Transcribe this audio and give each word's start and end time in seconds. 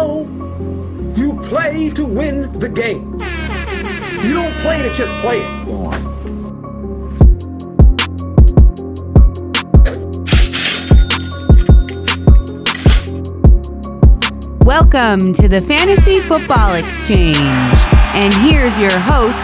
know 0.00 1.14
you 1.14 1.38
play 1.48 1.90
to 1.90 2.04
win 2.04 2.58
the 2.58 2.68
game. 2.68 3.12
You 4.24 4.34
don't 4.34 4.54
play 4.62 4.80
to 4.82 4.94
just 4.94 5.12
play 5.20 5.40
it. 5.40 5.58
Storm. 5.58 5.90
Welcome 14.64 15.34
to 15.34 15.48
the 15.48 15.60
Fantasy 15.60 16.18
Football 16.20 16.76
Xchange. 16.76 17.36
And 18.14 18.32
here's 18.34 18.78
your 18.78 18.98
host, 18.98 19.36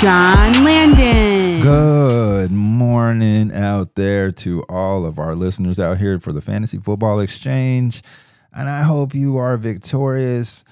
John 0.00 0.52
Landon. 0.64 1.62
Good 1.62 2.50
morning 2.50 3.52
out 3.52 3.94
there 3.94 4.32
to 4.32 4.62
all 4.70 5.04
of 5.04 5.18
our 5.18 5.34
listeners 5.34 5.78
out 5.78 5.98
here 5.98 6.18
for 6.18 6.32
the 6.32 6.40
Fantasy 6.40 6.78
Football 6.78 7.18
Xchange. 7.18 8.02
And 8.54 8.68
I 8.68 8.82
hope 8.82 9.14
you 9.14 9.36
are 9.36 9.56
victorious 9.56 10.64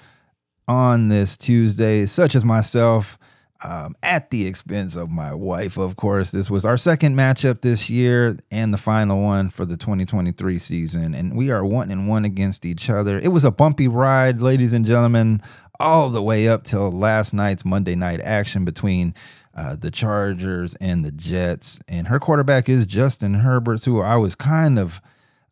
on 0.67 1.09
this 1.09 1.37
Tuesday, 1.37 2.05
such 2.05 2.35
as 2.35 2.43
myself 2.43 3.17
um, 3.63 3.95
at 4.03 4.29
the 4.29 4.45
expense 4.45 4.95
of 4.95 5.09
my 5.09 5.33
wife, 5.33 5.77
of 5.77 5.95
course. 5.95 6.31
This 6.31 6.49
was 6.49 6.65
our 6.65 6.77
second 6.77 7.15
matchup 7.15 7.61
this 7.61 7.89
year 7.89 8.37
and 8.51 8.73
the 8.73 8.77
final 8.77 9.21
one 9.21 9.49
for 9.49 9.65
the 9.65 9.77
2023 9.77 10.59
season. 10.59 11.13
And 11.13 11.35
we 11.35 11.49
are 11.49 11.65
one 11.65 11.89
and 11.89 12.07
one 12.07 12.25
against 12.25 12.65
each 12.65 12.89
other. 12.89 13.17
It 13.17 13.29
was 13.29 13.43
a 13.43 13.51
bumpy 13.51 13.87
ride, 13.87 14.41
ladies 14.41 14.73
and 14.73 14.85
gentlemen, 14.85 15.41
all 15.79 16.09
the 16.09 16.21
way 16.21 16.47
up 16.47 16.63
till 16.63 16.91
last 16.91 17.33
night's 17.33 17.65
Monday 17.65 17.95
night 17.95 18.21
action 18.21 18.65
between 18.65 19.15
uh, 19.55 19.75
the 19.75 19.91
Chargers 19.91 20.75
and 20.75 21.03
the 21.03 21.11
Jets. 21.11 21.79
And 21.87 22.07
her 22.07 22.19
quarterback 22.19 22.69
is 22.69 22.85
Justin 22.85 23.35
Herbert, 23.35 23.83
who 23.85 24.01
I 24.01 24.17
was 24.17 24.35
kind 24.35 24.77
of 24.77 25.01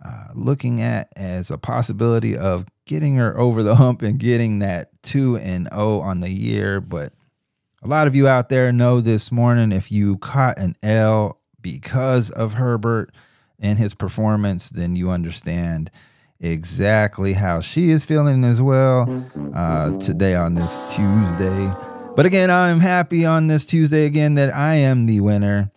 uh, 0.05 0.27
looking 0.35 0.81
at 0.81 1.09
as 1.15 1.49
a 1.49 1.57
possibility 1.57 2.37
of 2.37 2.65
getting 2.85 3.15
her 3.15 3.37
over 3.39 3.63
the 3.63 3.75
hump 3.75 4.01
and 4.01 4.19
getting 4.19 4.59
that 4.59 4.89
2 5.03 5.37
and 5.37 5.67
0 5.73 5.99
on 6.01 6.19
the 6.19 6.29
year. 6.29 6.79
But 6.79 7.13
a 7.81 7.87
lot 7.87 8.05
of 8.05 8.15
you 8.15 8.27
out 8.27 8.49
there 8.49 8.71
know 8.71 9.01
this 9.01 9.31
morning 9.31 9.71
if 9.71 9.91
you 9.91 10.17
caught 10.17 10.59
an 10.59 10.75
L 10.83 11.39
because 11.59 12.29
of 12.29 12.53
Herbert 12.53 13.11
and 13.59 13.79
his 13.79 13.95
performance, 13.95 14.69
then 14.69 14.95
you 14.95 15.09
understand 15.09 15.89
exactly 16.39 17.33
how 17.33 17.61
she 17.61 17.89
is 17.89 18.05
feeling 18.05 18.43
as 18.43 18.61
well 18.61 19.25
uh, 19.55 19.91
today 19.93 20.35
on 20.35 20.53
this 20.53 20.77
Tuesday. 20.93 21.73
But 22.15 22.27
again, 22.27 22.51
I'm 22.51 22.79
happy 22.79 23.25
on 23.25 23.47
this 23.47 23.65
Tuesday 23.65 24.05
again 24.05 24.35
that 24.35 24.53
I 24.53 24.75
am 24.75 25.07
the 25.07 25.21
winner 25.21 25.71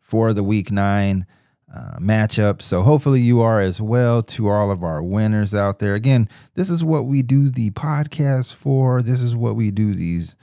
for 0.00 0.32
the 0.32 0.44
week 0.44 0.70
nine 0.70 1.26
uh, 1.74 1.98
matchup. 1.98 2.60
So 2.60 2.82
hopefully 2.82 3.20
you 3.20 3.40
are 3.40 3.60
as 3.60 3.80
well 3.80 4.22
to 4.24 4.48
all 4.48 4.70
of 4.70 4.82
our 4.82 5.02
winners 5.02 5.54
out 5.54 5.78
there. 5.78 5.94
Again, 5.94 6.28
this 6.54 6.68
is 6.68 6.84
what 6.84 7.06
we 7.06 7.22
do 7.22 7.48
the 7.48 7.70
podcast 7.70 8.54
for. 8.54 9.02
This 9.02 9.22
is 9.22 9.34
what 9.34 9.56
we 9.56 9.70
do 9.70 9.94
these 9.94 10.36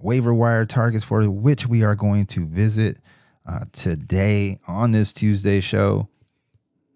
waiver 0.00 0.32
wire 0.32 0.64
targets 0.64 1.04
for 1.04 1.28
which 1.28 1.66
we 1.66 1.82
are 1.82 1.94
going 1.94 2.26
to 2.26 2.46
visit 2.46 2.98
uh, 3.46 3.64
today 3.72 4.58
on 4.66 4.92
this 4.92 5.12
Tuesday 5.12 5.60
show. 5.60 6.08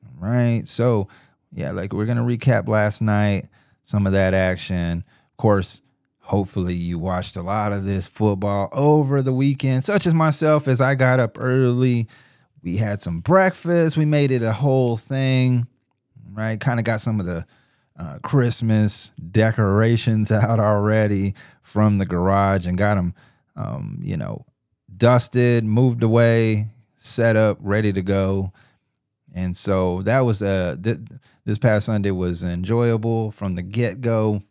All 0.05 0.29
right. 0.29 0.67
So, 0.67 1.09
yeah, 1.53 1.73
like 1.73 1.93
we're 1.93 2.07
to 2.07 2.23
recap 2.23 2.69
last 2.69 3.03
night, 3.03 3.49
some 3.83 4.07
of 4.07 4.13
that 4.13 4.35
action. 4.35 5.05
Of 5.33 5.37
course, 5.37 5.83
hopefully 6.21 6.75
you 6.75 6.99
watched 6.99 7.37
a 7.37 7.43
lot 7.43 7.73
of 7.73 7.85
this 7.85 8.07
football 8.07 8.69
over 8.73 9.23
the 9.23 9.33
weekend, 9.33 9.85
such 9.85 10.07
as 10.07 10.15
myself, 10.15 10.69
as 10.69 10.81
I 10.81 10.95
got 10.95 11.21
up 11.21 11.37
early. 11.41 12.09
We 12.63 12.77
had 12.77 13.01
some 13.01 13.21
breakfast. 13.21 13.97
We 13.97 14.05
made 14.05 14.31
it 14.31 14.43
a 14.43 14.53
whole 14.53 14.97
thing, 14.97 15.67
right? 16.33 16.61
Kind 16.61 16.79
of 16.79 16.85
got 16.85 17.01
some 17.01 17.21
of 17.21 17.27
the 17.27 17.47
uh, 17.99 18.19
Christmas 18.23 19.11
decorations 19.31 20.31
out 20.33 20.61
already 20.61 21.35
from 21.63 21.99
the 21.99 22.07
garage 22.07 22.67
and 22.67 22.77
got 22.77 22.97
them, 22.97 23.15
um, 23.57 23.99
you 24.03 24.17
know, 24.17 24.45
dusted, 24.97 25.65
moved 25.65 26.03
away, 26.03 26.69
set 26.97 27.37
up, 27.37 27.59
ready 27.61 27.93
to 27.93 28.03
go. 28.03 28.53
And 29.35 29.57
so 29.57 30.03
that 30.03 30.21
was 30.21 30.43
uh 30.43 30.77
th- 30.83 30.99
this 31.45 31.59
past 31.59 31.87
Sunday 31.87 32.11
was 32.11 32.43
enjoyable 32.43 33.31
from 33.31 33.55
the 33.55 33.63
get 33.63 34.01
go. 34.01 34.43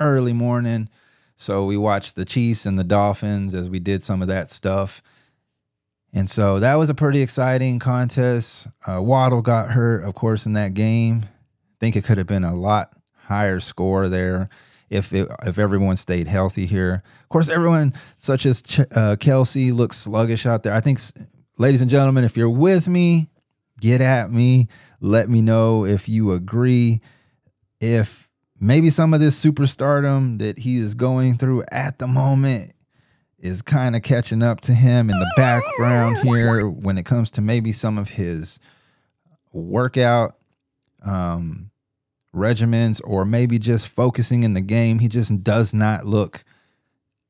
Early 0.00 0.32
morning, 0.32 0.88
so 1.36 1.64
we 1.64 1.76
watched 1.76 2.16
the 2.16 2.24
Chiefs 2.24 2.66
and 2.66 2.76
the 2.78 2.84
Dolphins 2.84 3.54
as 3.54 3.70
we 3.70 3.78
did 3.78 4.02
some 4.02 4.22
of 4.22 4.28
that 4.28 4.50
stuff. 4.50 5.02
And 6.16 6.30
so 6.30 6.60
that 6.60 6.76
was 6.76 6.88
a 6.88 6.94
pretty 6.94 7.20
exciting 7.20 7.80
contest. 7.80 8.68
Uh, 8.86 9.02
Waddle 9.02 9.42
got 9.42 9.72
hurt, 9.72 10.04
of 10.04 10.14
course, 10.14 10.46
in 10.46 10.52
that 10.52 10.72
game. 10.72 11.24
I 11.24 11.76
think 11.80 11.96
it 11.96 12.04
could 12.04 12.18
have 12.18 12.28
been 12.28 12.44
a 12.44 12.54
lot 12.54 12.92
higher 13.24 13.58
score 13.58 14.08
there 14.08 14.48
if 14.88 15.12
it, 15.12 15.28
if 15.44 15.58
everyone 15.58 15.96
stayed 15.96 16.28
healthy 16.28 16.66
here. 16.66 17.02
Of 17.22 17.28
course, 17.30 17.48
everyone 17.48 17.94
such 18.16 18.46
as 18.46 18.62
Ch- 18.62 18.80
uh, 18.80 19.16
Kelce 19.16 19.74
looks 19.74 19.96
sluggish 19.96 20.46
out 20.46 20.62
there. 20.62 20.72
I 20.72 20.80
think, 20.80 21.00
ladies 21.58 21.80
and 21.80 21.90
gentlemen, 21.90 22.22
if 22.22 22.36
you're 22.36 22.48
with 22.48 22.86
me, 22.86 23.28
get 23.80 24.00
at 24.00 24.30
me. 24.30 24.68
Let 25.00 25.28
me 25.28 25.42
know 25.42 25.84
if 25.84 26.08
you 26.08 26.30
agree. 26.30 27.00
If 27.80 28.28
maybe 28.60 28.88
some 28.88 29.12
of 29.14 29.20
this 29.20 29.44
superstardom 29.44 30.38
that 30.38 30.60
he 30.60 30.76
is 30.76 30.94
going 30.94 31.38
through 31.38 31.64
at 31.72 31.98
the 31.98 32.06
moment 32.06 32.72
is 33.44 33.60
kind 33.60 33.94
of 33.94 34.02
catching 34.02 34.42
up 34.42 34.62
to 34.62 34.72
him 34.72 35.10
in 35.10 35.18
the 35.18 35.32
background 35.36 36.16
here 36.22 36.66
when 36.66 36.96
it 36.96 37.04
comes 37.04 37.30
to 37.30 37.42
maybe 37.42 37.72
some 37.72 37.98
of 37.98 38.08
his 38.08 38.58
workout 39.52 40.36
um, 41.04 41.70
regimens 42.34 43.02
or 43.04 43.26
maybe 43.26 43.58
just 43.58 43.86
focusing 43.86 44.44
in 44.44 44.54
the 44.54 44.62
game. 44.62 44.98
He 44.98 45.08
just 45.08 45.44
does 45.44 45.74
not 45.74 46.06
look 46.06 46.42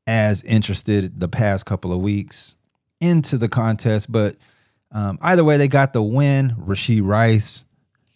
as 0.07 0.43
interested 0.45 1.19
the 1.19 1.29
past 1.29 1.67
couple 1.67 1.93
of 1.93 1.99
weeks 1.99 2.55
into 3.01 3.37
the 3.37 3.49
contest. 3.49 4.13
But 4.13 4.37
um, 4.93 5.19
either 5.21 5.43
way, 5.43 5.57
they 5.57 5.67
got 5.67 5.93
the 5.95 6.03
win. 6.03 6.55
Rashee 6.57 7.05
Rice, 7.05 7.65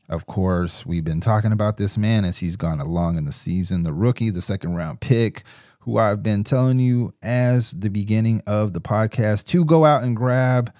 of 0.08 0.26
course, 0.26 0.87
we've 0.87 1.04
been 1.04 1.20
talking 1.20 1.50
about 1.50 1.78
this 1.78 1.98
man 1.98 2.25
as 2.25 2.38
he's 2.38 2.54
gone 2.54 2.81
along 2.81 3.19
in 3.19 3.25
the 3.25 3.32
season. 3.32 3.82
The 3.82 3.92
rookie, 3.92 4.31
the 4.31 4.41
second 4.41 4.76
round 4.76 5.00
pick, 5.00 5.42
who 5.88 5.97
I've 5.97 6.22
been 6.22 6.44
telling 6.44 6.81
you 6.81 7.15
as 7.22 7.71
the 7.71 7.88
beginning 7.88 8.43
of 8.47 8.75
the 8.75 8.81
podcast 8.81 9.47
to 9.47 9.65
go 9.65 9.87
out 9.87 10.03
and 10.03 10.15
grab 10.15 10.71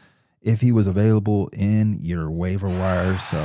if 0.43 0.61
he 0.61 0.71
was 0.71 0.87
available 0.87 1.49
in 1.55 1.97
your 1.99 2.31
waiver 2.31 2.69
wire. 2.69 3.17
So 3.17 3.43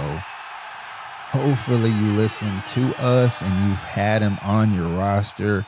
hopefully 1.29 1.90
you 1.90 2.07
listen 2.18 2.51
to 2.74 2.94
us 3.01 3.41
and 3.41 3.69
you've 3.69 3.79
had 3.79 4.22
him 4.22 4.38
on 4.41 4.75
your 4.75 4.90
roster 4.90 5.66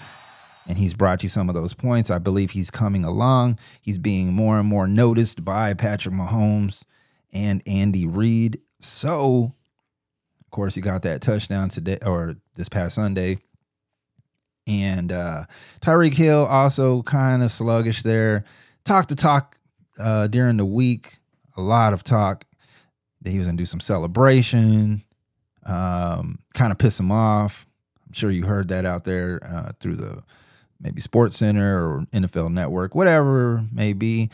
and 0.67 0.77
he's 0.77 0.93
brought 0.93 1.23
you 1.23 1.29
some 1.29 1.47
of 1.47 1.55
those 1.55 1.73
points. 1.73 2.11
I 2.11 2.19
believe 2.19 2.51
he's 2.51 2.69
coming 2.69 3.05
along. 3.05 3.57
He's 3.79 3.97
being 3.97 4.33
more 4.33 4.59
and 4.59 4.67
more 4.67 4.89
noticed 4.89 5.45
by 5.45 5.73
Patrick 5.75 6.13
Mahomes 6.13 6.83
and 7.31 7.63
Andy 7.65 8.05
Reid. 8.05 8.59
So, 8.81 9.53
of 10.41 10.51
course, 10.51 10.75
he 10.75 10.81
got 10.81 11.03
that 11.03 11.21
touchdown 11.21 11.69
today 11.69 11.99
or 12.05 12.35
this 12.55 12.67
past 12.67 12.95
Sunday. 12.95 13.37
And 14.67 15.11
uh, 15.11 15.45
Tyreek 15.81 16.13
Hill 16.13 16.45
also 16.45 17.01
kind 17.03 17.43
of 17.43 17.51
sluggish 17.51 18.01
there. 18.01 18.45
Talk 18.83 19.07
to 19.07 19.15
talk 19.15 19.57
uh, 19.99 20.27
during 20.27 20.57
the 20.57 20.65
week, 20.65 21.19
a 21.55 21.61
lot 21.61 21.93
of 21.93 22.03
talk 22.03 22.45
that 23.21 23.29
he 23.29 23.37
was 23.37 23.47
going 23.47 23.57
to 23.57 23.61
do 23.61 23.67
some 23.67 23.79
celebration 23.79 25.05
um, 25.65 26.39
kind 26.53 26.71
of 26.71 26.77
piss 26.77 26.99
him 26.99 27.11
off. 27.11 27.65
I'm 28.07 28.13
sure 28.13 28.31
you 28.31 28.45
heard 28.45 28.69
that 28.69 28.85
out 28.85 29.03
there 29.03 29.39
uh, 29.43 29.71
through 29.79 29.95
the 29.95 30.23
maybe 30.79 31.01
Sports 31.01 31.37
Center 31.37 31.79
or 31.79 32.01
NFL 32.11 32.51
Network, 32.51 32.95
whatever 32.95 33.63
may 33.71 33.93
be. 33.93 34.29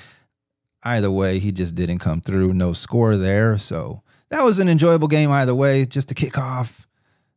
Either 0.83 1.11
way, 1.11 1.39
he 1.39 1.51
just 1.51 1.75
didn't 1.75 1.99
come 1.99 2.21
through. 2.21 2.53
No 2.53 2.73
score 2.73 3.15
there. 3.15 3.57
So 3.57 4.01
that 4.29 4.43
was 4.43 4.59
an 4.59 4.67
enjoyable 4.67 5.07
game 5.07 5.29
either 5.31 5.53
way, 5.53 5.85
just 5.85 6.07
to 6.09 6.15
kick 6.15 6.37
off 6.37 6.87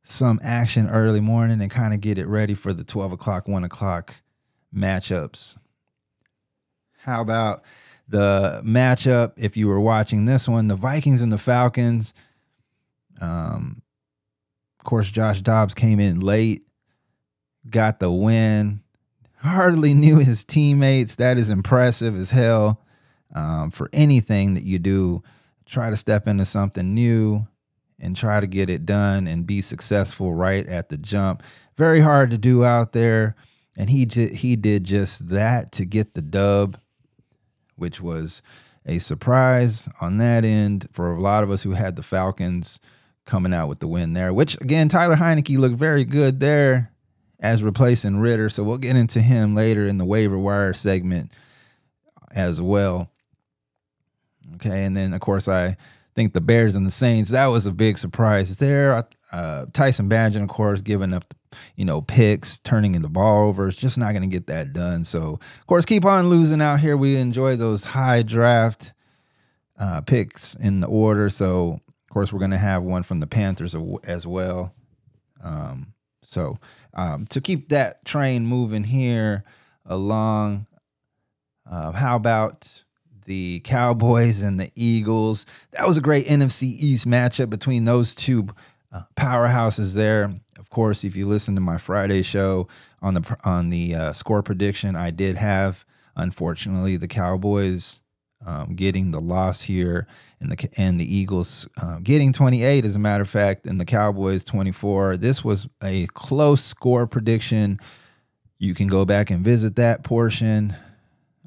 some 0.05 0.39
action 0.43 0.89
early 0.89 1.21
morning 1.21 1.61
and 1.61 1.71
kind 1.71 1.95
of 1.95 2.01
get 2.01 2.19
it 2.19 2.27
ready 2.27 2.55
for 2.55 2.73
the 2.73 2.85
12 2.85 3.12
o'clock, 3.12 3.49
1 3.49 3.65
o'clock 3.65 4.17
matchups. 4.73 5.59
How 6.99 7.23
about 7.23 7.62
the 8.06 8.61
matchup? 8.65 9.33
If 9.37 9.56
you 9.56 9.67
were 9.67 9.81
watching 9.81 10.27
this 10.27 10.47
one, 10.47 10.69
the 10.69 10.77
Vikings 10.77 11.23
and 11.23 11.33
the 11.33 11.39
Falcons. 11.39 12.12
Um, 13.21 13.83
of 14.79 14.85
course, 14.85 15.11
Josh 15.11 15.41
Dobbs 15.41 15.75
came 15.75 15.99
in 15.99 16.21
late, 16.21 16.69
got 17.69 17.99
the 17.99 18.12
win. 18.12 18.83
Hardly 19.39 19.95
knew 19.95 20.19
his 20.19 20.45
teammates. 20.45 21.17
That 21.17 21.39
is 21.39 21.49
impressive 21.49 22.15
as 22.15 22.31
hell. 22.31 22.83
Um, 23.35 23.71
for 23.71 23.89
anything 23.93 24.55
that 24.55 24.65
you 24.65 24.79
do, 24.79 25.23
try 25.65 25.89
to 25.89 25.97
step 25.97 26.27
into 26.29 26.45
something 26.45 26.95
new 26.95 27.47
and 27.99 28.17
try 28.17 28.41
to 28.41 28.46
get 28.46 28.70
it 28.70 28.87
done 28.87 29.26
and 29.26 29.46
be 29.46 29.61
successful 29.61 30.35
right 30.35 30.67
at 30.67 30.88
the 30.88 30.99
jump. 30.99 31.43
Very 31.76 32.00
hard 32.00 32.31
to 32.31 32.38
do 32.38 32.64
out 32.64 32.93
there, 32.93 33.35
and 33.76 33.91
he 33.91 34.06
j- 34.06 34.35
he 34.35 34.56
did 34.56 34.85
just 34.85 35.29
that 35.29 35.73
to 35.73 35.85
get 35.85 36.14
the 36.14 36.23
dub, 36.23 36.76
which 37.76 38.00
was 38.00 38.43
a 38.87 38.99
surprise 38.99 39.88
on 40.00 40.19
that 40.19 40.44
end 40.44 40.88
for 40.93 41.12
a 41.12 41.20
lot 41.20 41.43
of 41.43 41.50
us 41.50 41.62
who 41.62 41.73
had 41.73 41.96
the 41.96 42.02
Falcons 42.02 42.81
coming 43.25 43.55
out 43.55 43.69
with 43.69 43.81
the 43.81 43.88
win 43.88 44.12
there. 44.12 44.32
Which 44.32 44.61
again, 44.61 44.88
Tyler 44.88 45.17
Heinicke 45.17 45.58
looked 45.58 45.76
very 45.76 46.05
good 46.05 46.41
there 46.41 46.93
as 47.41 47.62
replacing 47.62 48.19
Ridder. 48.19 48.50
So 48.50 48.62
we'll 48.62 48.79
get 48.79 48.96
into 48.96 49.20
him 49.20 49.55
later 49.55 49.87
in 49.87 49.99
the 49.99 50.05
waiver 50.05 50.38
wire 50.38 50.73
segment 50.73 51.32
as 52.35 52.61
well. 52.61 53.11
Okay, 54.56 54.85
and 54.85 54.96
then 54.96 55.12
of 55.12 55.20
course 55.20 55.49
I 55.49 55.76
think 56.14 56.32
the 56.32 56.40
Bears 56.40 56.75
and 56.75 56.87
the 56.87 56.90
Saints 56.90 57.31
that 57.31 57.46
was 57.46 57.66
a 57.66 57.72
big 57.72 57.99
surprise 57.99 58.56
there. 58.56 59.06
Uh, 59.32 59.66
Tyson 59.72 60.08
Bagent, 60.08 60.43
of 60.44 60.49
course, 60.49 60.81
giving 60.81 61.12
up 61.12 61.34
you 61.76 61.84
know 61.84 62.02
picks, 62.02 62.58
turning 62.58 62.94
into 62.94 63.08
ball 63.08 63.49
over. 63.49 63.69
It's 63.69 63.76
just 63.76 63.99
not 63.99 64.12
going 64.12 64.22
to 64.22 64.28
get 64.28 64.46
that 64.46 64.72
done. 64.72 65.05
So 65.05 65.38
of 65.43 65.66
course, 65.66 65.84
keep 65.84 66.05
on 66.05 66.28
losing 66.28 66.61
out 66.61 66.81
here. 66.81 66.96
We 66.96 67.16
enjoy 67.16 67.56
those 67.56 67.84
high 67.84 68.22
draft 68.22 68.93
uh, 69.78 70.00
picks 70.02 70.55
in 70.55 70.81
the 70.81 70.87
order. 70.87 71.28
So 71.31 71.81
of 71.84 72.11
course, 72.11 72.32
we're 72.32 72.38
going 72.38 72.50
to 72.52 72.58
have 72.58 72.82
one 72.82 73.02
from 73.02 73.20
the 73.20 73.26
Panthers 73.26 73.75
as 74.05 74.26
well. 74.26 74.72
Um, 75.43 75.94
so 76.22 76.58
um, 76.94 77.26
to 77.26 77.40
keep 77.40 77.69
that 77.70 78.05
train 78.05 78.46
moving 78.46 78.84
here 78.84 79.44
along, 79.84 80.67
uh, 81.69 81.93
how 81.93 82.17
about 82.17 82.83
the 83.25 83.61
Cowboys 83.61 84.43
and 84.43 84.59
the 84.59 84.71
Eagles? 84.75 85.47
That 85.73 85.87
was 85.87 85.97
a 85.97 86.00
great 86.00 86.26
NFC 86.26 86.62
East 86.62 87.06
matchup 87.06 87.50
between 87.50 87.85
those 87.85 88.15
two 88.15 88.49
uh, 88.93 89.03
powerhouses 89.17 89.94
there. 89.94 90.32
Of 90.59 90.71
course, 90.71 91.05
if 91.05 91.17
you 91.17 91.26
listen 91.26 91.55
to 91.55 91.61
my 91.61 91.79
Friday 91.79 92.23
show 92.23 92.69
on 93.03 93.15
the 93.15 93.37
on 93.44 93.71
the 93.71 93.94
uh, 93.94 94.12
score 94.12 94.43
prediction, 94.43 94.97
I 94.97 95.11
did 95.11 95.37
have 95.37 95.85
unfortunately 96.17 96.97
the 96.97 97.09
Cowboys 97.09 98.00
um, 98.47 98.75
getting 98.75 99.11
the 99.11 99.21
loss 99.21 99.62
here, 99.62 100.06
and 100.41 100.53
the 100.53 100.69
and 100.77 101.00
the 101.00 101.17
Eagles 101.17 101.67
uh, 101.82 101.99
getting 102.03 102.32
28, 102.32 102.85
as 102.85 102.97
a 102.97 102.99
matter 102.99 103.23
of 103.23 103.31
fact, 103.31 103.67
and 103.67 103.81
the 103.81 103.85
Cowboys 103.85 104.44
24. 104.44 105.17
This 105.17 105.43
was 105.44 105.67
a 105.82 106.06
close 106.09 106.62
score 106.62 107.06
prediction. 107.06 107.79
You 108.59 108.75
can 108.75 108.87
go 108.87 109.05
back 109.05 109.31
and 109.31 109.44
visit 109.44 109.77
that 109.77 110.05
portion. 110.05 110.75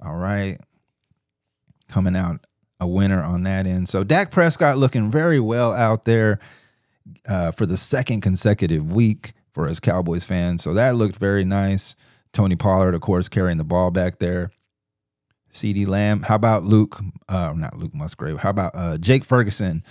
All 0.03 0.15
right, 0.15 0.59
coming 1.87 2.15
out 2.15 2.45
a 2.79 2.87
winner 2.87 3.21
on 3.21 3.43
that 3.43 3.65
end. 3.65 3.89
So 3.89 4.03
Dak 4.03 4.31
Prescott 4.31 4.77
looking 4.77 5.09
very 5.09 5.39
well 5.39 5.73
out 5.73 6.03
there 6.03 6.39
uh, 7.27 7.51
for 7.51 7.65
the 7.65 7.77
second 7.77 8.21
consecutive 8.21 8.91
week 8.91 9.33
for 9.51 9.67
us 9.67 9.79
Cowboys 9.79 10.25
fans. 10.25 10.63
So 10.63 10.73
that 10.73 10.95
looked 10.95 11.15
very 11.15 11.43
nice. 11.43 11.95
Tony 12.33 12.55
Pollard, 12.55 12.93
of 12.93 13.01
course, 13.01 13.29
carrying 13.29 13.57
the 13.57 13.63
ball 13.63 13.89
back 13.89 14.19
there. 14.19 14.51
CeeDee 15.51 15.87
Lamb. 15.87 16.23
How 16.23 16.35
about 16.35 16.63
Luke? 16.63 16.99
Uh, 17.27 17.53
not 17.55 17.77
Luke 17.77 17.95
Musgrave. 17.95 18.39
How 18.39 18.51
about 18.51 18.73
uh, 18.75 18.97
Jake 18.97 19.25
Ferguson 19.25 19.83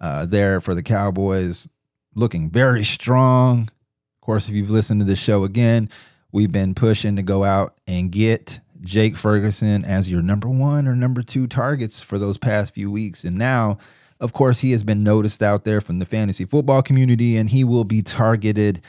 uh, 0.00 0.26
there 0.26 0.60
for 0.60 0.74
the 0.74 0.82
Cowboys, 0.82 1.68
looking 2.14 2.50
very 2.50 2.84
strong. 2.84 3.62
Of 3.62 4.20
course, 4.20 4.48
if 4.48 4.54
you've 4.54 4.70
listened 4.70 5.00
to 5.00 5.04
this 5.04 5.20
show 5.20 5.44
again, 5.44 5.88
we've 6.32 6.52
been 6.52 6.74
pushing 6.74 7.16
to 7.16 7.22
go 7.22 7.44
out 7.44 7.78
and 7.86 8.12
get 8.12 8.60
Jake 8.80 9.16
Ferguson 9.16 9.84
as 9.84 10.08
your 10.08 10.22
number 10.22 10.48
one 10.48 10.86
or 10.86 10.94
number 10.94 11.22
two 11.22 11.46
targets 11.46 12.00
for 12.00 12.18
those 12.18 12.38
past 12.38 12.74
few 12.74 12.90
weeks. 12.90 13.24
And 13.24 13.36
now, 13.36 13.78
of 14.20 14.32
course, 14.32 14.60
he 14.60 14.72
has 14.72 14.84
been 14.84 15.02
noticed 15.02 15.42
out 15.42 15.64
there 15.64 15.80
from 15.80 15.98
the 15.98 16.06
fantasy 16.06 16.44
football 16.44 16.82
community, 16.82 17.36
and 17.36 17.50
he 17.50 17.64
will 17.64 17.84
be 17.84 18.02
targeted 18.02 18.82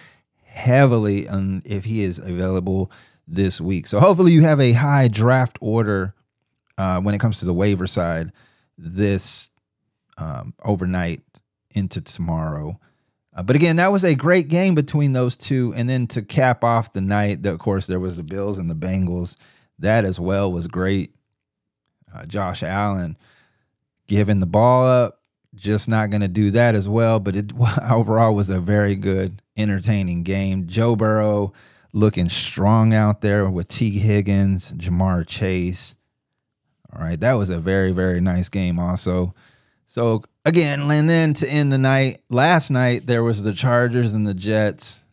heavily 0.43 1.27
if 1.65 1.85
he 1.85 2.01
is 2.01 2.19
available 2.19 2.91
this 3.27 3.61
week. 3.61 3.87
So 3.87 3.99
hopefully 3.99 4.31
you 4.31 4.41
have 4.41 4.59
a 4.59 4.73
high 4.73 5.07
draft 5.07 5.57
order 5.61 6.15
uh, 6.77 6.99
when 7.01 7.13
it 7.13 7.19
comes 7.19 7.39
to 7.39 7.45
the 7.45 7.53
waiver 7.53 7.87
side 7.87 8.31
this 8.77 9.51
um, 10.17 10.53
overnight 10.63 11.21
into 11.75 12.01
tomorrow. 12.01 12.79
Uh, 13.35 13.43
but 13.43 13.55
again, 13.55 13.75
that 13.75 13.91
was 13.91 14.03
a 14.03 14.15
great 14.15 14.47
game 14.47 14.75
between 14.75 15.13
those 15.13 15.35
two. 15.35 15.73
And 15.75 15.89
then 15.89 16.07
to 16.07 16.21
cap 16.21 16.63
off 16.63 16.93
the 16.93 17.01
night, 17.01 17.45
of 17.45 17.59
course, 17.59 17.87
there 17.87 17.99
was 17.99 18.17
the 18.17 18.23
Bills 18.23 18.57
and 18.57 18.69
the 18.69 18.75
Bengals. 18.75 19.35
That 19.79 20.05
as 20.05 20.19
well 20.19 20.51
was 20.51 20.67
great. 20.67 21.15
Uh, 22.13 22.25
Josh 22.25 22.63
Allen 22.63 23.17
giving 24.07 24.39
the 24.39 24.45
ball 24.45 24.85
up, 24.85 25.21
just 25.55 25.87
not 25.87 26.09
going 26.09 26.21
to 26.21 26.27
do 26.27 26.51
that 26.51 26.75
as 26.75 26.87
well. 26.89 27.19
But 27.19 27.35
it 27.35 27.53
overall 27.89 28.35
was 28.35 28.49
a 28.49 28.59
very 28.59 28.95
good, 28.95 29.41
entertaining 29.57 30.23
game. 30.23 30.67
Joe 30.67 30.95
Burrow 30.95 31.53
looking 31.93 32.29
strong 32.29 32.93
out 32.93 33.21
there 33.21 33.49
with 33.49 33.67
Tee 33.67 33.99
Higgins, 33.99 34.71
Ja'Marr 34.73 35.25
Chase. 35.27 35.95
All 36.93 37.01
right, 37.01 37.19
that 37.19 37.33
was 37.33 37.49
a 37.49 37.59
very 37.59 37.91
very 37.91 38.19
nice 38.19 38.49
game 38.49 38.79
also. 38.79 39.33
So 39.85 40.23
again, 40.45 40.89
and 40.91 41.09
then 41.09 41.33
to 41.35 41.47
end 41.47 41.71
the 41.71 41.77
night, 41.77 42.21
last 42.29 42.69
night 42.71 43.05
there 43.05 43.23
was 43.23 43.43
the 43.43 43.53
Chargers 43.53 44.13
and 44.13 44.27
the 44.27 44.33
Jets. 44.33 45.01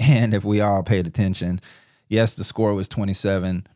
And 0.00 0.32
if 0.32 0.44
we 0.44 0.60
all 0.60 0.84
paid 0.84 1.08
attention, 1.08 1.60
yes, 2.08 2.34
the 2.34 2.44
score 2.44 2.74
was 2.74 2.88
27, 2.88 3.66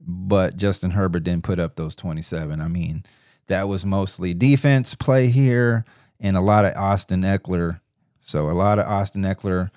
but 0.00 0.56
Justin 0.56 0.92
Herbert 0.92 1.24
didn't 1.24 1.44
put 1.44 1.58
up 1.58 1.76
those 1.76 1.94
27. 1.94 2.60
I 2.60 2.68
mean, 2.68 3.04
that 3.46 3.68
was 3.68 3.84
mostly 3.84 4.34
defense 4.34 4.94
play 4.94 5.28
here 5.28 5.84
and 6.20 6.36
a 6.36 6.40
lot 6.40 6.64
of 6.64 6.74
Austin 6.76 7.22
Ekeler. 7.22 7.80
So 8.20 8.48
a 8.48 8.52
lot 8.52 8.78
of 8.78 8.86
Austin 8.86 9.22
Ekeler 9.22 9.70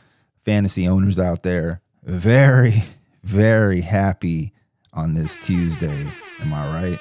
fantasy 0.44 0.88
owners 0.88 1.19
out 1.19 1.44
there 1.44 1.81
very, 2.03 2.83
very 3.23 3.81
happy 3.81 4.53
on 4.94 5.13
this 5.13 5.35
Tuesday. 5.38 6.07
Am 6.39 6.53
I 6.53 6.81
right? 6.81 6.99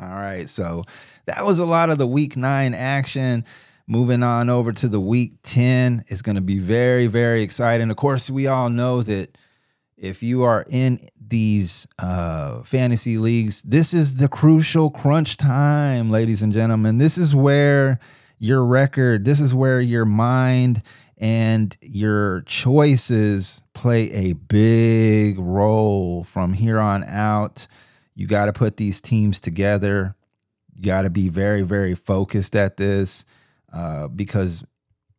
All 0.00 0.08
right. 0.08 0.48
So 0.48 0.84
that 1.26 1.44
was 1.44 1.58
a 1.58 1.64
lot 1.64 1.90
of 1.90 1.98
the 1.98 2.06
week 2.06 2.36
nine 2.36 2.74
action. 2.74 3.44
Moving 3.88 4.24
on 4.24 4.50
over 4.50 4.72
to 4.72 4.88
the 4.88 4.98
week 4.98 5.34
10 5.44 6.06
is 6.08 6.20
going 6.20 6.34
to 6.34 6.42
be 6.42 6.58
very, 6.58 7.06
very 7.06 7.42
exciting. 7.42 7.88
Of 7.88 7.96
course, 7.96 8.28
we 8.28 8.48
all 8.48 8.68
know 8.68 9.00
that 9.02 9.38
if 9.96 10.24
you 10.24 10.42
are 10.42 10.66
in 10.68 10.98
these 11.20 11.86
uh, 12.00 12.64
fantasy 12.64 13.16
leagues, 13.16 13.62
this 13.62 13.94
is 13.94 14.16
the 14.16 14.26
crucial 14.26 14.90
crunch 14.90 15.36
time, 15.36 16.10
ladies 16.10 16.42
and 16.42 16.52
gentlemen. 16.52 16.98
This 16.98 17.16
is 17.16 17.32
where 17.32 18.00
your 18.40 18.64
record, 18.64 19.24
this 19.24 19.40
is 19.40 19.54
where 19.54 19.80
your 19.80 20.04
mind 20.04 20.82
and 21.16 21.76
your 21.80 22.40
choices 22.42 23.62
play 23.72 24.10
a 24.10 24.32
big 24.32 25.38
role 25.38 26.24
from 26.24 26.54
here 26.54 26.80
on 26.80 27.04
out. 27.04 27.68
You 28.16 28.26
got 28.26 28.46
to 28.46 28.52
put 28.52 28.78
these 28.78 29.00
teams 29.00 29.40
together. 29.40 30.16
You 30.74 30.82
got 30.82 31.02
to 31.02 31.10
be 31.10 31.28
very, 31.28 31.62
very 31.62 31.94
focused 31.94 32.56
at 32.56 32.78
this 32.78 33.24
uh, 33.76 34.08
because 34.08 34.64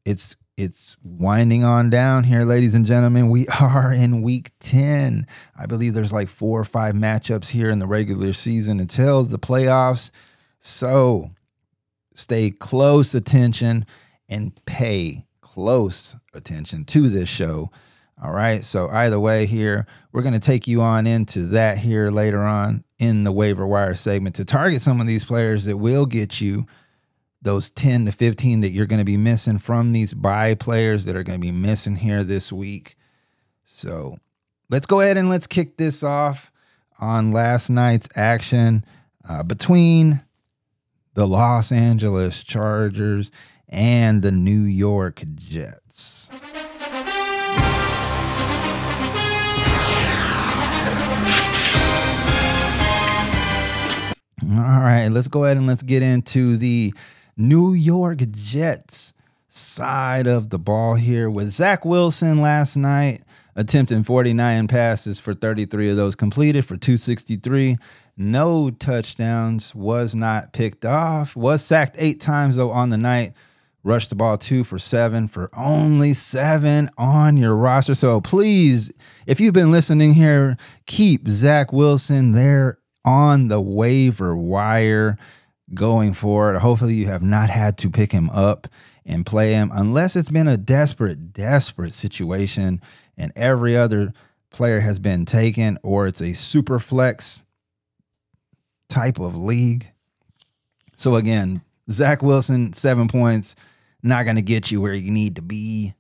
it's 0.04 0.36
it's 0.58 0.98
winding 1.04 1.64
on 1.64 1.92
down 1.92 2.24
here, 2.24 2.44
ladies 2.44 2.74
and 2.74 2.88
gentlemen. 2.88 3.30
We 3.30 3.46
are 3.62 3.94
in 3.94 4.24
week 4.24 4.52
10. 4.62 5.28
I 5.56 5.68
believe 5.68 5.94
there's 5.94 6.12
like 6.12 6.28
four 6.28 6.60
or 6.60 6.66
five 6.66 6.96
matchups 6.96 7.50
here 7.50 7.70
in 7.70 7.78
the 7.78 7.86
regular 7.86 8.34
season 8.34 8.80
until 8.80 9.24
the 9.24 9.38
playoffs. 9.38 10.10
So 10.60 11.30
stay 12.16 12.50
close 12.50 13.14
attention 13.14 13.86
and 14.28 14.60
pay 14.66 15.28
close 15.42 16.16
attention 16.34 16.86
to 16.86 17.10
this 17.10 17.30
show. 17.30 17.70
All 18.20 18.34
right. 18.34 18.66
So, 18.66 18.90
either 18.90 19.20
way, 19.20 19.46
here, 19.46 19.86
we're 20.12 20.24
going 20.24 20.34
to 20.34 20.40
take 20.40 20.68
you 20.68 20.82
on 20.82 21.06
into 21.06 21.46
that 21.50 21.78
here 21.78 22.10
later 22.10 22.42
on 22.42 22.84
in 22.98 23.24
the 23.24 23.32
waiver 23.32 23.68
wire 23.68 23.94
segment 23.94 24.36
to 24.38 24.46
target 24.46 24.82
some 24.82 25.00
of 25.00 25.06
these 25.06 25.24
players 25.24 25.66
that 25.66 25.78
will 25.78 26.08
get 26.08 26.42
you 26.42 26.66
those 27.48 27.70
10 27.70 28.08
to 28.08 28.12
15 28.12 28.60
that 28.60 28.72
you're 28.72 28.86
going 28.86 29.00
to 29.00 29.06
be 29.06 29.16
missing 29.16 29.58
from 29.58 29.94
these 29.94 30.14
buy 30.14 30.54
players 30.54 31.06
that 31.06 31.16
are 31.16 31.24
going 31.24 31.40
to 31.40 31.46
be 31.46 31.52
missing 31.52 31.96
here 31.96 32.22
this 32.22 32.52
week. 32.52 32.98
So, 33.64 34.18
let's 34.70 34.86
go 34.86 35.00
ahead 35.00 35.16
and 35.16 35.30
let's 35.30 35.48
kick 35.48 35.78
this 35.78 36.04
off 36.04 36.52
on 37.00 37.32
last 37.32 37.70
night's 37.70 38.10
action 38.18 38.84
uh, 39.28 39.44
between 39.44 40.24
the 41.14 41.26
Los 41.26 41.72
Angeles 41.72 42.44
Chargers 42.44 43.32
and 43.70 44.22
the 44.22 44.32
New 44.34 44.52
York 44.52 45.24
Jets. 45.36 46.30
All 54.44 54.82
right, 54.82 55.08
let's 55.08 55.30
go 55.30 55.46
ahead 55.46 55.56
and 55.56 55.66
let's 55.66 55.84
get 55.84 56.04
into 56.04 56.58
the 56.58 56.94
New 57.38 57.74
York 57.74 58.20
Jets 58.32 59.14
side 59.48 60.28
of 60.28 60.50
the 60.50 60.60
ball 60.60 60.96
here 60.96 61.30
with 61.30 61.52
Zach 61.52 61.86
Wilson 61.86 62.42
last 62.42 62.76
night 62.76 63.22
attempting 63.56 64.04
49 64.04 64.68
passes 64.68 65.20
for 65.20 65.34
33 65.34 65.92
of 65.92 65.96
those 65.96 66.16
completed 66.16 66.66
for 66.66 66.78
263 66.78 67.78
no 68.18 68.70
touchdowns 68.70 69.74
was 69.74 70.14
not 70.14 70.54
picked 70.54 70.86
off 70.86 71.36
was 71.36 71.64
sacked 71.64 71.96
eight 72.00 72.20
times 72.20 72.56
though 72.56 72.72
on 72.72 72.90
the 72.90 72.98
night 72.98 73.34
rushed 73.88 74.10
the 74.10 74.16
ball 74.16 74.38
two 74.38 74.64
for 74.64 74.78
seven 74.78 75.28
for 75.28 75.50
only 75.56 76.14
seven 76.14 76.90
on 76.98 77.38
your 77.38 77.56
roster. 77.56 77.96
So 77.96 78.20
please, 78.20 78.92
if 79.26 79.40
you've 79.40 79.54
been 79.54 79.72
listening 79.72 80.14
here, 80.14 80.58
keep 80.86 81.28
Zach 81.28 81.72
Wilson 81.72 82.34
there 82.34 82.80
on 83.06 83.48
the 83.48 83.62
waiver 83.62 84.36
wire. 84.36 85.18
Going 85.74 86.14
forward. 86.14 86.58
Hopefully, 86.60 86.96
you 86.96 87.08
have 87.08 87.24
not 87.24 87.50
had 87.50 87.78
to 87.80 87.90
pick 87.90 88.12
him 88.12 88.30
up 88.30 88.68
and 89.06 89.26
play 89.26 89.54
him 89.54 89.72
unless 89.74 90.16
it's 90.16 90.30
been 90.30 90.48
a 90.48 90.58
desperate, 90.58 91.34
desperate 91.34 91.94
situation 91.94 92.82
and 93.18 93.32
every 93.36 93.76
other 93.76 94.14
player 94.52 94.80
has 94.80 95.00
been 95.00 95.26
taken 95.26 95.78
or 95.84 96.08
it's 96.08 96.22
a 96.22 96.34
super 96.34 96.80
flex 96.80 97.44
type 98.90 99.20
of 99.20 99.36
league. 99.36 99.88
So, 100.96 101.16
again, 101.16 101.62
Zach 101.90 102.22
Wilson, 102.22 102.74
seven 102.74 103.08
points, 103.08 103.56
not 104.04 104.24
going 104.24 104.36
to 104.36 104.42
get 104.42 104.72
you 104.72 104.82
where 104.82 104.94
you 104.94 105.12
need 105.12 105.36
to 105.36 105.42
be. 105.42 105.94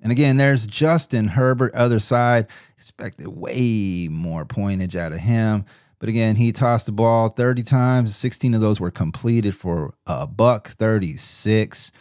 And 0.00 0.12
again, 0.12 0.36
there's 0.36 0.66
Justin 0.66 1.28
Herbert, 1.28 1.74
other 1.74 1.98
side. 1.98 2.46
Expected 2.76 3.28
way 3.28 4.08
more 4.10 4.44
pointage 4.44 4.94
out 4.94 5.12
of 5.12 5.18
him. 5.18 5.64
But 5.98 6.08
again, 6.08 6.36
he 6.36 6.52
tossed 6.52 6.86
the 6.86 6.92
ball 6.92 7.28
30 7.28 7.62
times. 7.62 8.14
16 8.14 8.54
of 8.54 8.60
those 8.60 8.80
were 8.80 8.90
completed 8.90 9.56
for 9.56 9.94
a 10.06 10.26
buck 10.26 10.68
36. 10.68 11.92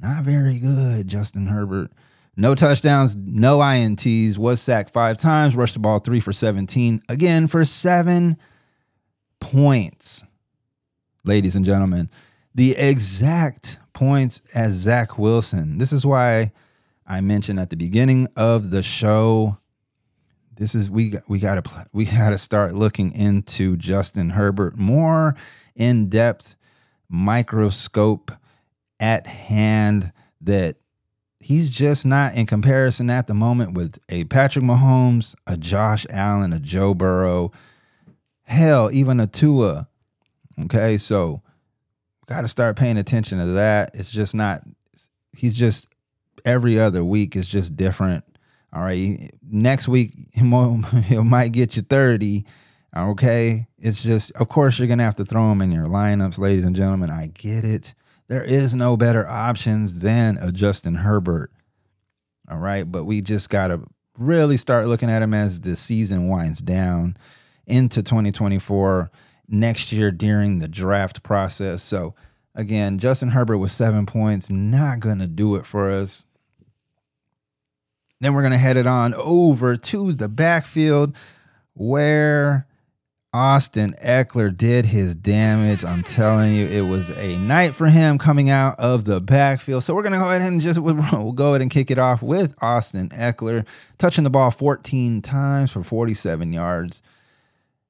Not 0.00 0.24
very 0.24 0.58
good, 0.58 1.08
Justin 1.08 1.46
Herbert. 1.46 1.90
No 2.36 2.54
touchdowns, 2.54 3.14
no 3.14 3.58
INTs, 3.58 4.36
was 4.38 4.60
sacked 4.60 4.92
five 4.92 5.18
times, 5.18 5.54
rushed 5.54 5.74
the 5.74 5.80
ball 5.80 5.98
three 5.98 6.20
for 6.20 6.32
17. 6.32 7.02
Again, 7.08 7.46
for 7.46 7.64
seven 7.64 8.36
points. 9.40 10.24
Ladies 11.24 11.54
and 11.54 11.64
gentlemen, 11.64 12.10
the 12.54 12.72
exact 12.72 13.78
points 13.92 14.42
as 14.54 14.74
Zach 14.74 15.18
Wilson. 15.18 15.78
This 15.78 15.92
is 15.92 16.04
why 16.04 16.52
I 17.06 17.20
mentioned 17.20 17.60
at 17.60 17.70
the 17.70 17.76
beginning 17.76 18.28
of 18.36 18.70
the 18.70 18.82
show 18.82 19.58
this 20.56 20.74
is 20.74 20.90
we 20.90 21.14
we 21.28 21.38
got 21.38 21.62
to 21.62 21.86
we 21.92 22.04
got 22.04 22.30
to 22.30 22.38
start 22.38 22.74
looking 22.74 23.12
into 23.12 23.76
Justin 23.76 24.30
Herbert 24.30 24.76
more 24.76 25.34
in 25.74 26.08
depth 26.08 26.56
microscope 27.08 28.32
at 29.00 29.26
hand 29.26 30.12
that 30.40 30.76
he's 31.40 31.70
just 31.70 32.06
not 32.06 32.34
in 32.34 32.46
comparison 32.46 33.10
at 33.10 33.26
the 33.26 33.34
moment 33.34 33.74
with 33.74 33.98
a 34.08 34.24
Patrick 34.24 34.64
Mahomes, 34.64 35.34
a 35.46 35.56
Josh 35.56 36.06
Allen, 36.10 36.52
a 36.52 36.60
Joe 36.60 36.94
Burrow, 36.94 37.52
hell, 38.44 38.90
even 38.90 39.20
a 39.20 39.26
Tua. 39.26 39.88
Okay, 40.58 40.96
so 40.96 41.42
got 42.26 42.42
to 42.42 42.48
start 42.48 42.76
paying 42.76 42.96
attention 42.96 43.38
to 43.38 43.46
that. 43.46 43.90
It's 43.94 44.10
just 44.10 44.34
not 44.34 44.62
he's 45.36 45.54
just 45.54 45.88
every 46.44 46.78
other 46.78 47.04
week 47.04 47.36
is 47.36 47.48
just 47.48 47.76
different 47.76 48.24
all 48.74 48.82
right. 48.82 49.30
Next 49.42 49.86
week, 49.86 50.12
he 50.32 50.42
might 51.22 51.52
get 51.52 51.76
you 51.76 51.82
30. 51.82 52.44
Okay. 52.96 53.66
It's 53.78 54.02
just, 54.02 54.32
of 54.32 54.48
course, 54.48 54.78
you're 54.78 54.88
going 54.88 54.98
to 54.98 55.04
have 55.04 55.16
to 55.16 55.24
throw 55.24 55.50
him 55.52 55.62
in 55.62 55.72
your 55.72 55.86
lineups, 55.86 56.38
ladies 56.38 56.64
and 56.64 56.76
gentlemen. 56.76 57.10
I 57.10 57.28
get 57.28 57.64
it. 57.64 57.94
There 58.28 58.44
is 58.44 58.74
no 58.74 58.96
better 58.96 59.26
options 59.26 60.00
than 60.00 60.38
a 60.38 60.50
Justin 60.50 60.96
Herbert. 60.96 61.52
All 62.50 62.58
right. 62.58 62.90
But 62.90 63.04
we 63.04 63.20
just 63.20 63.50
got 63.50 63.68
to 63.68 63.82
really 64.18 64.56
start 64.56 64.86
looking 64.86 65.10
at 65.10 65.22
him 65.22 65.34
as 65.34 65.60
the 65.60 65.76
season 65.76 66.28
winds 66.28 66.60
down 66.60 67.16
into 67.66 68.02
2024 68.02 69.10
next 69.48 69.92
year 69.92 70.10
during 70.10 70.58
the 70.58 70.68
draft 70.68 71.22
process. 71.22 71.82
So, 71.82 72.14
again, 72.54 72.98
Justin 72.98 73.30
Herbert 73.30 73.58
with 73.58 73.72
seven 73.72 74.06
points, 74.06 74.50
not 74.50 75.00
going 75.00 75.18
to 75.18 75.26
do 75.26 75.56
it 75.56 75.66
for 75.66 75.90
us. 75.90 76.24
Then 78.24 78.32
we're 78.32 78.40
going 78.40 78.52
to 78.52 78.58
head 78.58 78.78
it 78.78 78.86
on 78.86 79.12
over 79.14 79.76
to 79.76 80.12
the 80.12 80.30
backfield 80.30 81.14
where 81.74 82.66
Austin 83.34 83.94
Ekeler 84.02 84.56
did 84.56 84.86
his 84.86 85.14
damage. 85.14 85.84
I'm 85.84 86.02
telling 86.02 86.54
you, 86.54 86.66
it 86.66 86.88
was 86.88 87.10
a 87.10 87.36
night 87.36 87.74
for 87.74 87.86
him 87.86 88.16
coming 88.16 88.48
out 88.48 88.80
of 88.80 89.04
the 89.04 89.20
backfield. 89.20 89.84
So 89.84 89.94
we're 89.94 90.04
going 90.04 90.14
to 90.14 90.20
go 90.20 90.30
ahead 90.30 90.40
and 90.40 90.58
just 90.58 90.78
we'll 90.80 91.32
go 91.32 91.50
ahead 91.50 91.60
and 91.60 91.70
kick 91.70 91.90
it 91.90 91.98
off 91.98 92.22
with 92.22 92.54
Austin 92.62 93.10
Ekeler 93.10 93.66
touching 93.98 94.24
the 94.24 94.30
ball 94.30 94.50
14 94.50 95.20
times 95.20 95.72
for 95.72 95.82
47 95.82 96.50
yards. 96.54 97.02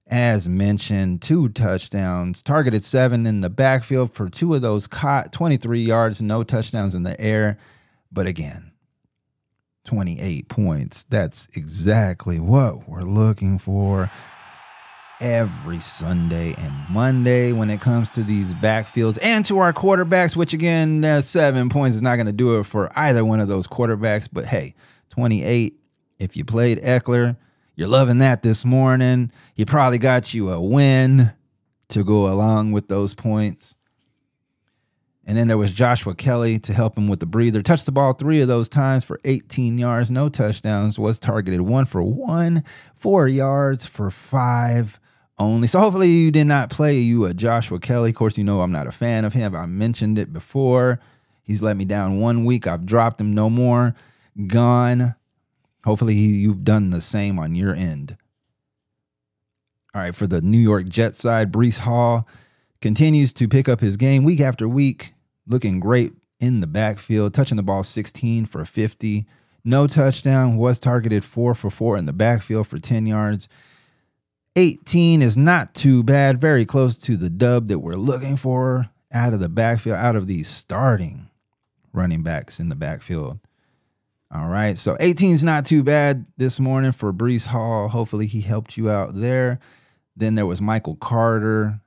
As 0.08 0.48
mentioned, 0.48 1.22
two 1.22 1.48
touchdowns, 1.48 2.42
targeted 2.42 2.84
seven 2.84 3.24
in 3.24 3.40
the 3.40 3.50
backfield 3.50 4.12
for 4.12 4.28
two 4.28 4.52
of 4.54 4.62
those 4.62 4.88
caught, 4.88 5.30
23 5.30 5.80
yards, 5.80 6.20
no 6.20 6.42
touchdowns 6.42 6.92
in 6.92 7.04
the 7.04 7.18
air. 7.20 7.56
But 8.10 8.26
again, 8.26 8.72
28 9.84 10.48
points. 10.48 11.04
That's 11.04 11.46
exactly 11.54 12.40
what 12.40 12.88
we're 12.88 13.02
looking 13.02 13.58
for 13.58 14.10
every 15.20 15.80
Sunday 15.80 16.54
and 16.58 16.74
Monday 16.90 17.52
when 17.52 17.70
it 17.70 17.80
comes 17.80 18.10
to 18.10 18.22
these 18.22 18.52
backfields 18.54 19.18
and 19.22 19.44
to 19.44 19.58
our 19.58 19.72
quarterbacks, 19.72 20.36
which 20.36 20.52
again, 20.52 21.00
that 21.02 21.24
seven 21.24 21.68
points 21.68 21.96
is 21.96 22.02
not 22.02 22.16
going 22.16 22.26
to 22.26 22.32
do 22.32 22.58
it 22.58 22.64
for 22.64 22.90
either 22.96 23.24
one 23.24 23.40
of 23.40 23.48
those 23.48 23.66
quarterbacks. 23.66 24.28
But 24.30 24.46
hey, 24.46 24.74
28, 25.10 25.74
if 26.18 26.36
you 26.36 26.44
played 26.44 26.78
Ekeler, 26.80 27.36
you're 27.76 27.88
loving 27.88 28.18
that 28.18 28.42
this 28.42 28.64
morning. 28.64 29.32
He 29.54 29.64
probably 29.64 29.98
got 29.98 30.34
you 30.34 30.50
a 30.50 30.60
win 30.60 31.32
to 31.88 32.04
go 32.04 32.32
along 32.32 32.72
with 32.72 32.88
those 32.88 33.14
points. 33.14 33.73
And 35.26 35.38
then 35.38 35.48
there 35.48 35.56
was 35.56 35.72
Joshua 35.72 36.14
Kelly 36.14 36.58
to 36.60 36.74
help 36.74 36.98
him 36.98 37.08
with 37.08 37.20
the 37.20 37.26
breather. 37.26 37.62
Touched 37.62 37.86
the 37.86 37.92
ball 37.92 38.12
three 38.12 38.40
of 38.42 38.48
those 38.48 38.68
times 38.68 39.04
for 39.04 39.20
18 39.24 39.78
yards, 39.78 40.10
no 40.10 40.28
touchdowns. 40.28 40.98
Was 40.98 41.18
targeted 41.18 41.62
one 41.62 41.86
for 41.86 42.02
one, 42.02 42.62
four 42.94 43.26
yards 43.26 43.86
for 43.86 44.10
five 44.10 45.00
only. 45.38 45.66
So 45.66 45.78
hopefully 45.80 46.10
you 46.10 46.30
did 46.30 46.46
not 46.46 46.70
play 46.70 46.98
you 46.98 47.24
a 47.24 47.32
Joshua 47.32 47.80
Kelly. 47.80 48.10
Of 48.10 48.16
course, 48.16 48.36
you 48.36 48.44
know 48.44 48.60
I'm 48.60 48.72
not 48.72 48.86
a 48.86 48.92
fan 48.92 49.24
of 49.24 49.32
him. 49.32 49.56
I 49.56 49.64
mentioned 49.64 50.18
it 50.18 50.32
before. 50.32 51.00
He's 51.42 51.62
let 51.62 51.76
me 51.76 51.86
down 51.86 52.20
one 52.20 52.44
week. 52.44 52.66
I've 52.66 52.86
dropped 52.86 53.20
him 53.20 53.34
no 53.34 53.48
more. 53.48 53.94
Gone. 54.46 55.14
Hopefully 55.84 56.14
you've 56.14 56.64
done 56.64 56.90
the 56.90 57.00
same 57.00 57.38
on 57.38 57.54
your 57.54 57.74
end. 57.74 58.16
All 59.94 60.02
right, 60.02 60.14
for 60.14 60.26
the 60.26 60.40
New 60.40 60.58
York 60.58 60.88
Jets 60.88 61.18
side, 61.18 61.52
Breece 61.52 61.78
Hall 61.78 62.26
continues 62.80 63.32
to 63.34 63.48
pick 63.48 63.68
up 63.68 63.80
his 63.80 63.96
game 63.96 64.24
week 64.24 64.40
after 64.40 64.68
week 64.68 65.13
looking 65.46 65.80
great 65.80 66.12
in 66.40 66.60
the 66.60 66.66
backfield, 66.66 67.34
touching 67.34 67.56
the 67.56 67.62
ball 67.62 67.82
16 67.82 68.46
for 68.46 68.64
50. 68.64 69.26
No 69.64 69.86
touchdown, 69.86 70.56
was 70.56 70.78
targeted 70.78 71.24
4 71.24 71.54
for 71.54 71.70
4 71.70 71.96
in 71.96 72.06
the 72.06 72.12
backfield 72.12 72.66
for 72.66 72.78
10 72.78 73.06
yards. 73.06 73.48
18 74.56 75.22
is 75.22 75.36
not 75.36 75.74
too 75.74 76.02
bad, 76.02 76.40
very 76.40 76.64
close 76.64 76.96
to 76.98 77.16
the 77.16 77.30
dub 77.30 77.68
that 77.68 77.80
we're 77.80 77.94
looking 77.94 78.36
for 78.36 78.90
out 79.12 79.32
of 79.32 79.40
the 79.40 79.48
backfield, 79.48 79.96
out 79.96 80.16
of 80.16 80.26
these 80.26 80.48
starting 80.48 81.28
running 81.92 82.22
backs 82.22 82.60
in 82.60 82.68
the 82.68 82.76
backfield. 82.76 83.38
All 84.30 84.48
right, 84.48 84.76
so 84.76 84.96
18 84.98 85.32
is 85.32 85.42
not 85.42 85.64
too 85.64 85.82
bad 85.82 86.26
this 86.36 86.58
morning 86.58 86.92
for 86.92 87.12
Breece 87.12 87.46
Hall. 87.46 87.88
Hopefully, 87.88 88.26
he 88.26 88.40
helped 88.40 88.76
you 88.76 88.90
out 88.90 89.14
there. 89.14 89.60
Then 90.16 90.34
there 90.34 90.46
was 90.46 90.60
Michael 90.60 90.96
Carter, 90.96 91.80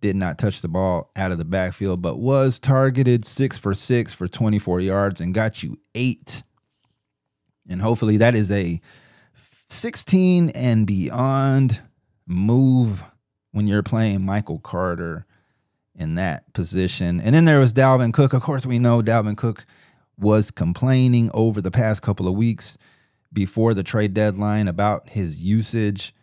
did 0.00 0.16
not 0.16 0.38
touch 0.38 0.60
the 0.60 0.68
ball 0.68 1.10
out 1.16 1.32
of 1.32 1.38
the 1.38 1.44
backfield, 1.44 2.02
but 2.02 2.18
was 2.18 2.58
targeted 2.58 3.26
six 3.26 3.58
for 3.58 3.74
six 3.74 4.14
for 4.14 4.28
24 4.28 4.80
yards 4.80 5.20
and 5.20 5.34
got 5.34 5.62
you 5.62 5.78
eight. 5.94 6.42
And 7.68 7.82
hopefully 7.82 8.16
that 8.18 8.34
is 8.34 8.50
a 8.50 8.80
16 9.68 10.50
and 10.50 10.86
beyond 10.86 11.82
move 12.26 13.02
when 13.52 13.66
you're 13.66 13.82
playing 13.82 14.24
Michael 14.24 14.58
Carter 14.58 15.26
in 15.94 16.14
that 16.14 16.52
position. 16.52 17.20
And 17.20 17.34
then 17.34 17.44
there 17.44 17.60
was 17.60 17.72
Dalvin 17.72 18.12
Cook. 18.12 18.32
Of 18.32 18.42
course, 18.42 18.64
we 18.64 18.78
know 18.78 19.02
Dalvin 19.02 19.36
Cook 19.36 19.66
was 20.18 20.50
complaining 20.50 21.30
over 21.34 21.60
the 21.60 21.70
past 21.70 22.02
couple 22.02 22.28
of 22.28 22.34
weeks 22.34 22.78
before 23.32 23.74
the 23.74 23.82
trade 23.82 24.14
deadline 24.14 24.68
about 24.68 25.10
his 25.10 25.42
usage. 25.42 26.14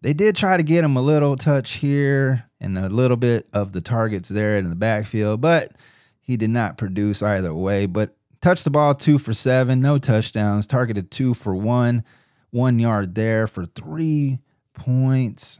They 0.00 0.12
did 0.12 0.36
try 0.36 0.56
to 0.56 0.62
get 0.62 0.84
him 0.84 0.96
a 0.96 1.02
little 1.02 1.36
touch 1.36 1.74
here 1.74 2.44
and 2.60 2.78
a 2.78 2.88
little 2.88 3.16
bit 3.16 3.48
of 3.52 3.72
the 3.72 3.80
targets 3.80 4.28
there 4.28 4.56
in 4.56 4.70
the 4.70 4.76
backfield, 4.76 5.40
but 5.40 5.72
he 6.20 6.36
did 6.36 6.50
not 6.50 6.78
produce 6.78 7.22
either 7.22 7.54
way. 7.54 7.86
But 7.86 8.16
touched 8.40 8.64
the 8.64 8.70
ball 8.70 8.94
two 8.94 9.18
for 9.18 9.34
seven, 9.34 9.80
no 9.80 9.98
touchdowns, 9.98 10.66
targeted 10.66 11.10
two 11.10 11.34
for 11.34 11.54
one, 11.54 12.04
one 12.50 12.78
yard 12.78 13.14
there 13.14 13.46
for 13.46 13.66
three 13.66 14.38
points. 14.72 15.58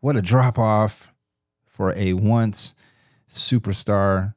What 0.00 0.16
a 0.16 0.22
drop 0.22 0.58
off 0.58 1.12
for 1.66 1.92
a 1.96 2.14
once 2.14 2.74
superstar, 3.28 4.34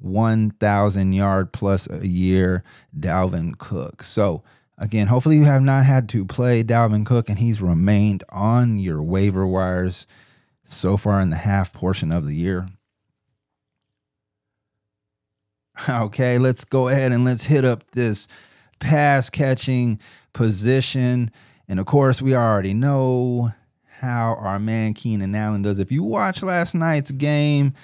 1,000 0.00 1.12
yard 1.12 1.52
plus 1.52 1.88
a 1.88 2.06
year 2.06 2.62
Dalvin 2.98 3.56
Cook. 3.56 4.02
So, 4.02 4.42
again, 4.78 5.08
hopefully 5.08 5.36
you 5.36 5.44
have 5.44 5.62
not 5.62 5.84
had 5.84 6.08
to 6.10 6.24
play 6.24 6.62
Dalvin 6.62 7.06
Cook 7.06 7.28
and 7.28 7.38
he's 7.38 7.60
remained 7.60 8.24
on 8.30 8.78
your 8.78 9.02
waiver 9.02 9.46
wires 9.46 10.06
so 10.64 10.96
far 10.96 11.20
in 11.20 11.30
the 11.30 11.36
half 11.36 11.72
portion 11.72 12.10
of 12.10 12.26
the 12.26 12.34
year. 12.34 12.66
Okay, 15.88 16.38
let's 16.38 16.64
go 16.64 16.88
ahead 16.88 17.12
and 17.12 17.24
let's 17.24 17.44
hit 17.44 17.64
up 17.64 17.90
this 17.90 18.28
pass 18.78 19.28
catching 19.28 19.98
position. 20.32 21.30
And 21.66 21.80
of 21.80 21.86
course, 21.86 22.22
we 22.22 22.34
already 22.34 22.74
know 22.74 23.52
how 23.98 24.36
our 24.38 24.58
man 24.58 24.94
Keenan 24.94 25.34
Allen 25.34 25.62
does. 25.62 25.78
If 25.78 25.90
you 25.90 26.04
watch 26.04 26.42
last 26.42 26.74
night's 26.74 27.10
game, 27.10 27.74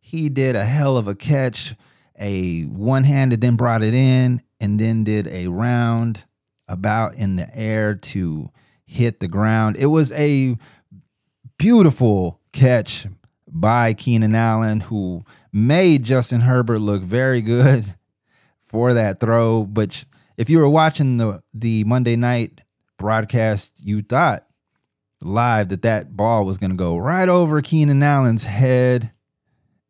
he 0.00 0.28
did 0.28 0.56
a 0.56 0.64
hell 0.64 0.96
of 0.96 1.08
a 1.08 1.14
catch, 1.14 1.74
a 2.18 2.62
one 2.64 3.04
handed, 3.04 3.40
then 3.40 3.56
brought 3.56 3.82
it 3.82 3.94
in, 3.94 4.42
and 4.60 4.78
then 4.78 5.04
did 5.04 5.26
a 5.28 5.48
round 5.48 6.24
about 6.68 7.14
in 7.14 7.36
the 7.36 7.48
air 7.56 7.94
to 7.94 8.50
hit 8.84 9.20
the 9.20 9.28
ground. 9.28 9.76
It 9.76 9.86
was 9.86 10.12
a 10.12 10.56
beautiful 11.58 12.40
catch 12.52 13.06
by 13.50 13.94
Keenan 13.94 14.34
Allen, 14.34 14.80
who 14.80 15.24
made 15.52 16.04
Justin 16.04 16.42
Herbert 16.42 16.80
look 16.80 17.02
very 17.02 17.40
good 17.40 17.84
for 18.62 18.94
that 18.94 19.20
throw. 19.20 19.64
But 19.64 20.04
if 20.36 20.50
you 20.50 20.58
were 20.58 20.68
watching 20.68 21.16
the 21.16 21.42
the 21.54 21.84
Monday 21.84 22.16
night 22.16 22.60
broadcast, 22.98 23.72
you 23.82 24.02
thought 24.02 24.44
live 25.22 25.68
that 25.70 25.82
that 25.82 26.16
ball 26.16 26.44
was 26.44 26.58
going 26.58 26.70
to 26.70 26.76
go 26.76 26.96
right 26.96 27.28
over 27.28 27.60
Keenan 27.60 28.02
Allen's 28.02 28.44
head, 28.44 29.12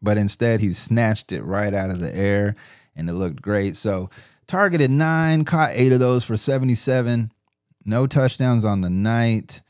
but 0.00 0.16
instead 0.16 0.60
he 0.60 0.72
snatched 0.72 1.32
it 1.32 1.42
right 1.42 1.74
out 1.74 1.90
of 1.90 2.00
the 2.00 2.14
air 2.16 2.56
and 2.96 3.08
it 3.08 3.14
looked 3.14 3.42
great. 3.42 3.76
So 3.76 4.10
targeted 4.48 4.90
nine, 4.90 5.44
caught 5.44 5.70
eight 5.74 5.92
of 5.92 6.00
those 6.00 6.24
for 6.24 6.36
77. 6.36 7.30
No 7.84 8.06
touchdowns 8.06 8.64
on 8.64 8.80
the 8.80 8.90
night. 8.90 9.62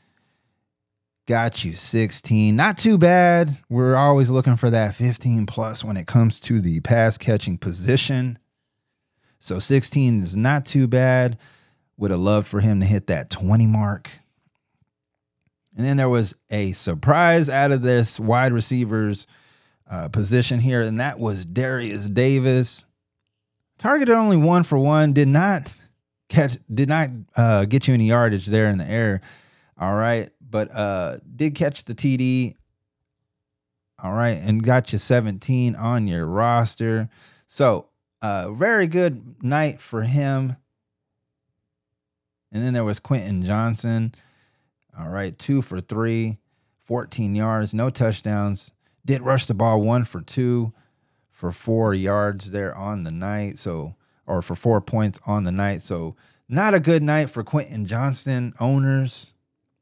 Got 1.27 1.63
you 1.63 1.75
16. 1.75 2.55
Not 2.55 2.77
too 2.77 2.97
bad. 2.97 3.59
We're 3.69 3.95
always 3.95 4.31
looking 4.31 4.55
for 4.55 4.71
that 4.71 4.95
15 4.95 5.45
plus 5.45 5.83
when 5.83 5.95
it 5.95 6.07
comes 6.07 6.39
to 6.41 6.59
the 6.59 6.79
pass 6.79 7.19
catching 7.19 7.59
position. 7.59 8.39
So 9.39 9.59
16 9.59 10.23
is 10.23 10.35
not 10.35 10.65
too 10.65 10.87
bad. 10.87 11.37
Would 11.97 12.11
have 12.11 12.19
loved 12.19 12.47
for 12.47 12.61
him 12.61 12.79
to 12.79 12.85
hit 12.85 13.07
that 13.07 13.29
20 13.29 13.67
mark. 13.67 14.09
And 15.77 15.85
then 15.85 15.97
there 15.97 16.09
was 16.09 16.33
a 16.49 16.71
surprise 16.71 17.47
out 17.47 17.71
of 17.71 17.83
this 17.83 18.19
wide 18.19 18.51
receivers 18.51 19.27
uh, 19.89 20.09
position 20.09 20.59
here, 20.59 20.81
and 20.81 20.99
that 20.99 21.19
was 21.19 21.45
Derius 21.45 22.09
Davis. 22.09 22.85
Targeted 23.79 24.13
only 24.13 24.35
one 24.35 24.63
for 24.63 24.77
one, 24.77 25.13
did 25.13 25.29
not 25.29 25.73
catch, 26.27 26.57
did 26.71 26.89
not 26.89 27.09
uh, 27.37 27.63
get 27.63 27.87
you 27.87 27.93
any 27.93 28.09
yardage 28.09 28.45
there 28.45 28.67
in 28.67 28.77
the 28.77 28.85
air. 28.85 29.21
All 29.77 29.95
right, 29.95 30.29
but 30.41 30.69
uh, 30.75 31.19
did 31.35 31.55
catch 31.55 31.85
the 31.85 31.95
TD. 31.95 32.55
All 34.03 34.11
right, 34.11 34.37
and 34.37 34.61
got 34.61 34.91
you 34.91 34.99
17 34.99 35.75
on 35.75 36.07
your 36.07 36.25
roster. 36.25 37.09
So, 37.47 37.87
uh, 38.21 38.51
very 38.51 38.87
good 38.87 39.41
night 39.41 39.79
for 39.79 40.01
him. 40.01 40.57
And 42.51 42.63
then 42.63 42.73
there 42.73 42.83
was 42.83 42.99
Quentin 42.99 43.43
Johnston. 43.43 44.13
All 44.97 45.09
right, 45.09 45.37
two 45.37 45.61
for 45.61 45.79
three, 45.79 46.37
14 46.83 47.33
yards, 47.33 47.73
no 47.73 47.89
touchdowns. 47.89 48.73
Did 49.05 49.21
rush 49.21 49.45
the 49.45 49.53
ball 49.53 49.81
one 49.81 50.03
for 50.03 50.19
two 50.19 50.73
for 51.39 51.53
four 51.53 51.93
yards 51.93 52.51
there 52.51 52.75
on 52.75 53.05
the 53.05 53.11
night. 53.11 53.57
So, 53.57 53.95
or 54.27 54.41
for 54.41 54.55
four 54.55 54.81
points 54.81 55.21
on 55.25 55.45
the 55.45 55.53
night. 55.53 55.81
So, 55.81 56.17
not 56.49 56.73
a 56.73 56.81
good 56.81 57.01
night 57.01 57.29
for 57.29 57.45
Quentin 57.45 57.85
Johnston 57.85 58.53
owners 58.59 59.31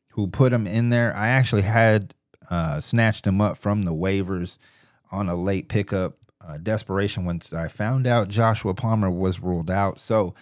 who 0.09 0.27
put 0.27 0.53
him 0.53 0.67
in 0.67 0.89
there. 0.89 1.15
I 1.15 1.29
actually 1.29 1.63
had 1.63 2.13
uh, 2.51 2.79
snatched 2.79 3.25
him 3.25 3.41
up 3.41 3.57
from 3.57 3.85
the 3.85 3.93
waivers 3.93 4.59
on 5.11 5.29
a 5.29 5.35
late 5.35 5.67
pickup. 5.67 6.17
Uh, 6.47 6.57
desperation 6.57 7.25
once 7.25 7.51
I 7.51 7.69
found 7.69 8.05
out 8.05 8.27
Joshua 8.27 8.75
Palmer 8.75 9.09
was 9.09 9.39
ruled 9.39 9.71
out. 9.71 9.97
So, 9.97 10.35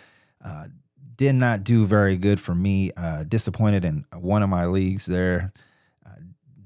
uh, 0.43 0.67
did 1.15 1.35
not 1.35 1.63
do 1.63 1.85
very 1.85 2.17
good 2.17 2.41
for 2.41 2.53
me. 2.53 2.91
Uh, 2.97 3.23
disappointed 3.23 3.85
in 3.85 4.03
one 4.13 4.43
of 4.43 4.49
my 4.49 4.65
leagues 4.65 5.05
there 5.05 5.53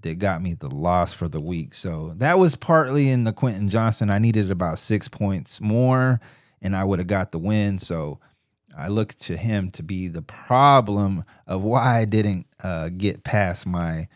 that 0.02 0.20
got 0.20 0.42
me 0.42 0.54
the 0.54 0.74
loss 0.74 1.14
for 1.14 1.28
the 1.28 1.42
week. 1.42 1.74
So 1.74 2.14
that 2.18 2.40
was 2.40 2.56
partly 2.56 3.10
in 3.10 3.24
the 3.24 3.34
Quentin 3.34 3.70
Johnston. 3.70 4.10
I 4.10 4.20
needed 4.20 4.52
about 4.52 4.80
six 4.80 5.08
points 5.08 5.62
more, 5.62 6.20
and 6.62 6.76
I 6.76 6.84
would 6.84 7.00
have 7.00 7.08
got 7.08 7.32
the 7.32 7.40
win. 7.40 7.80
So 7.80 8.20
I 8.78 8.88
look 8.88 9.16
to 9.16 9.38
him 9.38 9.72
to 9.72 9.84
be 9.84 10.08
the 10.08 10.22
problem 10.22 11.24
of 11.48 11.64
why 11.64 12.00
I 12.00 12.06
didn't 12.06 12.48
uh, 12.64 12.90
get 12.90 13.24
past 13.24 13.66
my 13.66 14.08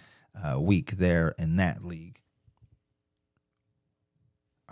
uh, 0.42 0.60
week 0.60 0.92
there 0.92 1.36
in 1.38 1.58
that 1.58 1.84
league. 1.84 2.20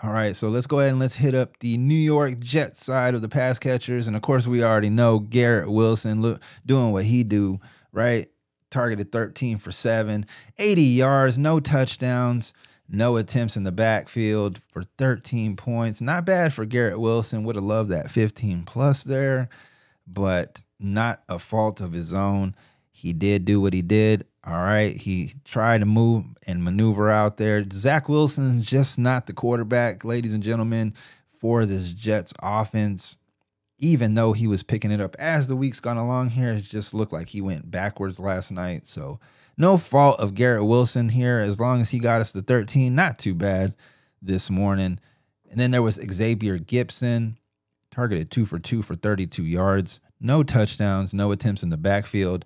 All 0.04 0.12
right, 0.12 0.36
so 0.36 0.50
let's 0.50 0.65
go 0.65 0.80
ahead 0.80 0.91
and 0.91 1.00
let's 1.00 1.15
hit 1.15 1.36
up 1.36 1.60
the 1.60 1.78
New 1.78 1.93
York 1.93 2.39
Jets 2.39 2.84
side 2.84 3.13
of 3.13 3.21
the 3.21 3.30
pass 3.30 3.60
catchers, 3.60 4.08
and 4.08 4.15
of 4.15 4.24
course 4.24 4.47
we 4.47 4.63
already 4.63 4.89
know 4.89 5.19
Garrett 5.19 5.69
Wilson 5.69 6.24
look, 6.24 6.41
doing 6.65 6.91
what 6.91 7.06
he 7.06 7.24
do, 7.24 7.60
right? 7.91 8.28
Targeted 8.71 9.12
13 9.12 9.57
for 9.57 9.71
seven, 9.71 10.25
80 10.57 10.81
yards, 10.81 11.38
no 11.38 11.60
touchdowns, 11.60 12.53
no 12.89 13.17
attempts 13.17 13.55
in 13.55 13.63
the 13.63 13.71
backfield 13.71 14.62
for 14.71 14.84
13 14.97 15.55
points. 15.55 16.01
Not 16.01 16.25
bad 16.25 16.53
for 16.53 16.65
Garrett 16.65 16.99
Wilson. 16.99 17.43
Would 17.43 17.55
have 17.55 17.63
loved 17.63 17.89
that 17.91 18.10
15 18.10 18.63
plus 18.63 19.03
there, 19.03 19.49
but 20.07 20.62
not 20.79 21.23
a 21.29 21.38
fault 21.38 21.79
of 21.79 21.93
his 21.93 22.13
own. 22.13 22.55
He 22.91 23.13
did 23.13 23.45
do 23.45 23.62
what 23.62 23.73
he 23.73 23.81
did. 23.81 24.25
All 24.45 24.53
right. 24.53 24.95
He 24.95 25.34
tried 25.45 25.79
to 25.79 25.86
move 25.86 26.25
and 26.47 26.63
maneuver 26.63 27.10
out 27.10 27.38
there. 27.38 27.65
Zach 27.71 28.10
Wilson's 28.10 28.69
just 28.69 28.99
not 28.99 29.27
the 29.27 29.34
quarterback, 29.34 30.03
ladies 30.03 30.34
and 30.34 30.43
gentlemen, 30.43 30.93
for 31.39 31.65
this 31.65 31.93
Jets 31.93 32.34
offense. 32.41 33.17
Even 33.82 34.13
though 34.13 34.32
he 34.32 34.48
was 34.48 34.63
picking 34.63 34.91
it 34.91 35.02
up 35.02 35.15
as 35.20 35.48
the 35.48 35.56
weeks 35.56 35.80
gone 35.80 35.98
along 35.98 36.30
here, 36.30 36.54
it 36.54 36.62
just 36.62 36.94
looked 36.94 37.12
like 37.12 37.30
he 37.30 37.41
went 37.41 37.70
backwards 37.70 38.20
last 38.20 38.52
night. 38.52 38.86
So, 38.88 39.20
no 39.58 39.78
fault 39.78 40.20
of 40.20 40.34
Garrett 40.34 40.65
Wilson 40.65 41.10
here. 41.10 41.39
As 41.39 41.60
long 41.60 41.82
as 41.82 41.89
he 41.89 42.00
got 42.00 42.22
us 42.22 42.32
to 42.32 42.41
13, 42.41 42.96
not 42.96 43.20
too 43.20 43.36
bad 43.36 43.74
this 44.22 44.50
morning. 44.50 45.00
And 45.50 45.60
then 45.60 45.72
there 45.72 45.82
was 45.82 45.96
Xavier 45.96 46.58
Gipson, 46.58 47.36
targeted 47.91 48.32
two 48.32 48.46
for 48.46 48.60
two 48.60 48.82
for 48.82 48.96
32 48.96 49.44
yards, 49.44 50.00
no 50.20 50.44
touchdowns, 50.44 51.13
no 51.13 51.32
attempts 51.32 51.63
in 51.63 51.70
the 51.70 51.78
backfield 51.78 52.46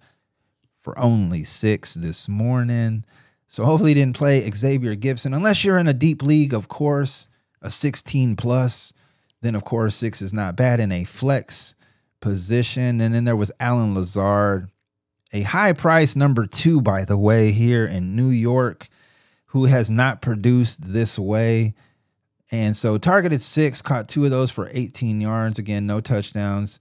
for 0.81 0.97
only 0.97 1.43
six 1.43 1.93
this 1.93 2.27
morning. 2.27 3.03
So 3.47 3.65
hopefully 3.65 3.91
he 3.91 3.95
didn't 3.95 4.17
play 4.17 4.49
Xavier 4.49 4.95
Gipson, 4.95 5.35
Unless 5.35 5.63
you're 5.63 5.77
in 5.77 5.87
a 5.87 5.93
deep 5.93 6.23
league, 6.23 6.53
of 6.53 6.67
course, 6.67 7.27
a 7.61 7.69
16 7.69 8.35
plus, 8.35 8.93
then 9.45 9.55
of 9.55 9.63
course 9.63 9.95
six 9.95 10.21
is 10.21 10.33
not 10.33 10.55
bad 10.55 10.79
in 10.79 10.91
a 10.91 11.03
flex 11.03 11.75
position. 12.25 12.99
And 13.01 13.13
then 13.13 13.23
there 13.23 13.35
was 13.35 13.51
Allen 13.59 13.93
Lazard, 13.93 14.71
a 15.31 15.43
high 15.43 15.73
price 15.73 16.15
number 16.15 16.47
two, 16.47 16.81
by 16.81 17.05
the 17.05 17.19
way, 17.19 17.51
here 17.51 17.85
in 17.85 18.15
New 18.15 18.29
York, 18.29 18.87
who 19.47 19.65
has 19.65 19.91
not 19.91 20.23
produced 20.23 20.91
this 20.91 21.19
way. 21.19 21.75
And 22.51 22.75
so 22.75 22.97
targeted 22.97 23.43
six, 23.43 23.81
caught 23.81 24.07
two 24.07 24.25
of 24.25 24.31
those 24.31 24.49
for 24.49 24.69
18 24.71 25.21
yards. 25.21 25.59
Again, 25.59 25.85
no 25.85 26.01
touchdowns, 26.01 26.79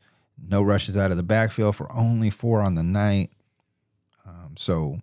no 0.48 0.62
rushes 0.62 0.96
out 0.96 1.10
of 1.10 1.18
the 1.18 1.22
backfield 1.22 1.76
for 1.76 1.92
only 1.92 2.30
four 2.30 2.62
on 2.62 2.74
the 2.74 2.82
night. 2.82 3.30
Um, 4.26 4.54
so 4.56 4.98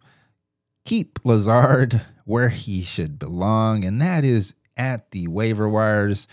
keep 0.85 1.19
Lazard 1.23 2.01
where 2.25 2.49
he 2.49 2.81
should 2.81 3.19
belong, 3.19 3.83
and 3.85 4.01
that 4.01 4.25
is 4.25 4.55
at 4.75 5.11
the 5.11 5.27
waiver 5.27 5.69
wires 5.69 6.27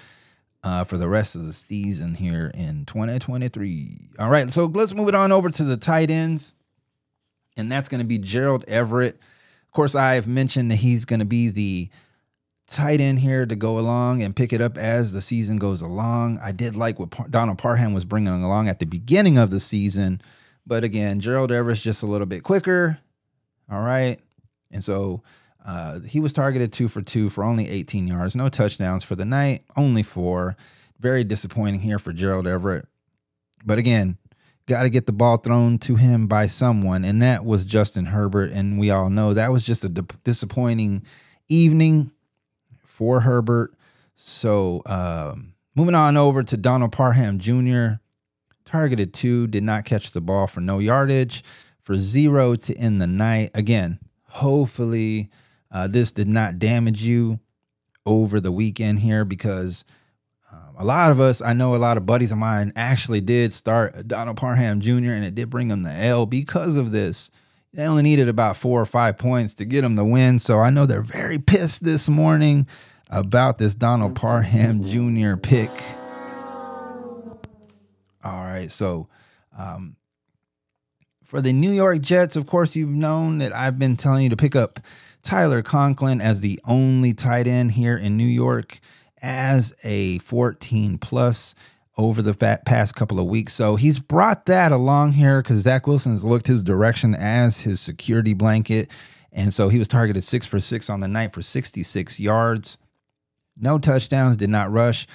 uh, 0.62 0.84
for 0.84 0.98
the 0.98 1.08
rest 1.08 1.34
of 1.34 1.46
the 1.46 1.52
season 1.52 2.14
here 2.14 2.50
in 2.54 2.84
2023. 2.84 4.10
All 4.18 4.30
right, 4.30 4.50
so 4.50 4.66
let's 4.66 4.94
move 4.94 5.08
it 5.08 5.14
on 5.14 5.32
over 5.32 5.50
to 5.50 5.64
the 5.64 5.76
tight 5.76 6.10
ends, 6.10 6.54
and 7.56 7.70
that's 7.70 7.88
going 7.88 8.00
to 8.00 8.06
be 8.06 8.18
Gerald 8.18 8.64
Everett. 8.68 9.14
Of 9.66 9.72
course, 9.72 9.94
I've 9.94 10.26
mentioned 10.26 10.70
that 10.70 10.76
he's 10.76 11.04
going 11.04 11.20
to 11.20 11.26
be 11.26 11.48
the 11.48 11.88
tight 12.66 13.00
end 13.00 13.20
here 13.20 13.46
to 13.46 13.56
go 13.56 13.78
along 13.78 14.22
and 14.22 14.36
pick 14.36 14.52
it 14.52 14.60
up 14.60 14.76
as 14.76 15.12
the 15.12 15.20
season 15.20 15.56
goes 15.56 15.80
along. 15.80 16.38
I 16.42 16.52
did 16.52 16.76
like 16.76 16.98
what 16.98 17.30
Donald 17.30 17.58
Parham 17.58 17.94
was 17.94 18.04
bringing 18.04 18.28
along 18.28 18.68
at 18.68 18.78
the 18.78 18.86
beginning 18.86 19.38
of 19.38 19.50
the 19.50 19.60
season, 19.60 20.20
but 20.66 20.84
again, 20.84 21.20
Gerald 21.20 21.50
Everett's 21.50 21.80
just 21.80 22.02
a 22.02 22.06
little 22.06 22.26
bit 22.26 22.42
quicker 22.42 22.98
all 23.70 23.80
right. 23.80 24.18
And 24.70 24.82
so 24.82 25.22
uh, 25.68 26.00
he 26.00 26.18
was 26.18 26.32
targeted 26.32 26.72
two 26.72 26.88
for 26.88 27.02
two 27.02 27.28
for 27.28 27.44
only 27.44 27.68
18 27.68 28.08
yards, 28.08 28.34
no 28.34 28.48
touchdowns 28.48 29.04
for 29.04 29.14
the 29.14 29.26
night, 29.26 29.64
only 29.76 30.02
four. 30.02 30.56
Very 30.98 31.24
disappointing 31.24 31.80
here 31.80 31.98
for 31.98 32.14
Gerald 32.14 32.46
Everett. 32.46 32.86
But 33.66 33.76
again, 33.76 34.16
got 34.66 34.84
to 34.84 34.88
get 34.88 35.04
the 35.04 35.12
ball 35.12 35.36
thrown 35.36 35.76
to 35.80 35.96
him 35.96 36.26
by 36.26 36.46
someone, 36.46 37.04
and 37.04 37.20
that 37.20 37.44
was 37.44 37.66
Justin 37.66 38.06
Herbert. 38.06 38.50
And 38.50 38.80
we 38.80 38.90
all 38.90 39.10
know 39.10 39.34
that 39.34 39.52
was 39.52 39.62
just 39.62 39.84
a 39.84 39.90
disappointing 39.90 41.02
evening 41.48 42.12
for 42.86 43.20
Herbert. 43.20 43.74
So 44.14 44.80
um, 44.86 45.52
moving 45.74 45.94
on 45.94 46.16
over 46.16 46.42
to 46.42 46.56
Donald 46.56 46.92
Parham 46.92 47.38
Jr., 47.38 48.00
targeted 48.64 49.12
two, 49.12 49.46
did 49.46 49.64
not 49.64 49.84
catch 49.84 50.12
the 50.12 50.22
ball 50.22 50.46
for 50.46 50.62
no 50.62 50.78
yardage 50.78 51.44
for 51.82 51.96
zero 51.96 52.54
to 52.54 52.74
end 52.78 53.02
the 53.02 53.06
night. 53.06 53.50
Again, 53.52 53.98
hopefully 54.28 55.28
uh, 55.70 55.86
this 55.86 56.12
did 56.12 56.28
not 56.28 56.58
damage 56.58 57.02
you 57.02 57.40
over 58.06 58.40
the 58.40 58.52
weekend 58.52 59.00
here 59.00 59.24
because 59.24 59.84
um, 60.50 60.74
a 60.78 60.84
lot 60.84 61.10
of 61.10 61.20
us, 61.20 61.42
I 61.42 61.52
know 61.52 61.74
a 61.74 61.76
lot 61.76 61.96
of 61.96 62.06
buddies 62.06 62.32
of 62.32 62.38
mine 62.38 62.72
actually 62.74 63.20
did 63.20 63.52
start 63.52 64.08
Donald 64.08 64.38
Parham 64.38 64.80
Jr. 64.80 65.12
and 65.12 65.24
it 65.24 65.34
did 65.34 65.50
bring 65.50 65.68
them 65.68 65.82
the 65.82 65.92
L 65.92 66.24
because 66.24 66.76
of 66.76 66.92
this. 66.92 67.30
They 67.74 67.84
only 67.84 68.02
needed 68.02 68.28
about 68.28 68.56
four 68.56 68.80
or 68.80 68.86
five 68.86 69.18
points 69.18 69.54
to 69.54 69.66
get 69.66 69.82
them 69.82 69.94
the 69.94 70.04
win. 70.04 70.38
So 70.38 70.58
I 70.58 70.70
know 70.70 70.86
they're 70.86 71.02
very 71.02 71.38
pissed 71.38 71.84
this 71.84 72.08
morning 72.08 72.66
about 73.10 73.58
this 73.58 73.74
Donald 73.74 74.16
Parham 74.16 74.84
Jr. 74.84 75.36
pick. 75.36 75.70
All 78.24 78.42
right. 78.42 78.72
So 78.72 79.08
um, 79.56 79.96
for 81.24 81.42
the 81.42 81.52
New 81.52 81.70
York 81.70 82.00
Jets, 82.00 82.36
of 82.36 82.46
course, 82.46 82.74
you've 82.74 82.88
known 82.88 83.38
that 83.38 83.54
I've 83.54 83.78
been 83.78 83.96
telling 83.96 84.24
you 84.24 84.30
to 84.30 84.36
pick 84.36 84.56
up 84.56 84.80
Tyler 85.22 85.62
Conklin 85.62 86.20
as 86.20 86.40
the 86.40 86.60
only 86.64 87.14
tight 87.14 87.46
end 87.46 87.72
here 87.72 87.96
in 87.96 88.16
New 88.16 88.26
York 88.26 88.80
as 89.20 89.74
a 89.84 90.18
14 90.18 90.98
plus 90.98 91.54
over 91.96 92.22
the 92.22 92.34
past 92.64 92.94
couple 92.94 93.18
of 93.18 93.26
weeks. 93.26 93.52
So 93.52 93.76
he's 93.76 93.98
brought 93.98 94.46
that 94.46 94.70
along 94.70 95.12
here 95.12 95.42
because 95.42 95.60
Zach 95.60 95.86
Wilson 95.86 96.12
has 96.12 96.24
looked 96.24 96.46
his 96.46 96.62
direction 96.62 97.14
as 97.14 97.62
his 97.62 97.80
security 97.80 98.34
blanket. 98.34 98.88
And 99.32 99.52
so 99.52 99.68
he 99.68 99.78
was 99.78 99.88
targeted 99.88 100.22
six 100.22 100.46
for 100.46 100.60
six 100.60 100.88
on 100.88 101.00
the 101.00 101.08
night 101.08 101.32
for 101.32 101.42
66 101.42 102.20
yards. 102.20 102.78
No 103.56 103.78
touchdowns, 103.78 104.36
did 104.36 104.50
not 104.50 104.70
rush, 104.70 105.08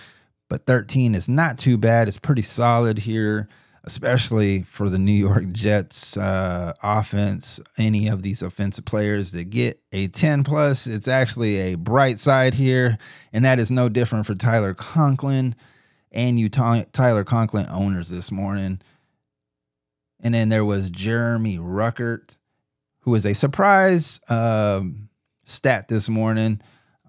but 0.50 0.66
13 0.66 1.16
is 1.16 1.30
not 1.30 1.58
too 1.58 1.78
bad. 1.78 2.10
It's 2.10 2.20
pretty 2.20 2.42
solid 2.42 3.00
here 3.00 3.48
especially 3.86 4.64
for 4.64 4.90
the 4.90 4.98
New 4.98 5.12
York 5.12 5.52
Jets 5.52 6.16
uh, 6.16 6.74
offense. 6.82 7.60
Any 7.78 8.08
of 8.08 8.22
these 8.22 8.42
offensive 8.42 8.86
players 8.86 9.32
that 9.34 9.46
get 9.46 9.82
a 9.92 10.08
10 10.08 10.44
plus, 10.44 10.88
it's 10.88 11.08
actually 11.08 11.58
a 11.58 11.76
bright 11.76 12.20
side 12.20 12.54
here. 12.54 12.98
And 13.34 13.44
that 13.44 13.60
is 13.60 13.70
no 13.70 13.90
different 13.90 14.26
for 14.26 14.36
Tyler 14.36 14.74
Conklin 14.74 15.56
and 16.12 16.40
you 16.40 16.48
Tyler 16.48 17.24
Conklin 17.24 17.68
owners 17.70 18.10
this 18.10 18.32
morning. 18.32 18.80
And 20.22 20.34
then 20.34 20.50
there 20.50 20.64
was 20.64 20.90
Jeremy 20.90 21.58
Ruckert, 21.58 22.38
who 23.02 23.12
was 23.12 23.26
a 23.26 23.34
surprise 23.34 24.22
um, 24.30 25.10
stat 25.44 25.90
this 25.90 26.08
morning. 26.08 26.62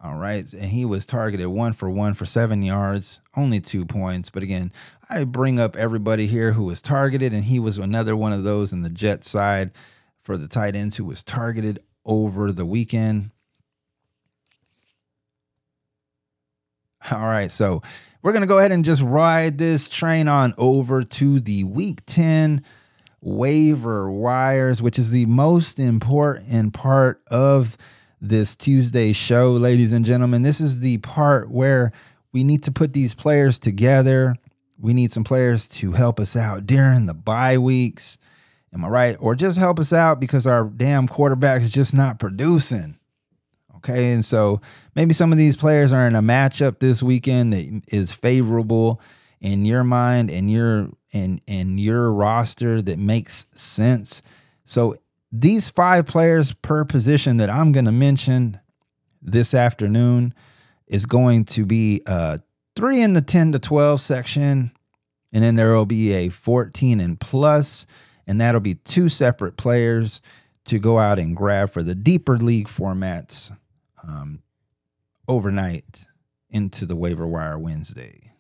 All 0.03 0.17
right. 0.17 0.51
And 0.53 0.65
he 0.65 0.85
was 0.85 1.07
targeted 1.07 1.47
one 1.47 1.73
for 1.73 1.89
one 1.89 2.15
for 2.15 2.27
seven 2.27 2.63
yards, 2.63 3.21
only 3.37 3.61
two 3.61 3.87
points. 3.87 4.31
But 4.31 4.43
again, 4.43 4.73
I 5.09 5.25
bring 5.25 5.59
up 5.59 5.77
everybody 5.77 6.27
here 6.27 6.53
who 6.53 6.65
was 6.65 6.83
targeted, 6.83 7.33
and 7.33 7.45
he 7.45 7.59
was 7.59 7.79
another 7.79 8.15
one 8.15 8.33
of 8.33 8.45
those 8.45 8.73
in 8.73 8.83
the 8.83 8.91
Jet 8.91 9.25
side 9.25 9.71
for 10.23 10.37
the 10.37 10.49
tight 10.49 10.77
ends 10.77 10.97
who 10.97 11.05
was 11.05 11.23
targeted 11.23 11.81
over 12.05 12.53
the 12.53 12.67
weekend. 12.67 13.31
All 17.11 17.21
right. 17.21 17.51
So 17.51 17.83
we're 18.23 18.33
going 18.33 18.43
to 18.43 18.49
go 18.49 18.59
ahead 18.59 18.73
and 18.73 18.85
just 18.85 19.03
ride 19.03 19.59
this 19.59 19.89
train 19.89 20.29
on 20.29 20.55
over 20.57 21.03
to 21.03 21.41
the 21.41 21.65
week 21.65 22.01
10 22.07 22.65
waiver 23.21 24.11
wires, 24.11 24.81
which 24.81 24.99
is 24.99 25.11
the 25.11 25.27
most 25.27 25.79
important 25.79 26.73
part 26.73 27.23
of 27.29 27.77
this 28.29 28.57
Tuesday 28.57 29.13
show, 29.13 29.53
ladies 29.53 29.93
and 29.93 30.05
gentlemen. 30.05 30.43
This 30.43 30.61
is 30.61 30.81
the 30.81 30.99
part 30.99 31.51
where 31.51 31.93
we 32.33 32.45
need 32.45 32.63
to 32.65 32.73
put 32.73 32.93
these 32.93 33.15
players 33.15 33.59
together. 33.59 34.37
We 34.79 34.95
need 34.95 35.13
some 35.13 35.25
players 35.25 35.69
to 35.69 35.93
help 35.93 36.19
us 36.19 36.37
out 36.37 36.67
during 36.67 37.07
the 37.07 37.15
bye 37.15 37.59
weeks. 37.59 38.19
Am 38.73 38.85
I 38.85 38.89
right? 38.89 39.17
Or 39.21 39.35
just 39.35 39.59
help 39.59 39.79
us 39.79 39.93
out 39.93 40.19
because 40.19 40.47
our 40.47 40.65
damn 40.65 41.07
quarterback 41.07 41.63
is 41.63 41.71
just 41.71 41.95
not 41.95 42.19
producing. 42.19 42.99
Okay. 43.77 44.13
And 44.13 44.25
so 44.25 44.61
maybe 44.95 45.13
some 45.13 45.31
of 45.31 45.39
these 45.39 45.57
players 45.57 45.93
are 45.93 46.07
in 46.07 46.17
a 46.17 46.23
matchup 46.23 46.79
this 46.79 47.03
weekend 47.03 47.53
that 47.53 47.83
is 47.89 48.13
favorable 48.13 49.01
in 49.41 49.65
your 49.67 49.85
mind 49.85 50.31
and 50.31 50.51
your 50.51 50.89
and 51.13 51.41
and 51.47 51.79
your 51.79 52.11
roster 52.11 52.81
that 52.81 52.99
makes 52.99 53.47
sense. 53.55 54.23
So 54.65 54.97
these 55.37 55.69
five 55.69 56.07
players 56.07 56.55
per 56.55 56.85
position 56.85 57.39
that 57.39 57.51
I'm 57.51 57.73
going 57.73 57.87
to 57.87 57.93
mention 57.93 58.61
this 59.21 59.53
afternoon 59.53 60.33
is 60.87 61.07
going 61.07 61.45
to 61.47 61.67
be 61.67 62.03
uh, 62.07 62.39
three 62.77 63.03
in 63.03 63.15
the 63.15 63.21
10 63.21 63.51
to 63.53 63.59
12 63.59 64.01
section. 64.01 64.71
And 65.33 65.43
then 65.43 65.57
there 65.57 65.73
will 65.73 65.87
be 65.87 66.13
a 66.13 66.29
14 66.29 67.01
and 67.01 67.19
plus, 67.19 67.85
and 68.29 68.41
that'll 68.41 68.61
be 68.61 68.77
two 68.77 69.09
separate 69.09 69.57
players 69.57 70.23
to 70.67 70.79
go 70.79 71.01
out 71.01 71.19
and 71.19 71.37
grab 71.37 71.71
for 71.71 71.83
the 71.83 71.97
deeper 71.97 72.39
league 72.39 72.69
formats 72.69 73.51
um, 74.07 74.41
overnight 75.27 76.07
into 76.49 76.87
the 76.87 76.95
waiver 76.95 77.27
wire 77.27 77.59
Wednesday. 77.59 78.33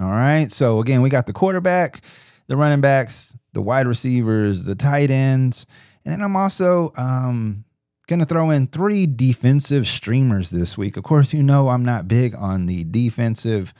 All 0.00 0.06
right. 0.06 0.52
So 0.52 0.78
again, 0.78 1.02
we 1.02 1.10
got 1.10 1.26
the 1.26 1.32
quarterback, 1.32 2.02
the 2.48 2.56
running 2.56 2.80
backs, 2.80 3.36
the 3.52 3.62
wide 3.62 3.86
receivers, 3.86 4.64
the 4.64 4.74
tight 4.74 5.10
ends, 5.10 5.66
and 6.04 6.12
then 6.12 6.22
I'm 6.22 6.36
also 6.36 6.92
um, 6.96 7.64
going 8.06 8.18
to 8.18 8.24
throw 8.24 8.50
in 8.50 8.66
three 8.66 9.06
defensive 9.06 9.86
streamers 9.86 10.50
this 10.50 10.76
week. 10.76 10.96
Of 10.96 11.04
course, 11.04 11.32
you 11.32 11.42
know 11.42 11.68
I'm 11.68 11.84
not 11.84 12.08
big 12.08 12.34
on 12.34 12.66
the 12.66 12.84
defensive 12.84 13.74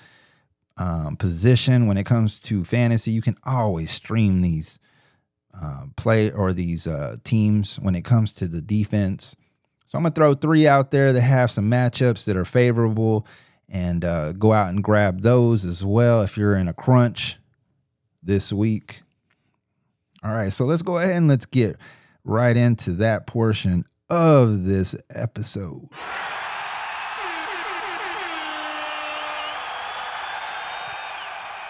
um, 0.76 1.16
position 1.16 1.86
when 1.86 1.96
it 1.96 2.04
comes 2.04 2.38
to 2.40 2.64
fantasy. 2.64 3.10
You 3.10 3.22
can 3.22 3.36
always 3.44 3.90
stream 3.90 4.42
these 4.42 4.78
uh, 5.60 5.86
play 5.96 6.30
or 6.30 6.52
these 6.52 6.86
uh, 6.86 7.16
teams 7.24 7.80
when 7.80 7.94
it 7.94 8.04
comes 8.04 8.32
to 8.34 8.46
the 8.46 8.60
defense. 8.60 9.34
So 9.86 9.96
I'm 9.96 10.04
gonna 10.04 10.14
throw 10.14 10.34
three 10.34 10.68
out 10.68 10.90
there 10.90 11.14
that 11.14 11.20
have 11.22 11.50
some 11.50 11.70
matchups 11.70 12.26
that 12.26 12.36
are 12.36 12.44
favorable, 12.44 13.26
and 13.70 14.04
uh, 14.04 14.32
go 14.32 14.52
out 14.52 14.68
and 14.68 14.84
grab 14.84 15.22
those 15.22 15.64
as 15.64 15.82
well 15.82 16.20
if 16.20 16.36
you're 16.36 16.56
in 16.56 16.68
a 16.68 16.74
crunch 16.74 17.38
this 18.28 18.52
week. 18.52 19.00
All 20.22 20.32
right, 20.32 20.52
so 20.52 20.66
let's 20.66 20.82
go 20.82 20.98
ahead 20.98 21.16
and 21.16 21.28
let's 21.28 21.46
get 21.46 21.76
right 22.24 22.56
into 22.56 22.92
that 22.92 23.26
portion 23.26 23.86
of 24.10 24.64
this 24.64 24.94
episode. 25.10 25.88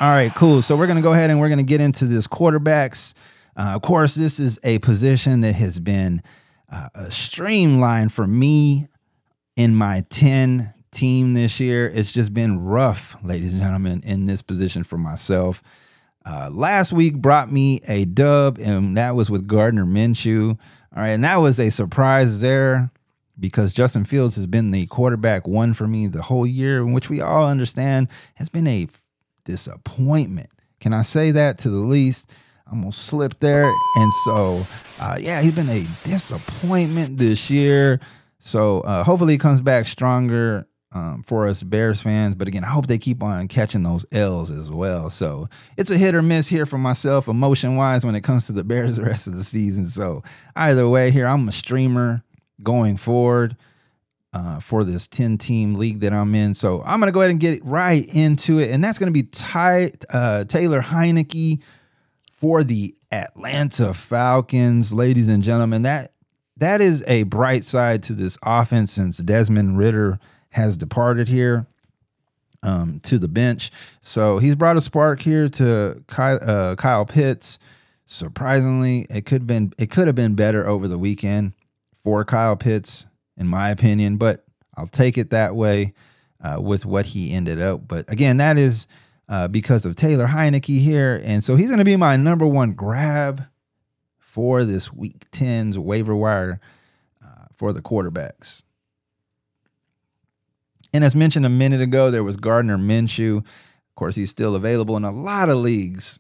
All 0.01 0.11
right, 0.11 0.35
cool. 0.35 0.61
So 0.61 0.77
we're 0.77 0.87
going 0.87 0.97
to 0.97 1.03
go 1.03 1.13
ahead 1.13 1.31
and 1.31 1.39
we're 1.39 1.49
going 1.49 1.59
to 1.59 1.65
get 1.65 1.81
into 1.81 2.07
this 2.07 2.27
quarterbacks. 2.27 3.15
Uh, 3.57 3.75
of 3.77 3.83
course, 3.83 4.17
this 4.17 4.41
is 4.41 4.59
a 4.65 4.79
position 4.81 5.43
that 5.43 5.55
has 5.55 5.79
been 5.79 6.23
uh, 6.73 6.89
streamlined 7.09 8.13
for 8.13 8.27
me 8.27 8.89
in 9.57 9.77
my 9.77 10.05
10 10.11 10.75
team 10.91 11.35
this 11.35 11.61
year. 11.61 11.89
It's 11.89 12.11
just 12.11 12.35
been 12.35 12.59
rough, 12.59 13.17
ladies 13.23 13.53
and 13.53 13.63
gentlemen, 13.63 14.03
in 14.05 14.27
this 14.27 14.43
position 14.43 14.83
for 14.83 14.99
myself. 14.99 15.63
Uh, 16.29 16.51
last 16.53 16.93
week 16.93 17.17
brought 17.17 17.51
me 17.51 17.81
a 17.89 18.05
dub, 18.05 18.59
and 18.59 18.99
that 18.99 19.17
was 19.17 19.31
with 19.31 19.47
Gardner 19.47 19.87
Minshew. 19.87 20.51
All 20.51 21.03
right, 21.03 21.09
and 21.09 21.25
that 21.25 21.37
was 21.37 21.59
a 21.59 21.71
surprise 21.71 22.43
there 22.43 22.91
because 23.41 23.73
Justin 23.73 24.05
Fields 24.05 24.37
has 24.37 24.47
been 24.47 24.71
the 24.71 24.85
quarterback 24.87 25.49
one 25.49 25.73
for 25.73 25.87
me 25.87 26.07
the 26.07 26.21
whole 26.21 26.47
year, 26.47 26.85
which 26.85 27.09
we 27.09 27.23
all 27.23 27.47
understand 27.47 28.09
has 28.35 28.51
been 28.51 28.67
a 28.67 28.89
disappointment. 29.47 30.51
Can 30.81 30.93
I 30.93 31.01
say 31.01 31.31
that 31.31 31.57
to 31.61 31.71
the 31.71 31.79
least? 31.79 32.31
I'm 32.71 32.83
gonna 32.83 32.93
slip 32.93 33.41
there, 33.41 33.73
and 33.97 34.13
so 34.27 34.67
uh, 35.01 35.17
yeah, 35.19 35.41
he's 35.41 35.55
been 35.55 35.71
a 35.71 35.87
disappointment 36.05 37.17
this 37.17 37.49
year. 37.49 38.01
So 38.39 38.83
uh, 38.83 39.03
hopefully 39.03 39.33
he 39.33 39.39
comes 39.39 39.63
back 39.63 39.87
stronger 39.87 40.69
um, 40.93 41.23
for 41.23 41.47
us 41.47 41.63
Bears 41.63 42.01
fans. 42.01 42.35
But 42.35 42.49
again, 42.49 42.65
I 42.65 42.69
hope 42.69 42.87
they 42.87 42.99
keep 42.99 43.23
on 43.23 43.49
catching 43.49 43.83
those 43.83 44.07
L's 44.13 44.51
as 44.51 44.71
well. 44.71 45.11
So 45.11 45.49
it's 45.77 45.91
a 45.91 45.99
hit 45.99 46.15
or 46.15 46.23
miss 46.23 46.49
here 46.49 46.67
for 46.67 46.79
myself, 46.79 47.29
emotion 47.29 47.77
wise, 47.77 48.05
when 48.05 48.15
it 48.15 48.23
comes 48.23 48.47
to 48.47 48.53
the 48.53 48.65
Bears 48.65 48.97
the 48.97 49.05
rest 49.05 49.27
of 49.27 49.37
the 49.37 49.45
season. 49.45 49.89
So 49.89 50.23
either 50.57 50.89
way, 50.89 51.11
here 51.11 51.27
I'm 51.27 51.49
a 51.49 51.53
streamer 51.53 52.23
going 52.63 52.97
forward. 52.97 53.57
Uh, 54.35 54.61
for 54.61 54.85
this 54.85 55.09
10 55.09 55.39
team 55.39 55.75
league 55.77 56.01
that 56.01 56.13
I'm 56.13 56.35
in. 56.35 56.53
So 56.53 56.83
I'm 56.85 57.01
going 57.01 57.09
to 57.09 57.13
go 57.13 57.21
ahead 57.21 57.31
and 57.31 57.41
get 57.41 57.65
right 57.65 58.07
into 58.15 58.59
it. 58.59 58.71
And 58.71 58.85
that's 58.85 58.99
going 58.99 59.11
to 59.11 59.23
be 59.23 59.27
Ty, 59.27 59.93
uh, 60.13 60.45
Taylor 60.45 60.83
Heinicke 60.83 61.63
for 62.31 62.63
the 62.63 62.95
Atlanta 63.11 63.95
Falcons. 63.95 64.93
Ladies 64.93 65.29
and 65.29 65.43
gentlemen, 65.43 65.81
that 65.83 66.13
that 66.59 66.81
is 66.81 67.03
a 67.07 67.23
bright 67.23 67.65
side 67.65 68.03
to 68.05 68.13
this 68.13 68.37
offense 68.43 68.93
since 68.93 69.17
Desmond 69.19 69.79
Ridder 69.79 70.19
has 70.59 70.77
departed 70.77 71.29
here 71.29 71.67
um, 72.63 73.01
to 73.05 73.19
the 73.19 73.29
bench. 73.29 73.71
So 74.01 74.39
he's 74.39 74.57
brought 74.57 74.77
a 74.77 74.81
spark 74.81 75.21
here 75.21 75.49
to 75.51 76.03
Kyle, 76.09 76.39
uh, 76.43 76.75
Kyle 76.75 77.07
Pitts. 77.07 77.59
Surprisingly, 78.07 79.07
it 79.09 79.25
could 79.25 79.47
been 79.47 79.73
it 79.79 79.91
could 79.91 80.07
have 80.07 80.17
been 80.17 80.35
better 80.35 80.67
over 80.67 80.89
the 80.89 80.99
weekend 80.99 81.53
for 82.03 82.25
Kyle 82.25 82.57
Pitts, 82.57 83.07
in 83.37 83.47
my 83.47 83.71
opinion. 83.71 84.17
But 84.17 84.45
I'll 84.77 84.87
take 84.87 85.17
it 85.17 85.31
that 85.31 85.55
way 85.55 85.95
uh, 86.43 86.59
with 86.61 86.85
what 86.85 87.07
he 87.07 87.33
ended 87.33 87.61
up. 87.61 87.87
But 87.87 88.11
again, 88.11 88.39
that 88.39 88.59
is 88.59 88.87
uh, 89.29 89.47
because 89.49 89.85
of 89.85 89.95
Taylor 89.95 90.27
Heinicke 90.27 90.81
here, 90.81 91.21
and 91.23 91.45
so 91.45 91.55
he's 91.55 91.69
going 91.69 91.79
to 91.79 91.85
be 91.85 91.97
my 91.97 92.17
number 92.17 92.47
one 92.47 92.73
grab 92.73 93.47
for 94.19 94.65
this 94.65 94.93
Week 94.93 95.31
10's 95.31 95.79
waiver 95.79 96.15
wire 96.15 96.61
uh, 97.23 97.45
for 97.55 97.73
the 97.73 97.83
quarterbacks. 97.83 98.63
And 100.93 101.05
as 101.05 101.15
mentioned 101.15 101.47
a 101.47 101.51
minute 101.51 101.81
ago, 101.81 102.11
there 102.11 102.25
was 102.25 102.37
Gardner 102.37 102.79
Minshew. 102.79 103.39
Of 103.39 103.95
course, 103.95 104.17
he's 104.17 104.31
still 104.31 104.55
available 104.55 104.97
in 104.97 105.05
a 105.05 105.13
lot 105.13 105.49
of 105.51 105.59
leagues 105.59 106.19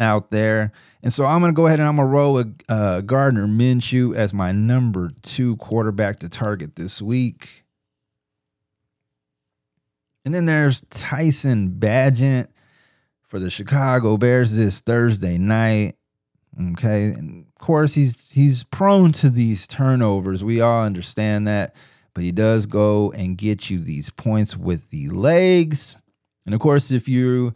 out 0.00 0.30
there. 0.30 0.72
And 1.02 1.12
so 1.12 1.24
I'm 1.24 1.40
going 1.40 1.52
to 1.52 1.56
go 1.56 1.66
ahead 1.66 1.78
and 1.78 1.88
I'm 1.88 1.96
going 1.96 2.08
to 2.08 2.12
roll 2.12 2.34
with 2.34 2.60
uh, 2.68 3.00
Gardner 3.02 3.46
Minshew 3.46 4.14
as 4.14 4.32
my 4.32 4.52
number 4.52 5.10
two 5.22 5.56
quarterback 5.56 6.18
to 6.20 6.28
target 6.28 6.76
this 6.76 7.02
week. 7.02 7.64
And 10.24 10.32
then 10.34 10.46
there's 10.46 10.82
Tyson 10.90 11.76
Bagent 11.78 12.46
for 13.22 13.38
the 13.38 13.50
Chicago 13.50 14.16
Bears 14.16 14.54
this 14.54 14.80
Thursday 14.80 15.38
night. 15.38 15.96
Okay. 16.72 17.04
And 17.06 17.46
of 17.46 17.54
course, 17.58 17.94
he's 17.94 18.30
he's 18.30 18.62
prone 18.62 19.12
to 19.12 19.30
these 19.30 19.66
turnovers. 19.66 20.44
We 20.44 20.60
all 20.60 20.84
understand 20.84 21.48
that. 21.48 21.74
But 22.14 22.24
he 22.24 22.32
does 22.32 22.66
go 22.66 23.10
and 23.12 23.38
get 23.38 23.70
you 23.70 23.80
these 23.80 24.10
points 24.10 24.56
with 24.56 24.90
the 24.90 25.08
legs. 25.08 25.96
And 26.44 26.54
of 26.54 26.60
course, 26.60 26.90
if 26.90 27.08
you 27.08 27.54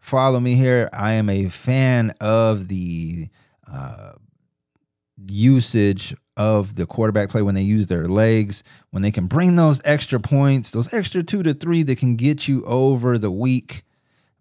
follow 0.00 0.40
me 0.40 0.54
here, 0.56 0.88
I 0.92 1.12
am 1.12 1.28
a 1.28 1.48
fan 1.48 2.12
of 2.20 2.68
the 2.68 3.28
uh, 3.70 4.12
usage 5.30 6.14
of 6.36 6.76
the 6.76 6.86
quarterback 6.86 7.28
play 7.28 7.42
when 7.42 7.54
they 7.54 7.62
use 7.62 7.86
their 7.86 8.06
legs, 8.06 8.64
when 8.90 9.02
they 9.02 9.10
can 9.10 9.26
bring 9.26 9.56
those 9.56 9.80
extra 9.84 10.18
points, 10.18 10.70
those 10.70 10.92
extra 10.92 11.22
two 11.22 11.42
to 11.42 11.54
three 11.54 11.82
that 11.82 11.98
can 11.98 12.16
get 12.16 12.48
you 12.48 12.64
over 12.64 13.18
the 13.18 13.30
week 13.30 13.82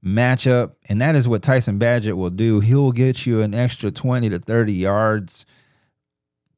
matchup. 0.04 0.74
And 0.90 1.02
that 1.02 1.16
is 1.16 1.28
what 1.28 1.44
Tyson 1.44 1.80
Bagent 1.80 2.16
will 2.16 2.30
do. 2.30 2.62
He'll 2.62 2.92
get 2.92 3.26
you 3.26 3.42
an 3.42 3.54
extra 3.54 3.92
20 3.92 4.30
to 4.30 4.40
30 4.40 4.74
yards 4.74 5.46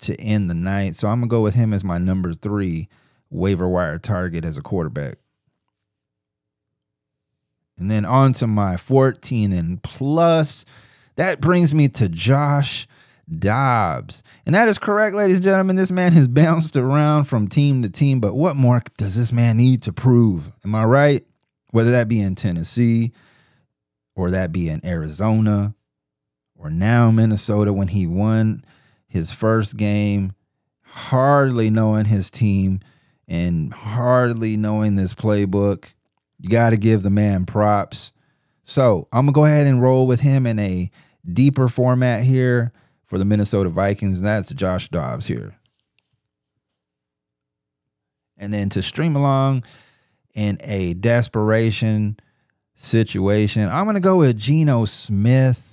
to 0.04 0.20
end 0.22 0.50
the 0.50 0.56
night. 0.56 0.96
So 0.96 1.08
I'm 1.08 1.20
going 1.20 1.30
to 1.30 1.34
go 1.34 1.42
with 1.42 1.56
him 1.56 1.74
as 1.74 1.84
my 1.84 1.98
number 1.98 2.34
three 2.34 2.90
waiver 3.30 3.68
wire 3.68 3.98
target 3.98 4.46
as 4.46 4.58
a 4.58 4.62
quarterback. 4.62 5.16
And 7.78 7.90
then 7.90 8.06
on 8.06 8.34
to 8.34 8.48
my 8.48 8.78
14 8.78 9.52
and 9.52 9.82
plus. 9.82 10.66
That 11.16 11.42
brings 11.42 11.74
me 11.74 11.90
to 11.90 12.08
Josh 12.08 12.88
Dobbs. 13.40 14.24
And 14.46 14.54
that 14.54 14.68
is 14.68 14.78
correct, 14.78 15.16
ladies 15.16 15.38
and 15.38 15.44
gentlemen. 15.44 15.76
This 15.76 15.92
man 15.92 16.12
has 16.14 16.28
bounced 16.30 16.76
around 16.76 17.26
from 17.26 17.48
team 17.48 17.82
to 17.82 17.90
team, 17.90 18.20
but 18.20 18.36
what 18.36 18.56
more 18.56 18.82
does 18.98 19.16
this 19.16 19.34
man 19.34 19.58
need 19.58 19.82
to 19.84 19.94
prove? 19.94 20.52
Am 20.64 20.76
I 20.76 20.86
right? 20.86 21.26
Whether 21.72 21.92
that 21.92 22.08
be 22.08 22.20
in 22.20 22.36
Tennessee 22.36 23.12
or 24.16 24.30
that 24.32 24.52
be 24.52 24.70
in 24.70 24.86
Arizona 24.86 25.74
or 26.56 26.70
now 26.70 27.10
Minnesota 27.10 27.74
when 27.74 27.88
he 27.88 28.06
won 28.06 28.64
his 29.14 29.32
first 29.32 29.78
game, 29.78 30.34
hardly 30.82 31.70
knowing 31.70 32.06
his 32.06 32.32
team 32.32 32.80
and 33.28 33.72
hardly 33.72 34.58
knowing 34.58 34.96
this 34.96 35.14
playbook. 35.14 35.94
You 36.40 36.50
got 36.50 36.72
to 36.72 36.78
give 36.78 37.04
the 37.04 37.12
man 37.12 37.46
props. 37.46 38.12
So 38.64 39.08
I'm 39.14 39.28
going 39.28 39.34
to 39.34 39.36
go 39.36 39.46
ahead 39.46 39.68
and 39.68 39.84
roll 39.84 40.08
with 40.08 40.22
him 40.22 40.48
in 40.48 40.58
a 40.58 40.90
deeper 41.32 41.70
format 41.70 42.24
here 42.24 42.74
for 43.06 43.20
the 43.20 43.24
Minnesota 43.24 43.70
Vikings. 43.70 44.18
And 44.18 44.26
that's 44.26 44.50
Josh 44.50 44.90
Dobbs 44.90 45.28
here. 45.28 45.60
And 48.36 48.52
then 48.52 48.70
to 48.70 48.82
stream 48.82 49.16
along 49.16 49.64
in 50.34 50.58
a 50.64 50.96
desperation 50.96 52.18
situation, 52.74 53.70
I'm 53.70 53.86
going 53.86 53.94
to 53.94 54.00
go 54.00 54.18
with 54.18 54.40
Geno 54.40 54.86
Smith. 54.86 55.73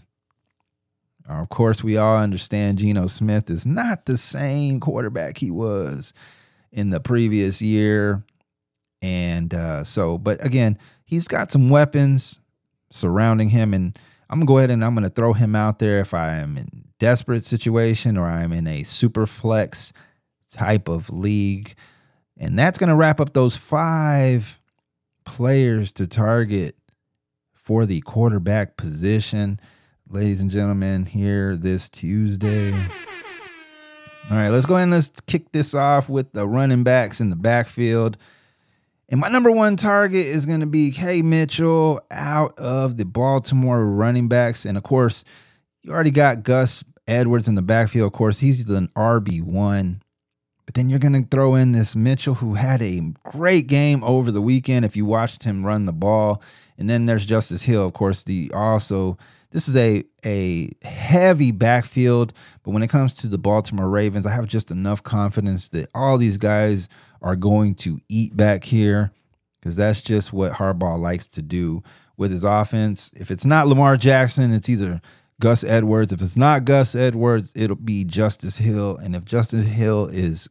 Of 1.30 1.48
course, 1.48 1.84
we 1.84 1.96
all 1.96 2.16
understand 2.16 2.78
Geno 2.78 3.06
Smith 3.06 3.48
is 3.50 3.64
not 3.64 4.06
the 4.06 4.18
same 4.18 4.80
quarterback 4.80 5.38
he 5.38 5.50
was 5.50 6.12
in 6.72 6.90
the 6.90 7.00
previous 7.00 7.62
year. 7.62 8.24
And 9.02 9.54
uh, 9.54 9.84
so, 9.84 10.18
but 10.18 10.44
again, 10.44 10.78
he's 11.04 11.28
got 11.28 11.50
some 11.50 11.70
weapons 11.70 12.40
surrounding 12.90 13.50
him. 13.50 13.72
And 13.72 13.98
I'm 14.28 14.38
going 14.38 14.46
to 14.46 14.48
go 14.48 14.58
ahead 14.58 14.70
and 14.70 14.84
I'm 14.84 14.94
going 14.94 15.04
to 15.04 15.14
throw 15.14 15.32
him 15.32 15.54
out 15.54 15.78
there 15.78 16.00
if 16.00 16.14
I 16.14 16.36
am 16.36 16.56
in 16.56 16.84
desperate 16.98 17.44
situation 17.44 18.16
or 18.16 18.26
I'm 18.26 18.52
in 18.52 18.66
a 18.66 18.82
super 18.82 19.26
flex 19.26 19.92
type 20.50 20.88
of 20.88 21.10
league. 21.10 21.74
And 22.36 22.58
that's 22.58 22.78
going 22.78 22.90
to 22.90 22.96
wrap 22.96 23.20
up 23.20 23.32
those 23.32 23.56
five 23.56 24.60
players 25.24 25.92
to 25.92 26.06
target 26.06 26.76
for 27.54 27.86
the 27.86 28.00
quarterback 28.00 28.76
position. 28.76 29.60
Ladies 30.12 30.40
and 30.40 30.50
gentlemen, 30.50 31.06
here 31.06 31.54
this 31.54 31.88
Tuesday. 31.88 32.72
All 32.72 34.36
right, 34.36 34.48
let's 34.48 34.66
go 34.66 34.74
ahead 34.74 34.82
and 34.82 34.90
let's 34.90 35.12
kick 35.28 35.52
this 35.52 35.72
off 35.72 36.08
with 36.08 36.32
the 36.32 36.48
running 36.48 36.82
backs 36.82 37.20
in 37.20 37.30
the 37.30 37.36
backfield. 37.36 38.16
And 39.08 39.20
my 39.20 39.28
number 39.28 39.52
one 39.52 39.76
target 39.76 40.26
is 40.26 40.46
going 40.46 40.62
to 40.62 40.66
be 40.66 40.90
K. 40.90 41.22
Mitchell 41.22 42.00
out 42.10 42.58
of 42.58 42.96
the 42.96 43.04
Baltimore 43.04 43.86
running 43.86 44.26
backs. 44.26 44.64
And 44.64 44.76
of 44.76 44.82
course, 44.82 45.22
you 45.84 45.92
already 45.92 46.10
got 46.10 46.42
Gus 46.42 46.82
Edwards 47.06 47.46
in 47.46 47.54
the 47.54 47.62
backfield. 47.62 48.08
Of 48.08 48.12
course, 48.12 48.40
he's 48.40 48.68
an 48.68 48.88
RB1. 48.96 50.00
But 50.66 50.74
then 50.74 50.90
you're 50.90 50.98
going 50.98 51.22
to 51.22 51.28
throw 51.30 51.54
in 51.54 51.70
this 51.70 51.94
Mitchell 51.94 52.34
who 52.34 52.54
had 52.54 52.82
a 52.82 53.00
great 53.22 53.68
game 53.68 54.02
over 54.02 54.32
the 54.32 54.42
weekend 54.42 54.84
if 54.84 54.96
you 54.96 55.04
watched 55.04 55.44
him 55.44 55.64
run 55.64 55.86
the 55.86 55.92
ball. 55.92 56.42
And 56.76 56.90
then 56.90 57.06
there's 57.06 57.26
Justice 57.26 57.62
Hill, 57.62 57.86
of 57.86 57.92
course, 57.92 58.24
the 58.24 58.50
also 58.52 59.16
this 59.50 59.68
is 59.68 59.76
a 59.76 60.04
a 60.24 60.70
heavy 60.82 61.52
backfield, 61.52 62.32
but 62.62 62.70
when 62.70 62.82
it 62.82 62.90
comes 62.90 63.14
to 63.14 63.26
the 63.26 63.38
Baltimore 63.38 63.88
Ravens, 63.88 64.26
I 64.26 64.32
have 64.32 64.46
just 64.46 64.70
enough 64.70 65.02
confidence 65.02 65.68
that 65.70 65.88
all 65.94 66.18
these 66.18 66.36
guys 66.36 66.88
are 67.22 67.36
going 67.36 67.74
to 67.76 67.98
eat 68.08 68.36
back 68.36 68.64
here 68.64 69.12
because 69.60 69.76
that's 69.76 70.00
just 70.00 70.32
what 70.32 70.52
Harbaugh 70.52 70.98
likes 70.98 71.26
to 71.28 71.42
do 71.42 71.82
with 72.16 72.30
his 72.30 72.44
offense. 72.44 73.10
If 73.14 73.30
it's 73.30 73.44
not 73.44 73.66
Lamar 73.66 73.96
Jackson, 73.96 74.52
it's 74.52 74.68
either 74.68 75.00
Gus 75.40 75.64
Edwards. 75.64 76.12
If 76.12 76.22
it's 76.22 76.36
not 76.36 76.64
Gus 76.64 76.94
Edwards, 76.94 77.52
it'll 77.56 77.76
be 77.76 78.04
Justice 78.04 78.58
Hill. 78.58 78.96
And 78.98 79.16
if 79.16 79.24
Justice 79.24 79.66
Hill 79.66 80.06
is 80.06 80.48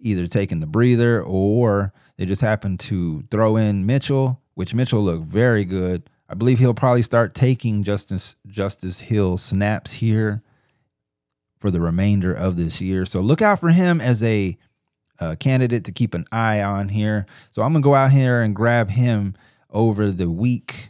either 0.00 0.26
taking 0.26 0.60
the 0.60 0.66
breather 0.66 1.22
or 1.22 1.92
they 2.16 2.26
just 2.26 2.42
happen 2.42 2.78
to 2.78 3.22
throw 3.30 3.56
in 3.56 3.86
Mitchell, 3.86 4.40
which 4.54 4.74
Mitchell 4.74 5.02
looked 5.02 5.26
very 5.26 5.64
good. 5.64 6.08
I 6.32 6.34
believe 6.34 6.60
he'll 6.60 6.72
probably 6.72 7.02
start 7.02 7.34
taking 7.34 7.82
Justice 7.82 8.36
Justice 8.46 9.00
Hill 9.00 9.36
snaps 9.36 9.92
here 9.92 10.42
for 11.60 11.70
the 11.70 11.78
remainder 11.78 12.32
of 12.32 12.56
this 12.56 12.80
year. 12.80 13.04
So 13.04 13.20
look 13.20 13.42
out 13.42 13.60
for 13.60 13.68
him 13.68 14.00
as 14.00 14.22
a 14.22 14.56
uh, 15.20 15.36
candidate 15.38 15.84
to 15.84 15.92
keep 15.92 16.14
an 16.14 16.24
eye 16.32 16.62
on 16.62 16.88
here. 16.88 17.26
So 17.50 17.60
I'm 17.60 17.74
gonna 17.74 17.82
go 17.82 17.94
out 17.94 18.12
here 18.12 18.40
and 18.40 18.56
grab 18.56 18.88
him 18.88 19.34
over 19.68 20.10
the 20.10 20.30
week. 20.30 20.88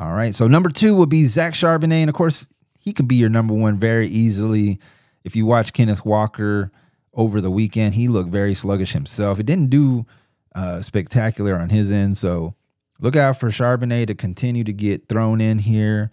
All 0.00 0.14
right. 0.14 0.34
So 0.34 0.48
number 0.48 0.70
two 0.70 0.96
would 0.96 1.10
be 1.10 1.26
Zach 1.26 1.52
Charbonnet, 1.52 2.00
and 2.00 2.08
of 2.08 2.16
course 2.16 2.46
he 2.78 2.94
can 2.94 3.04
be 3.04 3.16
your 3.16 3.28
number 3.28 3.52
one 3.52 3.78
very 3.78 4.06
easily. 4.06 4.80
If 5.24 5.36
you 5.36 5.44
watch 5.44 5.74
Kenneth 5.74 6.06
Walker 6.06 6.72
over 7.12 7.42
the 7.42 7.50
weekend, 7.50 7.96
he 7.96 8.08
looked 8.08 8.30
very 8.30 8.54
sluggish 8.54 8.94
himself. 8.94 9.38
It 9.38 9.44
didn't 9.44 9.68
do 9.68 10.06
uh, 10.54 10.80
spectacular 10.80 11.54
on 11.54 11.68
his 11.68 11.90
end, 11.90 12.16
so 12.16 12.54
look 13.00 13.16
out 13.16 13.38
for 13.38 13.48
Charbonnet 13.48 14.06
to 14.06 14.14
continue 14.14 14.64
to 14.64 14.72
get 14.72 15.08
thrown 15.08 15.40
in 15.40 15.58
here 15.58 16.10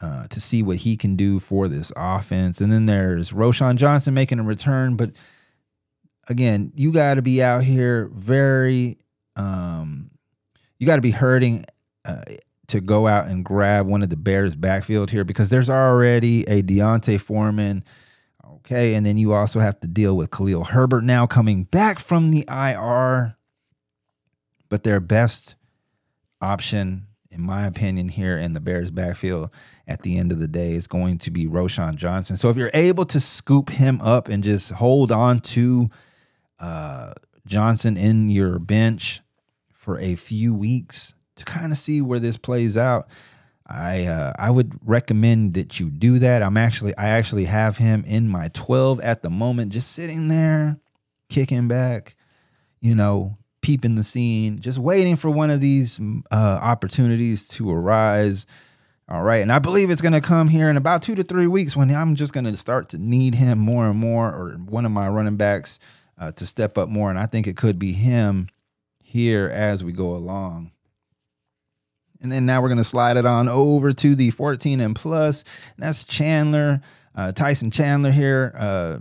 uh, 0.00 0.26
to 0.28 0.40
see 0.40 0.62
what 0.62 0.78
he 0.78 0.96
can 0.96 1.16
do 1.16 1.40
for 1.40 1.68
this 1.68 1.92
offense. 1.96 2.60
And 2.60 2.72
then 2.72 2.86
there's 2.86 3.32
Roschon 3.32 3.76
Johnson 3.76 4.14
making 4.14 4.38
a 4.38 4.42
return, 4.42 4.96
but 4.96 5.12
again, 6.28 6.72
you 6.74 6.92
got 6.92 7.14
to 7.14 7.22
be 7.22 7.42
out 7.42 7.64
here 7.64 8.10
very, 8.14 8.98
um, 9.36 10.10
you 10.78 10.86
got 10.86 10.96
to 10.96 11.02
be 11.02 11.12
hurting 11.12 11.64
uh, 12.04 12.22
to 12.68 12.80
go 12.80 13.06
out 13.06 13.28
and 13.28 13.44
grab 13.44 13.86
one 13.86 14.02
of 14.02 14.10
the 14.10 14.16
Bears 14.16 14.56
backfield 14.56 15.10
here 15.10 15.24
because 15.24 15.50
there's 15.50 15.70
already 15.70 16.42
a 16.48 16.62
D'Onta 16.62 17.20
Foreman. 17.20 17.84
Okay, 18.44 18.94
and 18.94 19.06
then 19.06 19.16
you 19.16 19.32
also 19.32 19.60
have 19.60 19.78
to 19.80 19.86
deal 19.86 20.16
with 20.16 20.32
Khalil 20.32 20.64
Herbert 20.64 21.04
now 21.04 21.26
coming 21.26 21.64
back 21.64 22.00
from 22.00 22.32
the 22.32 22.44
IR. 22.48 23.36
But 24.68 24.82
their 24.82 24.98
best 24.98 25.54
option, 26.40 27.06
in 27.30 27.40
my 27.40 27.66
opinion, 27.66 28.08
here 28.08 28.38
in 28.38 28.52
the 28.52 28.60
Bears 28.60 28.90
backfield 28.90 29.50
at 29.86 30.02
the 30.02 30.18
end 30.18 30.32
of 30.32 30.38
the 30.38 30.48
day 30.48 30.72
is 30.72 30.86
going 30.86 31.18
to 31.18 31.30
be 31.30 31.46
Roschon 31.46 31.96
Johnson. 31.96 32.36
So 32.36 32.50
if 32.50 32.56
you're 32.56 32.70
able 32.74 33.04
to 33.06 33.20
scoop 33.20 33.70
him 33.70 34.00
up 34.00 34.28
and 34.28 34.42
just 34.42 34.70
hold 34.70 35.12
on 35.12 35.40
to 35.40 35.88
uh, 36.58 37.12
Johnson 37.46 37.96
in 37.96 38.28
your 38.28 38.58
bench 38.58 39.20
for 39.72 39.98
a 39.98 40.14
few 40.16 40.54
weeks 40.54 41.14
to 41.36 41.44
kind 41.44 41.72
of 41.72 41.78
see 41.78 42.00
where 42.00 42.18
this 42.18 42.36
plays 42.36 42.76
out, 42.76 43.06
I 43.68 44.04
uh, 44.04 44.32
I 44.38 44.50
would 44.50 44.78
recommend 44.84 45.54
that 45.54 45.80
you 45.80 45.90
do 45.90 46.18
that. 46.20 46.42
I'm 46.42 46.56
actually 46.56 46.96
I 46.96 47.08
actually 47.08 47.46
have 47.46 47.78
him 47.78 48.04
in 48.06 48.28
my 48.28 48.48
12 48.54 49.00
at 49.00 49.22
the 49.22 49.30
moment, 49.30 49.72
just 49.72 49.90
sitting 49.90 50.28
there, 50.28 50.78
kicking 51.28 51.66
back, 51.66 52.14
you 52.80 52.94
know, 52.94 53.38
peeping 53.66 53.96
the 53.96 54.04
scene, 54.04 54.60
just 54.60 54.78
waiting 54.78 55.16
for 55.16 55.28
one 55.28 55.50
of 55.50 55.60
these 55.60 55.98
uh, 56.30 56.60
opportunities 56.62 57.48
to 57.48 57.68
arise. 57.68 58.46
All 59.08 59.24
right. 59.24 59.42
And 59.42 59.50
I 59.50 59.58
believe 59.58 59.90
it's 59.90 60.00
going 60.00 60.12
to 60.12 60.20
come 60.20 60.46
here 60.46 60.70
in 60.70 60.76
about 60.76 61.02
two 61.02 61.16
to 61.16 61.24
three 61.24 61.48
weeks 61.48 61.74
when 61.74 61.92
I'm 61.92 62.14
just 62.14 62.32
going 62.32 62.44
to 62.44 62.56
start 62.56 62.90
to 62.90 62.98
need 62.98 63.34
him 63.34 63.58
more 63.58 63.88
and 63.88 63.98
more, 63.98 64.28
or 64.28 64.52
one 64.52 64.86
of 64.86 64.92
my 64.92 65.08
running 65.08 65.36
backs 65.36 65.80
uh, 66.16 66.30
to 66.30 66.46
step 66.46 66.78
up 66.78 66.88
more. 66.88 67.10
And 67.10 67.18
I 67.18 67.26
think 67.26 67.48
it 67.48 67.56
could 67.56 67.76
be 67.76 67.90
him 67.90 68.50
here 69.02 69.50
as 69.52 69.82
we 69.82 69.90
go 69.90 70.14
along. 70.14 70.70
And 72.22 72.30
then 72.30 72.46
now 72.46 72.62
we're 72.62 72.68
going 72.68 72.78
to 72.78 72.84
slide 72.84 73.16
it 73.16 73.26
on 73.26 73.48
over 73.48 73.92
to 73.92 74.14
the 74.14 74.30
14 74.30 74.80
and 74.80 74.94
plus. 74.94 75.42
And 75.76 75.84
that's 75.84 76.04
Chandler, 76.04 76.82
uh, 77.16 77.32
Tyson 77.32 77.72
Chandler 77.72 78.12
here 78.12 78.52
uh, 78.56 78.98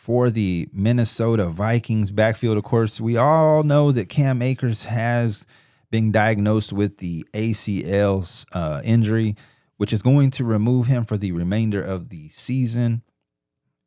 for 0.00 0.30
the 0.30 0.66
Minnesota 0.72 1.50
Vikings 1.50 2.10
backfield. 2.10 2.56
Of 2.56 2.64
course, 2.64 3.02
we 3.02 3.18
all 3.18 3.62
know 3.62 3.92
that 3.92 4.08
Cam 4.08 4.40
Akers 4.40 4.84
has 4.84 5.44
been 5.90 6.10
diagnosed 6.10 6.72
with 6.72 6.96
the 6.96 7.26
ACL 7.34 8.46
uh, 8.54 8.80
injury, 8.82 9.36
which 9.76 9.92
is 9.92 10.00
going 10.00 10.30
to 10.30 10.44
remove 10.44 10.86
him 10.86 11.04
for 11.04 11.18
the 11.18 11.32
remainder 11.32 11.82
of 11.82 12.08
the 12.08 12.30
season. 12.30 13.02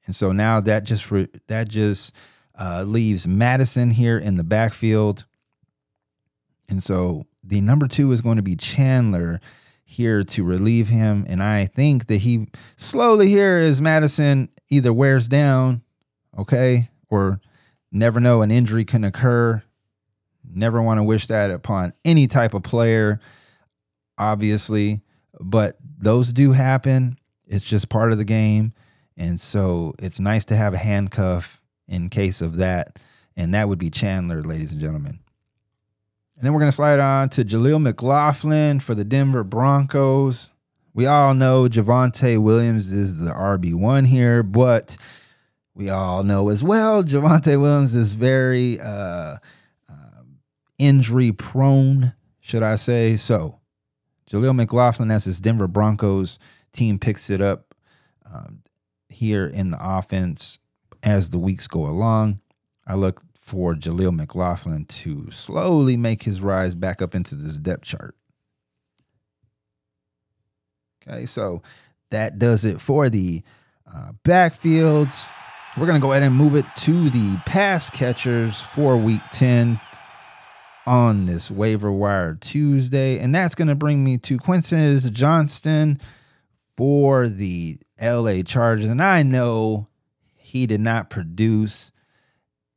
And 0.05 0.15
so 0.15 0.31
now 0.31 0.59
that 0.59 0.83
just 0.83 1.09
re- 1.09 1.29
that 1.47 1.67
just 1.67 2.13
uh, 2.59 2.83
leaves 2.85 3.27
Mattison 3.27 3.89
here 3.89 4.19
in 4.19 4.37
the 4.37 4.43
backfield. 4.43 5.25
And 6.69 6.83
so 6.83 7.25
the 7.43 7.59
number 7.59 7.87
two 7.87 8.11
is 8.11 8.21
going 8.21 8.37
to 8.37 8.43
be 8.43 8.55
Chandler 8.55 9.41
here 9.83 10.23
to 10.23 10.43
relieve 10.43 10.89
him. 10.89 11.25
And 11.27 11.41
I 11.41 11.65
think 11.65 12.05
that 12.05 12.17
he 12.17 12.49
slowly 12.75 13.29
here 13.29 13.57
as 13.57 13.81
Mattison 13.81 14.49
either 14.69 14.93
wears 14.93 15.27
down, 15.27 15.81
okay, 16.37 16.89
or 17.09 17.39
never 17.91 18.19
know 18.19 18.41
an 18.41 18.51
injury 18.51 18.85
can 18.85 19.03
occur. 19.03 19.63
Never 20.45 20.81
want 20.81 20.99
to 20.99 21.03
wish 21.03 21.27
that 21.27 21.51
upon 21.51 21.93
any 22.03 22.27
type 22.27 22.53
of 22.53 22.63
player, 22.63 23.19
obviously, 24.17 25.01
but 25.39 25.77
those 25.97 26.33
do 26.33 26.51
happen. 26.51 27.17
It's 27.47 27.65
just 27.65 27.89
part 27.89 28.11
of 28.11 28.17
the 28.17 28.25
game. 28.25 28.73
And 29.15 29.39
so 29.39 29.93
it's 29.99 30.19
nice 30.19 30.45
to 30.45 30.55
have 30.55 30.73
a 30.73 30.77
handcuff 30.77 31.61
in 31.87 32.09
case 32.09 32.41
of 32.41 32.57
that. 32.57 32.99
And 33.35 33.53
that 33.53 33.69
would 33.69 33.79
be 33.79 33.89
Chandler, 33.89 34.41
ladies 34.41 34.71
and 34.71 34.81
gentlemen. 34.81 35.19
And 36.35 36.43
then 36.45 36.53
we're 36.53 36.59
going 36.59 36.71
to 36.71 36.75
slide 36.75 36.99
on 36.99 37.29
to 37.29 37.45
Jaleel 37.45 37.81
McLaughlin 37.81 38.79
for 38.79 38.95
the 38.95 39.05
Denver 39.05 39.43
Broncos. 39.43 40.49
We 40.93 41.05
all 41.05 41.33
know 41.33 41.67
Javonte 41.67 42.37
Williams 42.37 42.91
is 42.91 43.17
the 43.17 43.31
RB1 43.31 44.07
here, 44.07 44.43
but 44.43 44.97
we 45.75 45.89
all 45.89 46.23
know 46.23 46.49
as 46.49 46.63
well 46.63 47.03
Javonte 47.03 47.59
Williams 47.59 47.95
is 47.95 48.13
very 48.13 48.79
uh, 48.79 49.37
uh, 49.89 50.23
injury 50.77 51.31
prone, 51.31 52.13
should 52.39 52.63
I 52.63 52.75
say. 52.75 53.17
So 53.17 53.59
Jaleel 54.29 54.55
McLaughlin, 54.55 55.11
as 55.11 55.25
his 55.25 55.41
Denver 55.41 55.67
Broncos 55.67 56.39
team 56.71 56.99
picks 56.99 57.29
it 57.29 57.41
up 57.41 57.75
um, 58.31 58.63
here 59.09 59.45
in 59.45 59.71
the 59.71 59.77
offense 59.79 60.59
as 61.03 61.29
the 61.29 61.39
weeks 61.39 61.67
go 61.67 61.85
along. 61.85 62.39
I 62.87 62.95
look 62.95 63.21
for 63.39 63.75
Jaleel 63.75 64.15
McLaughlin 64.15 64.85
to 64.85 65.29
slowly 65.31 65.97
make 65.97 66.23
his 66.23 66.41
rise 66.41 66.75
back 66.75 67.01
up 67.01 67.13
into 67.13 67.35
this 67.35 67.57
depth 67.57 67.83
chart. 67.83 68.15
Okay, 71.05 71.25
so 71.25 71.61
that 72.11 72.39
does 72.39 72.63
it 72.63 72.79
for 72.79 73.09
the 73.09 73.43
uh, 73.93 74.13
backfields. 74.23 75.31
We're 75.75 75.87
going 75.87 75.99
to 75.99 76.05
go 76.05 76.11
ahead 76.11 76.21
and 76.21 76.35
move 76.35 76.55
it 76.55 76.67
to 76.77 77.09
the 77.09 77.37
pass 77.47 77.89
catchers 77.89 78.61
for 78.61 78.95
week 78.95 79.23
10 79.31 79.81
on 80.85 81.25
this 81.25 81.49
waiver 81.49 81.91
wire 81.91 82.35
Tuesday. 82.35 83.17
And 83.17 83.33
that's 83.33 83.55
going 83.55 83.69
to 83.69 83.75
bring 83.75 84.03
me 84.03 84.19
to 84.19 84.37
Quentin 84.37 84.99
Johnston 84.99 85.99
for 86.77 87.27
the 87.27 87.79
LA 87.99 88.43
Chargers. 88.43 88.85
And 88.85 89.01
I 89.01 89.23
know 89.23 89.87
he 90.37 90.67
did 90.67 90.79
not 90.79 91.09
produce 91.09 91.91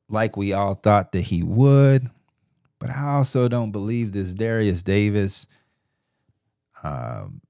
like 0.09 0.39
we 0.39 0.55
all 0.55 0.75
thought 0.75 1.13
that 1.13 1.23
he 1.23 1.43
would. 1.43 2.09
But 2.79 2.89
I 2.89 3.09
also 3.09 3.47
don't 3.47 3.73
believe 3.73 4.13
this 4.13 4.33
Derius 4.33 4.83
Davis, 4.83 5.47
um, 6.83 7.43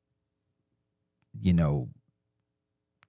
you 1.40 1.52
know, 1.52 1.88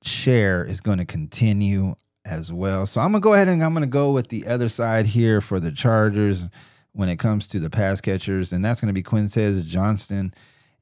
share 0.03 0.63
is 0.63 0.81
going 0.81 0.99
to 0.99 1.05
continue 1.05 1.95
as 2.27 2.51
well. 2.51 2.85
So 2.85 3.01
I'm 3.01 3.11
to 3.13 3.19
go 3.23 3.33
ahead 3.33 3.47
and 3.47 3.63
I'm 3.63 3.73
to 3.83 3.87
go 3.87 4.11
with 4.11 4.27
the 4.27 4.45
other 4.47 4.69
side 4.69 5.07
here 5.07 5.41
for 5.41 5.59
the 5.59 5.71
Chargers 5.71 6.47
when 6.91 7.09
it 7.09 7.17
comes 7.17 7.47
to 7.47 7.59
the 7.59 7.69
pass 7.69 8.01
catchers, 8.01 8.51
and 8.51 8.63
that's 8.65 8.81
to 8.93 8.93
be 8.93 9.03
Quintez 9.03 9.65
Johnston. 9.65 10.33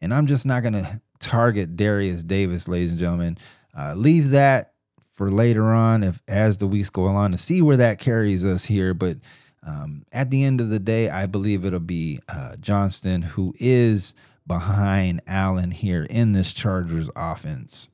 And 0.02 0.14
I'm 0.14 0.28
just 0.28 0.46
not 0.46 0.64
to 0.74 1.02
target 1.20 1.76
Derius 1.76 2.24
Davis, 2.24 2.68
ladies 2.68 2.92
and 2.92 3.00
gentlemen. 3.00 3.38
Uh, 3.78 3.94
leave 3.96 4.32
that 4.32 4.74
for 5.14 5.32
later 5.32 5.66
on 5.66 6.04
if 6.04 6.22
as 6.28 6.58
the 6.58 6.68
weeks 6.68 6.90
go 6.90 7.06
along 7.06 7.32
to 7.32 7.38
see 7.38 7.62
where 7.62 7.78
that 7.78 8.00
carries 8.00 8.44
us 8.44 8.66
here. 8.66 8.94
But 8.94 9.18
um, 9.66 10.06
at 10.12 10.30
the 10.30 10.44
end 10.44 10.62
of 10.62 10.70
the 10.70 10.80
day, 10.80 11.10
I 11.10 11.26
believe 11.26 11.66
it'll 11.66 11.80
be 11.80 12.20
uh, 12.28 12.56
Johnston 12.58 13.22
who 13.22 13.54
is 13.60 14.14
behind 14.48 15.22
Allen 15.28 15.72
here 15.72 16.06
in 16.10 16.34
this 16.34 16.54
Chargers 16.54 17.10
offense. 17.16 17.90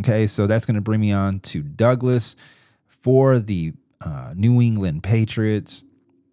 Okay, 0.00 0.26
so 0.26 0.46
that's 0.46 0.66
going 0.66 0.74
to 0.74 0.80
bring 0.80 1.00
me 1.00 1.12
on 1.12 1.40
to 1.40 1.62
Douglas 1.62 2.36
for 3.04 3.38
the 3.38 3.74
uh, 4.00 4.32
New 4.34 4.62
England 4.62 5.02
Patriots. 5.02 5.84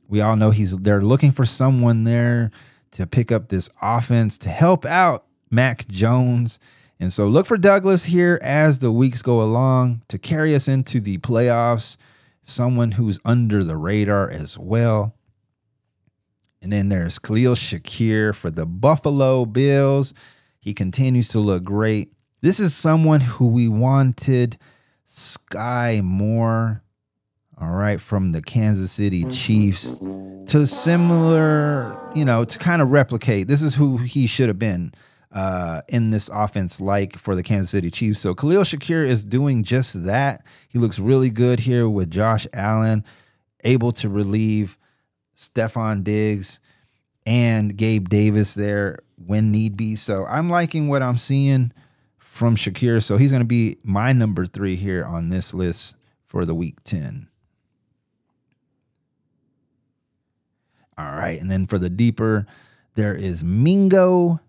We 0.07 0.21
all 0.21 0.37
know 0.37 0.51
he's 0.51 0.75
they're 0.77 1.01
looking 1.01 1.33
for 1.33 1.45
someone 1.45 2.05
there 2.05 2.49
to 2.91 3.05
pick 3.05 3.29
up 3.29 3.49
this 3.49 3.69
offense 3.81 4.37
to 4.39 4.49
help 4.49 4.85
out 4.85 5.25
Mac 5.49 5.85
Jones. 5.89 6.59
And 6.97 7.11
so 7.11 7.27
look 7.27 7.45
for 7.45 7.57
Douglas 7.57 8.05
here 8.05 8.39
as 8.41 8.79
the 8.79 8.91
weeks 8.91 9.21
go 9.21 9.41
along 9.41 10.03
to 10.07 10.17
carry 10.17 10.55
us 10.55 10.69
into 10.69 11.01
the 11.01 11.17
playoffs. 11.17 11.97
Someone 12.41 12.91
who's 12.91 13.19
under 13.25 13.65
the 13.65 13.75
radar 13.75 14.29
as 14.29 14.57
well. 14.57 15.13
And 16.61 16.71
then 16.71 16.87
there's 16.87 17.19
Khalil 17.19 17.55
Shakir 17.55 18.33
for 18.33 18.49
the 18.49 18.65
Buffalo 18.65 19.45
Bills. 19.45 20.13
He 20.61 20.73
continues 20.73 21.27
to 21.29 21.39
look 21.39 21.65
great. 21.65 22.13
This 22.39 22.61
is 22.61 22.73
someone 22.73 23.19
who 23.19 23.47
we 23.47 23.67
wanted 23.67 24.57
Skyy 25.11 26.01
Moore, 26.01 26.81
all 27.59 27.71
right, 27.71 27.99
from 27.99 28.31
the 28.31 28.41
Kansas 28.41 28.93
City 28.93 29.25
Chiefs 29.25 29.97
to 30.47 30.65
similar, 30.65 31.99
you 32.15 32.23
know, 32.23 32.45
to 32.45 32.57
kind 32.57 32.81
of 32.81 32.91
replicate. 32.91 33.49
This 33.49 33.61
is 33.61 33.75
who 33.75 33.97
he 33.97 34.25
should 34.25 34.47
have 34.47 34.57
been 34.57 34.93
uh, 35.33 35.81
in 35.89 36.11
this 36.11 36.29
offense 36.29 36.79
like 36.79 37.17
for 37.17 37.35
the 37.35 37.43
Kansas 37.43 37.71
City 37.71 37.91
Chiefs. 37.91 38.21
So 38.21 38.33
Khalil 38.33 38.63
Shakir 38.63 39.05
is 39.05 39.25
doing 39.25 39.63
just 39.63 40.05
that. 40.05 40.45
He 40.69 40.79
looks 40.79 40.97
really 40.97 41.29
good 41.29 41.59
here 41.59 41.89
with 41.89 42.09
Josh 42.09 42.47
Allen, 42.53 43.03
able 43.65 43.91
to 43.93 44.07
relieve 44.07 44.77
Stefon 45.37 46.05
Diggs 46.05 46.61
and 47.25 47.75
Gabe 47.75 48.07
Davis 48.07 48.53
there 48.53 48.99
when 49.25 49.51
need 49.51 49.75
be. 49.75 49.97
So 49.97 50.25
I'm 50.25 50.49
liking 50.49 50.87
what 50.87 51.03
I'm 51.03 51.17
seeing 51.17 51.73
from 52.31 52.55
Shakir. 52.55 53.03
So 53.03 53.17
he's 53.17 53.29
going 53.29 53.43
to 53.43 53.47
be 53.47 53.77
my 53.83 54.13
number 54.13 54.45
three 54.45 54.77
here 54.77 55.03
on 55.03 55.27
this 55.27 55.53
list 55.53 55.97
for 56.25 56.45
the 56.45 56.55
week 56.55 56.81
10. 56.85 57.27
All 60.97 61.11
right. 61.11 61.39
And 61.39 61.51
then 61.51 61.67
for 61.67 61.77
the 61.77 61.89
deeper, 61.89 62.47
there 62.95 63.13
is 63.13 63.43
Mingo 63.43 64.39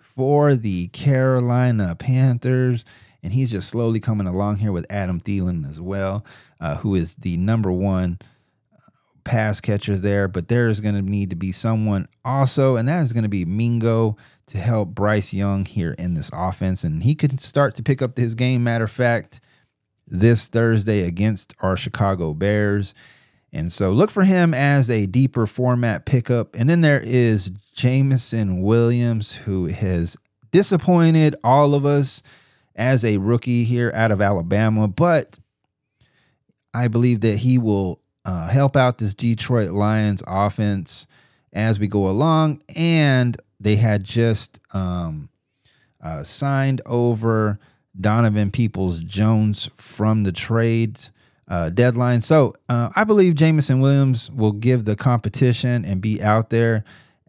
for 0.00 0.54
the 0.54 0.88
Carolina 0.88 1.94
Panthers. 1.94 2.86
And 3.22 3.34
he's 3.34 3.50
just 3.50 3.68
slowly 3.68 4.00
coming 4.00 4.26
along 4.26 4.56
here 4.56 4.72
with 4.72 4.86
Adam 4.88 5.20
Thielen 5.20 5.68
as 5.68 5.78
well, 5.78 6.24
uh, 6.58 6.78
who 6.78 6.94
is 6.94 7.16
the 7.16 7.36
number 7.36 7.70
one 7.70 8.18
uh, 8.74 8.90
pass 9.24 9.60
catcher 9.60 9.96
there. 9.96 10.26
But 10.26 10.48
there's 10.48 10.80
going 10.80 10.94
to 10.94 11.02
need 11.02 11.28
to 11.30 11.36
be 11.36 11.52
someone 11.52 12.08
also, 12.24 12.76
and 12.76 12.88
that 12.88 13.04
is 13.04 13.12
going 13.12 13.24
to 13.24 13.28
be 13.28 13.44
Mingo 13.44 14.16
to 14.50 14.58
help 14.58 14.90
Bryce 14.90 15.32
Young 15.32 15.64
here 15.64 15.94
in 15.96 16.14
this 16.14 16.30
offense. 16.32 16.82
And 16.82 17.04
he 17.04 17.14
could 17.14 17.40
start 17.40 17.76
to 17.76 17.84
pick 17.84 18.02
up 18.02 18.18
his 18.18 18.34
game, 18.34 18.64
matter 18.64 18.84
of 18.84 18.90
fact, 18.90 19.40
this 20.08 20.48
Thursday 20.48 21.04
against 21.04 21.54
our 21.60 21.76
Chicago 21.76 22.34
Bears. 22.34 22.92
And 23.52 23.70
so 23.70 23.92
look 23.92 24.10
for 24.10 24.24
him 24.24 24.52
as 24.52 24.90
a 24.90 25.06
deeper 25.06 25.46
format 25.46 26.04
pickup. 26.04 26.56
And 26.56 26.68
then 26.68 26.80
there 26.80 27.00
is 27.00 27.50
Jameson 27.74 28.60
Williams, 28.60 29.34
who 29.34 29.66
has 29.66 30.16
disappointed 30.50 31.36
all 31.44 31.74
of 31.74 31.86
us 31.86 32.20
as 32.74 33.04
a 33.04 33.18
rookie 33.18 33.62
here 33.62 33.92
out 33.94 34.10
of 34.10 34.20
Alabama. 34.20 34.88
But 34.88 35.38
I 36.74 36.88
believe 36.88 37.20
that 37.20 37.38
he 37.38 37.56
will 37.56 38.00
uh, 38.24 38.48
help 38.48 38.76
out 38.76 38.98
this 38.98 39.14
Detroit 39.14 39.70
Lions 39.70 40.24
offense 40.26 41.06
as 41.52 41.78
we 41.78 41.86
go 41.86 42.08
along. 42.08 42.62
And 42.76 43.40
they 43.60 43.76
had 43.76 44.02
just 44.02 44.58
um, 44.72 45.28
uh, 46.02 46.22
signed 46.22 46.80
over 46.86 47.60
Donovan 47.98 48.50
Peoples 48.50 49.00
Jones 49.00 49.70
from 49.74 50.22
the 50.22 50.32
trades 50.32 51.10
uh, 51.46 51.68
deadline. 51.68 52.20
So 52.22 52.54
uh, 52.68 52.90
I 52.96 53.04
believe 53.04 53.34
Jameson 53.34 53.80
Williams 53.80 54.30
will 54.30 54.52
give 54.52 54.84
the 54.84 54.96
competition 54.96 55.84
and 55.84 56.00
be 56.00 56.22
out 56.22 56.50
there 56.50 56.84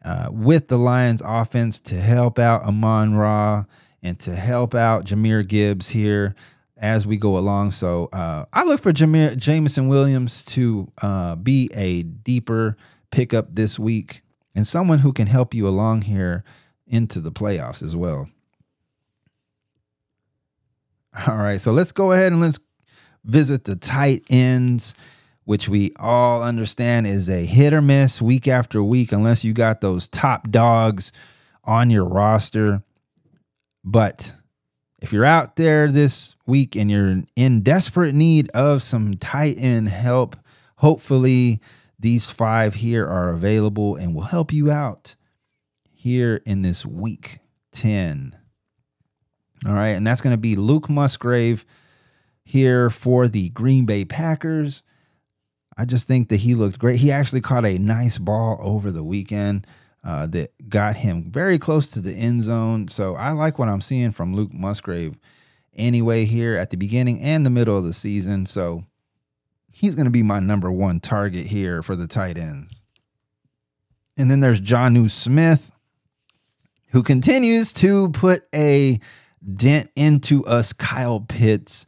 uh, 0.06 0.30
with 0.32 0.68
the 0.68 0.78
Lions 0.78 1.22
offense 1.26 1.80
to 1.82 1.96
help 1.96 2.40
out 2.40 2.64
Amon 2.64 3.16
Ra 3.16 3.66
and 4.02 4.20
to 4.22 4.36
help 4.36 4.74
out 4.74 5.06
Jahmyr 5.06 5.48
Gibbs 5.48 5.90
here 5.90 6.36
as 6.78 7.06
we 7.06 7.18
go 7.18 7.38
along. 7.38 7.72
So 7.72 8.10
uh, 8.14 8.46
I 8.54 8.64
look 8.64 8.82
for 8.82 8.94
Jameer, 8.94 9.38
Jameson 9.38 9.88
Williams 9.88 10.44
to 10.46 10.92
uh, 11.02 11.36
be 11.36 11.70
a 11.76 12.04
deeper 12.04 12.78
pickup 13.12 13.54
this 13.54 13.78
week 13.78 14.22
and 14.56 14.68
someone 14.68 15.00
who 15.00 15.14
can 15.14 15.28
help 15.28 15.54
you 15.54 15.68
along 15.68 16.02
here 16.04 16.44
into 16.88 17.20
the 17.20 17.32
playoffs 17.32 17.82
as 17.82 17.96
well. 17.96 18.30
All 21.28 21.38
right, 21.38 21.60
so 21.60 21.72
let's 21.72 21.92
go 21.92 22.12
ahead 22.12 22.32
and 22.32 22.42
let's 22.42 22.60
visit 23.24 23.66
the 23.66 23.76
tight 23.76 24.24
ends, 24.30 24.94
which 25.44 25.68
we 25.68 25.92
all 25.98 26.42
understand 26.42 27.08
is 27.08 27.30
a 27.30 27.46
hit 27.46 27.74
or 27.74 27.82
miss 27.82 28.22
week 28.22 28.48
after 28.48 28.82
week, 28.82 29.12
unless 29.12 29.44
you 29.44 29.54
got 29.54 29.82
those 29.82 30.08
top 30.08 30.50
dogs 30.50 31.12
on 31.64 31.90
your 31.90 32.06
roster. 32.06 32.82
But 33.84 34.34
if 35.02 35.12
you're 35.12 35.26
out 35.26 35.56
there 35.56 35.92
this 35.92 36.36
week 36.46 36.76
and 36.76 36.90
you're 36.90 37.24
in 37.36 37.62
desperate 37.62 38.14
need 38.14 38.50
of 38.52 38.84
some 38.84 39.16
tight 39.16 39.56
end 39.58 39.90
help, 39.90 40.38
hopefully 40.78 41.60
these 42.02 42.30
five 42.30 42.76
here 42.76 43.08
are 43.08 43.32
available 43.32 43.96
and 43.96 44.16
will 44.16 44.24
help 44.24 44.52
you 44.52 44.72
out 44.72 45.16
here 45.94 46.42
in 46.46 46.64
this 46.64 46.86
week 46.86 47.40
10. 47.74 48.36
All 49.68 49.74
right, 49.74 49.90
and 49.90 50.06
that's 50.06 50.22
going 50.22 50.34
to 50.34 50.42
be 50.42 50.56
Luke 50.56 50.90
Musgrave 50.90 51.64
here 52.44 52.90
for 52.90 53.28
the 53.28 53.50
Green 53.50 53.86
Bay 53.86 54.04
Packers. 54.04 54.82
I 55.78 55.86
just 55.86 56.08
think 56.08 56.30
that 56.30 56.38
he 56.38 56.56
looked 56.56 56.80
great. 56.80 57.00
He 57.00 57.12
actually 57.12 57.42
caught 57.42 57.66
a 57.66 57.78
nice 57.78 58.18
ball 58.18 58.60
over 58.62 58.90
the 58.90 59.04
weekend 59.04 59.68
uh, 60.04 60.26
that 60.28 60.52
got 60.68 60.98
him 60.98 61.32
very 61.32 61.60
close 61.60 61.88
to 61.90 62.02
the 62.02 62.14
end 62.14 62.44
zone. 62.44 62.88
So 62.88 63.16
I 63.16 63.32
like 63.32 63.60
what 63.60 63.70
I'm 63.70 63.82
seeing 63.82 64.12
from 64.12 64.36
Luke 64.36 64.54
Musgrave 64.54 65.20
anyway 65.76 66.26
here 66.26 66.56
at 66.58 66.72
the 66.72 66.78
beginning 66.78 67.22
and 67.22 67.46
the 67.46 67.52
middle 67.52 67.78
of 67.78 67.86
the 67.86 67.94
season. 67.94 68.48
So 68.48 68.86
he's 69.82 69.96
going 69.96 70.06
to 70.06 70.12
be 70.12 70.22
my 70.22 70.40
number 70.40 70.72
one 70.72 71.00
target 71.00 71.48
here 71.48 71.82
for 71.82 71.96
the 71.96 72.06
tight 72.06 72.38
ends. 72.38 72.84
And 74.16 74.30
then 74.30 74.40
there's 74.40 74.62
Jonnu 74.62 75.10
Smith, 75.10 75.72
who 76.92 77.02
continues 77.02 77.74
to 77.74 78.10
put 78.10 78.44
a 78.54 79.00
dent 79.56 79.90
into 79.96 80.46
us 80.46 80.72
Kyle 80.72 81.22
Pitts 81.22 81.88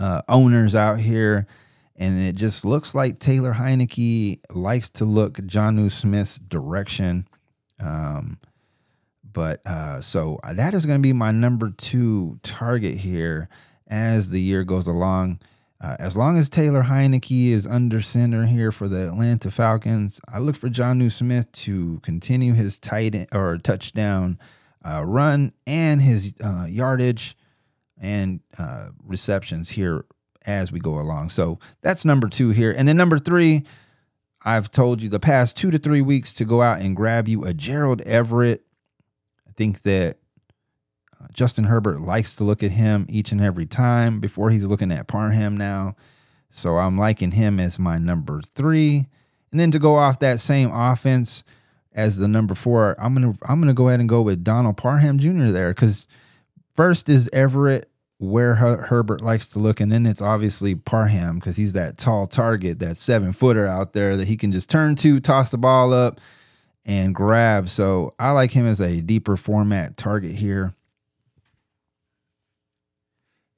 uh, 0.00 0.22
owners 0.28 0.74
out 0.74 0.98
here. 0.98 1.46
And 1.94 2.20
it 2.20 2.34
just 2.34 2.64
looks 2.64 2.92
like 2.92 3.20
Taylor 3.20 3.52
Heinicke 3.52 4.40
likes 4.50 4.90
to 4.90 5.04
look 5.04 5.34
Jonnu 5.34 5.92
Smith's 5.92 6.38
direction. 6.38 7.28
Um, 7.78 8.40
but 9.32 9.64
uh, 9.64 10.00
so 10.00 10.40
that 10.42 10.74
is 10.74 10.86
going 10.86 10.98
to 10.98 11.02
be 11.02 11.12
my 11.12 11.30
number 11.30 11.70
two 11.70 12.40
target 12.42 12.96
here 12.96 13.48
as 13.86 14.30
the 14.30 14.40
year 14.40 14.64
goes 14.64 14.88
along. 14.88 15.38
Uh, 15.82 15.96
as 15.98 16.16
long 16.16 16.38
as 16.38 16.48
Taylor 16.48 16.84
Heinicke 16.84 17.48
is 17.48 17.66
under 17.66 18.00
center 18.00 18.46
here 18.46 18.70
for 18.70 18.86
the 18.86 19.08
Atlanta 19.08 19.50
Falcons, 19.50 20.20
I 20.32 20.38
look 20.38 20.54
for 20.54 20.68
Jonnu 20.68 21.10
Smith 21.10 21.50
to 21.52 21.98
continue 22.00 22.52
his 22.52 22.78
tight 22.78 23.16
end, 23.16 23.26
or 23.34 23.58
touchdown 23.58 24.38
uh, 24.84 25.02
run 25.04 25.52
and 25.66 26.00
his 26.00 26.34
uh, 26.42 26.66
yardage 26.68 27.36
and 28.00 28.40
uh, 28.58 28.90
receptions 29.04 29.70
here 29.70 30.04
as 30.46 30.70
we 30.70 30.78
go 30.78 31.00
along. 31.00 31.30
So 31.30 31.58
that's 31.80 32.04
number 32.04 32.28
two 32.28 32.50
here. 32.50 32.72
And 32.76 32.86
then 32.86 32.96
number 32.96 33.18
three, 33.18 33.64
I've 34.44 34.70
told 34.70 35.02
you 35.02 35.08
the 35.08 35.20
past 35.20 35.56
two 35.56 35.72
to 35.72 35.78
three 35.78 36.00
weeks 36.00 36.32
to 36.34 36.44
go 36.44 36.62
out 36.62 36.80
and 36.80 36.94
grab 36.94 37.26
you 37.26 37.44
a 37.44 37.52
Gerald 37.52 38.02
Everett. 38.02 38.64
I 39.48 39.52
think 39.56 39.82
that 39.82 40.18
Justin 41.32 41.64
Herbert 41.64 42.00
likes 42.00 42.34
to 42.36 42.44
look 42.44 42.62
at 42.62 42.72
him 42.72 43.06
each 43.08 43.32
and 43.32 43.40
every 43.40 43.66
time 43.66 44.20
before 44.20 44.50
he's 44.50 44.64
looking 44.64 44.92
at 44.92 45.08
Parham 45.08 45.56
now. 45.56 45.94
So 46.50 46.76
I'm 46.76 46.98
liking 46.98 47.32
him 47.32 47.58
as 47.58 47.78
my 47.78 47.98
number 47.98 48.42
three. 48.42 49.06
And 49.50 49.60
then 49.60 49.70
to 49.70 49.78
go 49.78 49.94
off 49.94 50.18
that 50.20 50.40
same 50.40 50.70
offense 50.72 51.44
as 51.94 52.18
the 52.18 52.28
number 52.28 52.54
four, 52.54 52.96
I'm 52.98 53.14
gonna 53.14 53.34
I'm 53.48 53.60
gonna 53.60 53.74
go 53.74 53.88
ahead 53.88 54.00
and 54.00 54.08
go 54.08 54.22
with 54.22 54.44
Donald 54.44 54.76
Parham 54.76 55.18
Jr. 55.18 55.50
there 55.50 55.70
because 55.70 56.06
first 56.74 57.08
is 57.08 57.28
Everett 57.32 57.88
where 58.18 58.54
Her- 58.54 58.82
Herbert 58.86 59.20
likes 59.20 59.48
to 59.48 59.58
look, 59.58 59.80
and 59.80 59.90
then 59.90 60.06
it's 60.06 60.22
obviously 60.22 60.74
Parham 60.74 61.36
because 61.36 61.56
he's 61.56 61.72
that 61.72 61.98
tall 61.98 62.26
target, 62.26 62.78
that 62.78 62.96
seven 62.96 63.32
footer 63.32 63.66
out 63.66 63.94
there 63.94 64.16
that 64.16 64.28
he 64.28 64.36
can 64.36 64.52
just 64.52 64.70
turn 64.70 64.94
to, 64.96 65.18
toss 65.18 65.50
the 65.50 65.58
ball 65.58 65.92
up, 65.92 66.20
and 66.84 67.14
grab. 67.14 67.68
So 67.68 68.14
I 68.18 68.30
like 68.30 68.52
him 68.52 68.66
as 68.66 68.80
a 68.80 69.00
deeper 69.00 69.36
format 69.36 69.96
target 69.96 70.32
here. 70.36 70.74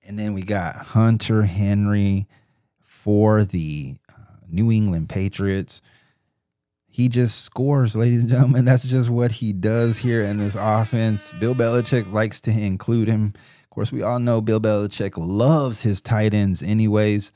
And 0.07 0.19
then 0.19 0.35
we 0.35 0.43
got 0.43 0.77
Hunter 0.77 1.45
Henry 1.45 2.27
for 2.83 3.45
the 3.45 3.97
uh, 4.09 4.37
New 4.49 4.71
England 4.71 5.09
Patriots. 5.09 5.81
He 6.87 7.09
just 7.09 7.45
scores, 7.45 7.97
ladies 7.97 8.21
and 8.21 8.29
gentlemen. 8.29 8.65
That's 8.67 8.85
just 8.85 9.09
what 9.09 9.33
he 9.33 9.53
does 9.53 9.99
here 9.99 10.23
in 10.23 10.39
this 10.39 10.57
offense. 10.59 11.33
Bill 11.41 11.55
Belichick 11.55 12.13
likes 12.13 12.41
to 12.43 12.51
include 12.51 13.09
him. 13.09 13.33
Of 13.63 13.71
course, 13.71 13.91
we 13.91 14.03
all 14.03 14.19
know 14.19 14.41
Bill 14.41 14.61
Belichick 14.61 15.15
loves 15.17 15.83
his 15.83 16.01
tight 16.01 16.35
ends, 16.35 16.63
anyways. 16.63 17.33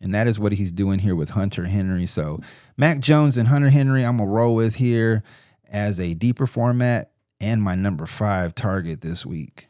And 0.00 0.14
that 0.14 0.26
is 0.26 0.38
what 0.38 0.54
he's 0.54 0.72
doing 0.72 1.00
here 1.00 1.14
with 1.14 1.30
Hunter 1.30 1.64
Henry. 1.64 2.06
So, 2.06 2.40
Mac 2.76 3.00
Jones 3.00 3.36
and 3.36 3.48
Hunter 3.48 3.70
Henry, 3.70 4.04
I'm 4.04 4.16
going 4.16 4.28
to 4.28 4.34
roll 4.34 4.54
with 4.54 4.76
here 4.76 5.22
as 5.70 6.00
a 6.00 6.14
deeper 6.14 6.46
format 6.46 7.12
and 7.40 7.62
my 7.62 7.74
number 7.74 8.06
five 8.06 8.54
target 8.54 9.00
this 9.00 9.26
week. 9.26 9.68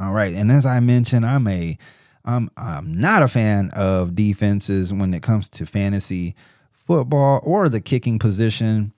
All 0.00 0.12
right. 0.12 0.34
And 0.34 0.50
as 0.50 0.64
I 0.64 0.80
mentioned, 0.80 1.26
I'm 1.26 1.46
a 1.46 1.76
I'm 2.24 2.50
I'm 2.56 2.98
not 2.98 3.22
a 3.22 3.28
fan 3.28 3.70
of 3.74 4.14
defenses 4.14 4.92
when 4.92 5.12
it 5.12 5.22
comes 5.22 5.48
to 5.50 5.66
fantasy 5.66 6.34
football 6.72 7.40
or 7.44 7.68
the 7.68 7.80
kicking 7.80 8.18
position. 8.18 8.94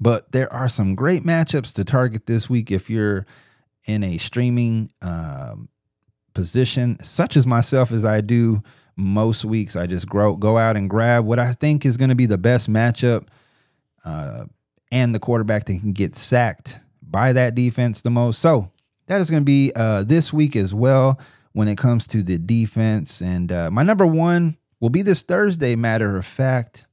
But 0.00 0.30
there 0.32 0.52
are 0.52 0.68
some 0.68 0.94
great 0.94 1.24
matchups 1.24 1.72
to 1.74 1.84
target 1.84 2.26
this 2.26 2.48
week 2.48 2.70
if 2.70 2.88
you're 2.88 3.26
in 3.86 4.04
a 4.04 4.18
streaming 4.18 4.90
um, 5.02 5.68
position, 6.34 7.02
such 7.02 7.36
as 7.36 7.46
myself, 7.46 7.90
as 7.90 8.04
I 8.04 8.20
do 8.20 8.62
most 8.94 9.44
weeks. 9.44 9.74
I 9.74 9.86
just 9.86 10.06
grow, 10.08 10.36
go 10.36 10.58
out 10.58 10.76
and 10.76 10.90
grab 10.90 11.24
what 11.24 11.38
I 11.38 11.52
think 11.52 11.86
is 11.86 11.96
going 11.96 12.10
to 12.10 12.14
be 12.14 12.26
the 12.26 12.38
best 12.38 12.70
matchup 12.70 13.26
uh, 14.04 14.44
and 14.92 15.14
the 15.14 15.18
quarterback 15.18 15.64
that 15.64 15.80
can 15.80 15.92
get 15.92 16.14
sacked 16.14 16.78
by 17.02 17.32
that 17.32 17.54
defense 17.54 18.02
the 18.02 18.10
most. 18.10 18.40
So 18.40 18.70
that 19.06 19.20
is 19.20 19.30
going 19.30 19.42
to 19.42 19.44
be 19.44 19.72
uh, 19.74 20.02
this 20.02 20.32
week 20.32 20.56
as 20.56 20.74
well 20.74 21.20
when 21.52 21.68
it 21.68 21.78
comes 21.78 22.06
to 22.08 22.22
the 22.22 22.38
defense. 22.38 23.20
And 23.20 23.50
uh, 23.50 23.70
my 23.70 23.82
number 23.82 24.06
one 24.06 24.56
will 24.80 24.90
be 24.90 25.02
this 25.02 25.22
Thursday, 25.22 25.76
matter 25.76 26.16
of 26.16 26.26
fact. 26.26 26.86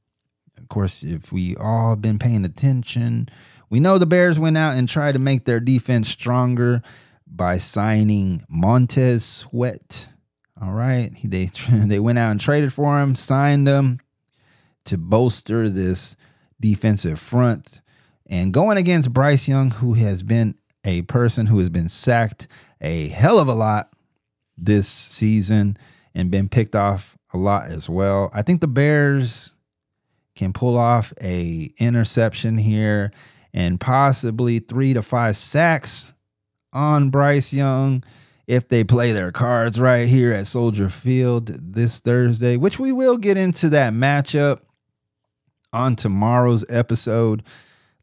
Of 0.56 0.68
course, 0.68 1.02
if 1.02 1.32
we 1.32 1.56
all 1.56 1.96
been 1.96 2.18
paying 2.18 2.44
attention, 2.44 3.28
we 3.68 3.80
know 3.80 3.98
the 3.98 4.06
Bears 4.06 4.38
went 4.38 4.56
out 4.56 4.76
and 4.76 4.88
tried 4.88 5.12
to 5.12 5.18
make 5.18 5.44
their 5.44 5.60
defense 5.60 6.08
stronger 6.08 6.82
by 7.26 7.58
signing 7.58 8.44
Montez 8.48 9.24
Sweat. 9.24 10.08
All 10.62 10.72
right, 10.72 11.10
they 11.24 11.46
they 11.70 11.98
went 11.98 12.18
out 12.18 12.30
and 12.30 12.40
traded 12.40 12.72
for 12.72 13.00
him, 13.00 13.14
signed 13.14 13.66
him 13.66 14.00
to 14.84 14.96
bolster 14.96 15.68
this 15.68 16.16
defensive 16.60 17.18
front. 17.18 17.80
And 18.26 18.54
going 18.54 18.78
against 18.78 19.12
Bryce 19.12 19.48
Young, 19.48 19.70
who 19.70 19.94
has 19.94 20.22
been 20.22 20.54
a 20.84 21.02
person 21.02 21.46
who 21.46 21.58
has 21.58 21.70
been 21.70 21.88
sacked 21.88 22.46
a 22.80 23.08
hell 23.08 23.38
of 23.38 23.48
a 23.48 23.54
lot 23.54 23.90
this 24.56 24.88
season 24.88 25.76
and 26.14 26.30
been 26.30 26.48
picked 26.48 26.76
off 26.76 27.16
a 27.32 27.36
lot 27.38 27.68
as 27.68 27.88
well. 27.88 28.30
I 28.32 28.42
think 28.42 28.60
the 28.60 28.68
Bears 28.68 29.52
can 30.36 30.52
pull 30.52 30.76
off 30.76 31.12
a 31.20 31.70
interception 31.78 32.58
here 32.58 33.12
and 33.52 33.80
possibly 33.80 34.58
3 34.58 34.94
to 34.94 35.02
5 35.02 35.36
sacks 35.36 36.12
on 36.72 37.10
Bryce 37.10 37.52
Young 37.52 38.02
if 38.46 38.68
they 38.68 38.84
play 38.84 39.12
their 39.12 39.32
cards 39.32 39.80
right 39.80 40.08
here 40.08 40.32
at 40.32 40.46
Soldier 40.46 40.90
Field 40.90 41.46
this 41.46 42.00
Thursday, 42.00 42.56
which 42.56 42.78
we 42.78 42.92
will 42.92 43.16
get 43.16 43.36
into 43.36 43.68
that 43.70 43.92
matchup 43.92 44.60
on 45.72 45.96
tomorrow's 45.96 46.64
episode. 46.68 47.42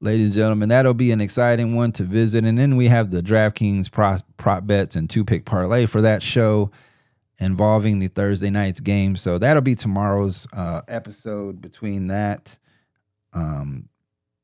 Ladies 0.03 0.29
and 0.29 0.35
gentlemen, 0.35 0.69
that'll 0.69 0.95
be 0.95 1.11
an 1.11 1.21
exciting 1.21 1.75
one 1.75 1.91
to 1.91 2.03
visit. 2.03 2.43
And 2.43 2.57
then 2.57 2.75
we 2.75 2.87
have 2.87 3.11
the 3.11 3.21
DraftKings 3.21 3.91
prop, 3.91 4.21
prop 4.35 4.65
bets 4.65 4.95
and 4.95 5.07
two 5.07 5.23
pick 5.23 5.45
parlay 5.45 5.85
for 5.85 6.01
that 6.01 6.23
show 6.23 6.71
involving 7.39 7.99
the 7.99 8.07
Thursday 8.07 8.49
night's 8.49 8.79
game. 8.79 9.15
So 9.15 9.37
that'll 9.37 9.61
be 9.61 9.75
tomorrow's 9.75 10.47
uh, 10.53 10.81
episode 10.87 11.61
between 11.61 12.07
that 12.07 12.57
um, 13.33 13.89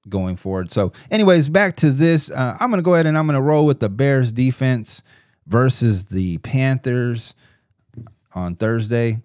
going 0.08 0.36
forward. 0.36 0.72
So, 0.72 0.93
anyways, 1.10 1.49
back 1.49 1.76
to 1.78 1.89
this. 1.89 2.30
Uh, 2.30 2.55
I'm 2.60 2.70
going 2.70 2.78
to 2.78 2.84
go 2.84 2.93
ahead 2.93 3.08
and 3.08 3.18
I'm 3.18 3.26
going 3.26 3.36
to 3.36 3.41
roll 3.41 3.66
with 3.66 3.80
the 3.80 3.89
Bears 3.89 4.32
defense 4.32 5.01
versus 5.47 6.05
the 6.05 6.38
Panthers 6.38 7.34
on 8.36 8.53
Thursday. 8.53 9.24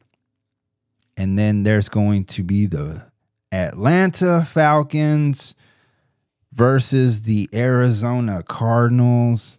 And 1.19 1.39
then 1.39 1.63
there's 1.63 1.91
going 1.91 2.25
to 2.25 2.43
be 2.43 2.65
the 2.65 3.11
Atlanta 3.53 4.47
Falcons 4.49 5.55
versus 6.53 7.23
the 7.23 7.49
Arizona 7.55 8.43
Cardinals. 8.43 9.59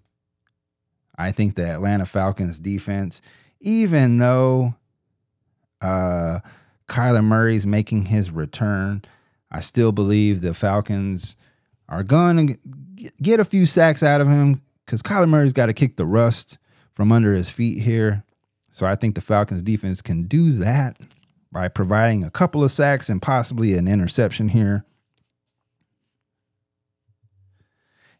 I 1.18 1.32
think 1.32 1.56
the 1.56 1.68
Atlanta 1.68 2.06
Falcons 2.06 2.60
defense, 2.60 3.22
even 3.60 4.18
though 4.18 4.76
uh, 5.82 6.40
Kyler 6.88 7.24
Murray's 7.24 7.66
making 7.66 8.06
his 8.06 8.32
return, 8.32 9.04
I 9.52 9.62
still 9.62 9.92
believe 9.92 10.42
the 10.42 10.54
Falcons 10.54 11.36
are 11.90 12.04
going 12.04 12.48
to 12.48 13.12
get 13.22 13.40
a 13.40 13.46
few 13.46 13.66
sacks 13.66 14.02
out 14.02 14.22
of 14.22 14.28
him 14.28 14.62
because 14.86 15.02
Kyler 15.04 15.30
Murray's 15.30 15.54
got 15.54 15.68
to 15.68 15.74
kick 15.74 15.96
the 15.96 16.06
rust 16.06 16.58
from 16.94 17.12
under 17.12 17.34
his 17.34 17.50
feet 17.50 17.82
here. 17.82 18.24
So 18.72 18.86
I 18.86 18.96
think 18.96 19.16
the 19.16 19.22
Falcons 19.22 19.62
defense 19.62 20.02
can 20.02 20.24
do 20.24 20.52
that 20.54 20.98
by 21.52 21.68
providing 21.68 22.24
a 22.24 22.32
couple 22.32 22.64
of 22.64 22.72
sacks 22.72 23.10
and 23.10 23.22
possibly 23.22 23.76
an 23.76 23.88
interception 23.88 24.50
here. 24.50 24.86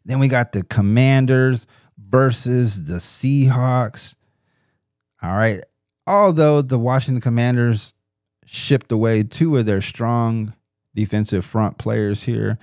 Then 0.04 0.18
we 0.18 0.28
got 0.28 0.52
the 0.52 0.62
Commanders 0.62 1.66
versus 1.98 2.84
the 2.84 2.96
Seahawks. 2.96 4.16
All 5.22 5.36
right. 5.36 5.62
Although 6.06 6.62
the 6.62 6.78
Washington 6.78 7.20
Commanders 7.20 7.94
shipped 8.44 8.92
away 8.92 9.22
two 9.22 9.56
of 9.56 9.66
their 9.66 9.80
strong 9.80 10.52
defensive 10.94 11.44
front 11.44 11.78
players 11.78 12.24
here, 12.24 12.58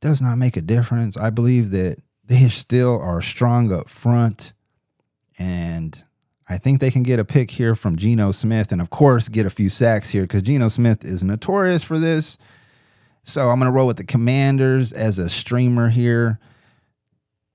does 0.00 0.20
not 0.20 0.36
make 0.36 0.56
a 0.56 0.62
difference. 0.62 1.16
I 1.16 1.30
believe 1.30 1.70
that 1.70 1.98
they 2.24 2.48
still 2.48 3.00
are 3.00 3.22
strong 3.22 3.72
up 3.72 3.88
front. 3.88 4.52
And 5.38 6.02
I 6.48 6.58
think 6.58 6.80
they 6.80 6.90
can 6.90 7.02
get 7.02 7.18
a 7.18 7.24
pick 7.24 7.52
here 7.52 7.74
from 7.74 7.96
Geno 7.96 8.32
Smith 8.32 8.72
and, 8.72 8.80
of 8.80 8.90
course, 8.90 9.28
get 9.28 9.46
a 9.46 9.50
few 9.50 9.68
sacks 9.68 10.10
here 10.10 10.22
because 10.22 10.42
Geno 10.42 10.68
Smith 10.68 11.04
is 11.04 11.22
notorious 11.22 11.82
for 11.82 11.98
this. 11.98 12.36
So 13.22 13.48
I'm 13.48 13.58
going 13.58 13.70
to 13.70 13.74
roll 13.74 13.86
with 13.86 13.96
the 13.96 14.04
Commanders 14.04 14.92
as 14.92 15.18
a 15.18 15.30
streamer 15.30 15.88
here 15.88 16.38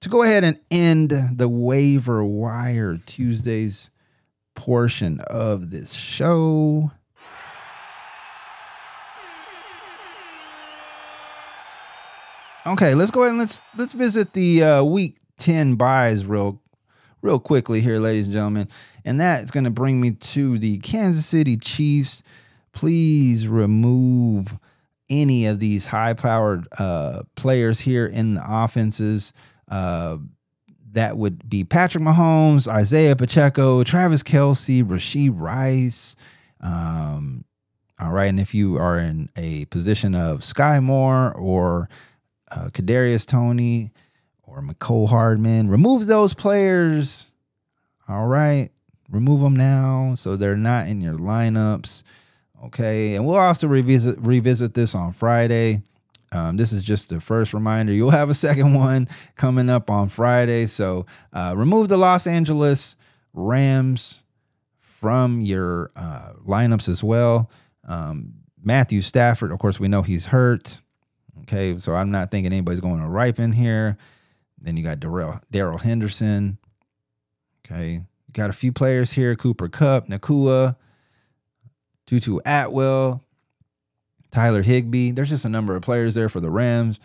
to 0.02 0.10
go 0.10 0.24
ahead 0.24 0.43
and 0.43 0.60
end 0.72 1.12
the 1.12 1.50
waiver 1.50 2.24
wire 2.24 3.00
Tuesdays 3.06 3.89
portion 4.56 5.20
of 5.22 5.72
this 5.72 5.93
show. 5.93 6.91
Okay, 12.66 12.93
let's 12.93 13.10
go 13.10 13.22
ahead 13.22 13.32
and 13.32 13.39
let's 13.39 13.62
let's 13.78 13.93
visit 13.93 14.34
the 14.34 14.64
uh, 14.64 14.84
week 14.84 15.18
10 15.38 15.76
buys 15.76 16.26
real 16.26 16.62
real 17.22 17.39
quickly 17.39 17.82
here, 17.82 18.00
ladies 18.00 18.26
and 18.26 18.34
gentlemen. 18.34 18.68
And 19.06 19.20
that's 19.20 19.52
going 19.52 19.64
to 19.64 19.70
bring 19.70 20.00
me 20.00 20.12
to 20.12 20.60
the 20.60 20.78
Kansas 20.80 21.26
City 21.26 21.58
Chiefs. 21.58 22.22
Please 22.74 23.47
remove 23.47 24.58
any 25.10 25.47
of 25.47 25.60
these 25.60 25.88
high 25.88 26.14
powered 26.14 26.68
uh, 26.78 27.24
players 27.36 27.80
here 27.80 28.06
in 28.06 28.36
the 28.36 28.43
offenses. 28.45 29.34
Uh, 29.70 30.18
that 30.94 31.18
would 31.18 31.48
be 31.48 31.64
Patrick 31.64 32.04
Mahomes, 32.04 32.68
Isaiah 32.68 33.16
Pacheco, 33.16 33.84
Travis 33.84 34.24
Kelce, 34.24 34.84
Rashee 34.84 35.32
Rice. 35.34 36.16
Um, 36.62 37.46
all 38.00 38.12
right, 38.12 38.28
and 38.28 38.40
if 38.40 38.54
you 38.54 38.78
are 38.78 38.98
in 38.98 39.30
a 39.36 39.66
position 39.66 40.16
of 40.16 40.40
Skyy 40.40 40.82
Moore 40.82 41.36
or 41.36 41.90
uh, 42.50 42.70
Kadarius 42.72 43.26
Toney 43.26 43.92
or 44.44 44.62
Mecole 44.62 45.10
Hardman, 45.10 45.70
remove 45.70 46.08
those 46.08 46.34
players. 46.34 47.28
All 48.08 48.28
right, 48.28 48.70
remove 49.10 49.42
them 49.42 49.56
now 49.56 50.14
so 50.16 50.36
they're 50.36 50.56
not 50.56 50.88
in 50.88 51.02
your 51.02 51.16
lineups. 51.16 52.04
Okay, 52.66 53.16
and 53.16 53.26
we'll 53.26 53.38
also 53.38 53.68
revisit 53.68 54.18
revisit 54.20 54.74
this 54.74 54.96
on 54.96 55.14
Friday. 55.14 55.82
Um, 56.32 56.58
this 56.58 56.72
is 56.72 56.84
just 56.84 57.10
the 57.10 57.20
first 57.20 57.54
reminder. 57.54 57.92
You'll 57.92 58.12
have 58.12 58.30
a 58.30 58.36
second 58.36 58.74
one 58.76 59.08
coming 59.36 59.70
up 59.70 59.90
on 59.90 60.10
Friday. 60.10 60.68
So 60.68 61.06
uh, 61.34 61.54
remove 61.58 61.88
the 61.88 61.98
Los 61.98 62.28
Angeles 62.28 62.96
Rams 63.34 64.24
from 64.80 65.42
your 65.42 65.92
uh, 65.96 66.34
lineups 66.46 66.90
as 66.90 67.04
well. 67.04 67.50
Um, 67.88 68.34
Matthew 68.62 69.02
Stafford, 69.02 69.52
of 69.52 69.60
course, 69.60 69.80
we 69.80 69.88
know 69.88 70.02
he's 70.02 70.28
hurt. 70.28 70.82
Okay, 71.44 71.78
so 71.80 71.96
I'm 71.96 72.12
not 72.12 72.32
thinking 72.32 72.52
anybody's 72.52 72.82
going 72.82 73.02
to 73.02 73.08
ripen 73.08 73.54
here. 73.54 73.98
Then 74.62 74.78
you 74.78 74.84
got 74.84 75.00
Darrell 75.00 75.78
Henderson. 75.78 76.58
Okay, 77.66 77.92
you 77.92 78.06
got 78.34 78.50
a 78.50 78.54
few 78.54 78.72
players 78.72 79.14
here: 79.14 79.36
Cooper 79.36 79.70
Kupp, 79.70 80.08
Nacua, 80.08 80.76
Tutu 82.06 82.40
Atwell, 82.46 83.24
Tyler 84.32 84.62
Higbee. 84.62 85.12
There's 85.12 85.30
just 85.30 85.46
a 85.46 85.50
number 85.50 85.76
of 85.76 85.82
players 85.82 86.14
there 86.14 86.30
for 86.30 86.40
the 86.40 86.50
Rams. 86.50 87.00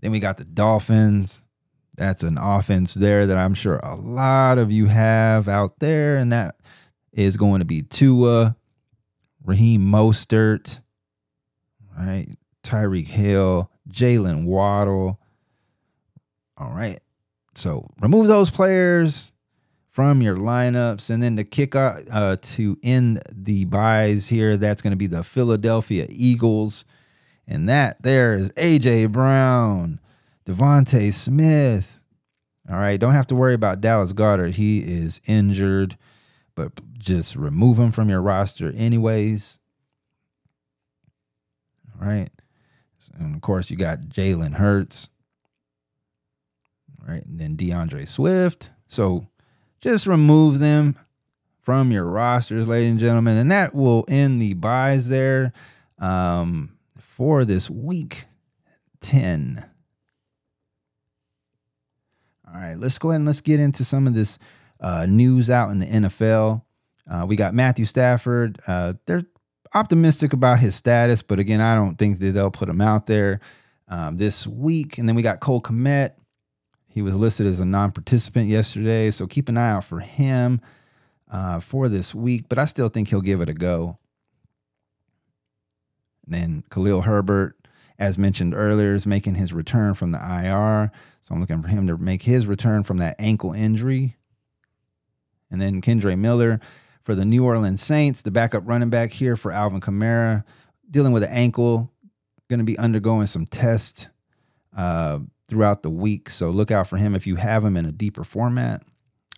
Then 0.00 0.12
we 0.12 0.20
got 0.20 0.38
the 0.38 0.44
Dolphins. 0.44 1.40
That's 1.96 2.22
an 2.22 2.38
offense 2.38 2.94
there 2.94 3.26
that 3.26 3.36
I'm 3.36 3.54
sure 3.54 3.78
a 3.82 3.94
lot 3.94 4.58
of 4.58 4.72
you 4.72 4.86
have 4.86 5.46
out 5.48 5.78
there, 5.78 6.16
and 6.16 6.32
that 6.32 6.56
is 7.12 7.36
going 7.36 7.60
to 7.60 7.66
be 7.66 7.82
Tua, 7.82 8.56
Raheem 9.44 9.82
Mostert, 9.82 10.80
right? 11.98 12.28
Tyreek 12.62 13.08
Hill, 13.08 13.70
Jaylen 13.90 14.46
Waddle. 14.46 15.20
All 16.56 16.72
right. 16.72 16.98
So 17.54 17.86
remove 18.00 18.28
those 18.28 18.50
players 18.50 19.32
from 19.92 20.22
your 20.22 20.36
lineups. 20.36 21.10
And 21.10 21.22
then 21.22 21.36
to 21.36 21.44
kick 21.44 21.76
out 21.76 22.00
uh, 22.10 22.38
to 22.40 22.78
end 22.82 23.22
the 23.30 23.66
buys 23.66 24.28
here, 24.28 24.56
that's 24.56 24.82
going 24.82 24.92
to 24.92 24.96
be 24.96 25.06
the 25.06 25.22
Philadelphia 25.22 26.06
Eagles. 26.08 26.84
And 27.46 27.68
that 27.68 28.02
there 28.02 28.32
is 28.32 28.50
AJ 28.52 29.12
Brown, 29.12 30.00
DeVonta 30.46 31.12
Smith. 31.12 32.00
All 32.70 32.78
right. 32.78 32.98
Don't 32.98 33.12
have 33.12 33.26
to 33.28 33.34
worry 33.34 33.54
about 33.54 33.80
Dallas 33.82 34.14
Goedert. 34.14 34.54
He 34.54 34.78
is 34.78 35.20
injured, 35.26 35.98
but 36.54 36.72
just 36.98 37.36
remove 37.36 37.78
him 37.78 37.92
from 37.92 38.08
your 38.08 38.22
roster, 38.22 38.72
anyways. 38.74 39.58
All 42.00 42.08
right. 42.08 42.30
And 43.18 43.34
of 43.34 43.42
course, 43.42 43.68
you 43.68 43.76
got 43.76 44.00
Jalen 44.02 44.54
Hurts, 44.54 45.10
right? 47.06 47.24
And 47.26 47.38
then 47.38 47.56
D'Andre 47.56 48.04
Swift. 48.04 48.70
So 48.86 49.26
just 49.82 50.06
remove 50.06 50.60
them 50.60 50.96
from 51.60 51.92
your 51.92 52.04
rosters, 52.04 52.68
ladies 52.68 52.92
and 52.92 53.00
gentlemen. 53.00 53.36
And 53.36 53.50
that 53.50 53.74
will 53.74 54.04
end 54.08 54.40
the 54.40 54.54
buys 54.54 55.08
there 55.08 55.52
um, 55.98 56.76
for 56.98 57.44
this 57.44 57.68
week 57.68 58.24
10. 59.00 59.64
All 62.48 62.60
right, 62.60 62.78
let's 62.78 62.98
go 62.98 63.10
ahead 63.10 63.20
and 63.20 63.26
let's 63.26 63.40
get 63.40 63.60
into 63.60 63.84
some 63.84 64.06
of 64.06 64.14
this 64.14 64.38
uh, 64.80 65.06
news 65.08 65.50
out 65.50 65.70
in 65.70 65.78
the 65.78 65.86
NFL. 65.86 66.62
Uh, 67.10 67.24
we 67.26 67.34
got 67.34 67.54
Matthew 67.54 67.84
Stafford. 67.84 68.60
Uh, 68.66 68.94
they're 69.06 69.24
optimistic 69.74 70.32
about 70.32 70.58
his 70.58 70.74
status, 70.76 71.22
but 71.22 71.38
again, 71.38 71.60
I 71.60 71.74
don't 71.74 71.96
think 71.96 72.18
that 72.18 72.32
they'll 72.32 72.50
put 72.50 72.68
him 72.68 72.80
out 72.80 73.06
there 73.06 73.40
um, 73.88 74.16
this 74.16 74.46
week. 74.46 74.98
And 74.98 75.08
then 75.08 75.16
we 75.16 75.22
got 75.22 75.40
Cole 75.40 75.62
Kmet. 75.62 76.12
He 76.92 77.00
was 77.00 77.14
listed 77.14 77.46
as 77.46 77.58
a 77.58 77.64
non-participant 77.64 78.48
yesterday, 78.48 79.10
so 79.10 79.26
keep 79.26 79.48
an 79.48 79.56
eye 79.56 79.70
out 79.70 79.84
for 79.84 80.00
him 80.00 80.60
uh, 81.30 81.58
for 81.58 81.88
this 81.88 82.14
week. 82.14 82.50
But 82.50 82.58
I 82.58 82.66
still 82.66 82.88
think 82.88 83.08
he'll 83.08 83.22
give 83.22 83.40
it 83.40 83.48
a 83.48 83.54
go. 83.54 83.98
And 86.26 86.34
then 86.34 86.64
Khalil 86.70 87.02
Herbert, 87.02 87.56
as 87.98 88.18
mentioned 88.18 88.52
earlier, 88.54 88.94
is 88.94 89.06
making 89.06 89.36
his 89.36 89.54
return 89.54 89.94
from 89.94 90.12
the 90.12 90.18
IR. 90.18 90.92
So 91.22 91.34
I'm 91.34 91.40
looking 91.40 91.62
for 91.62 91.68
him 91.68 91.86
to 91.86 91.96
make 91.96 92.22
his 92.22 92.46
return 92.46 92.82
from 92.82 92.98
that 92.98 93.16
ankle 93.18 93.54
injury. 93.54 94.16
And 95.50 95.62
then 95.62 95.80
Kendre 95.80 96.18
Miller 96.18 96.60
for 97.00 97.14
the 97.14 97.24
New 97.24 97.42
Orleans 97.42 97.82
Saints, 97.82 98.20
the 98.20 98.30
backup 98.30 98.64
running 98.66 98.90
back 98.90 99.12
here 99.12 99.36
for 99.36 99.50
Alvin 99.50 99.80
Kamara, 99.80 100.44
dealing 100.90 101.12
with 101.12 101.22
an 101.22 101.30
ankle, 101.30 101.90
going 102.48 102.58
to 102.58 102.64
be 102.64 102.78
undergoing 102.78 103.26
some 103.26 103.46
tests. 103.46 104.08
Uh, 104.76 105.20
throughout 105.52 105.82
the 105.82 105.90
week. 105.90 106.30
So 106.30 106.48
look 106.48 106.70
out 106.70 106.86
for 106.86 106.96
him 106.96 107.14
if 107.14 107.26
you 107.26 107.36
have 107.36 107.62
him 107.62 107.76
in 107.76 107.84
a 107.84 107.92
deeper 107.92 108.24
format. 108.24 108.82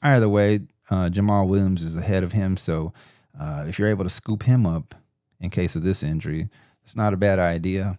Either 0.01 0.29
way, 0.29 0.61
uh, 0.89 1.09
Jamaal 1.09 1.49
Williams 1.49 1.83
is 1.83 1.97
ahead 1.97 2.23
of 2.23 2.31
him. 2.31 2.57
So 2.57 2.93
uh, 3.39 3.65
if 3.67 3.81
you're 3.81 3.89
able 3.89 4.05
to 4.05 4.11
scoop 4.11 4.45
him 4.45 4.65
up 4.65 4.95
in 5.41 5.51
case 5.51 5.75
of 5.75 5.83
this 5.83 6.05
injury, 6.05 6.49
it's 6.85 6.95
not 6.95 7.15
a 7.15 7.17
bad 7.17 7.41
idea. 7.41 7.99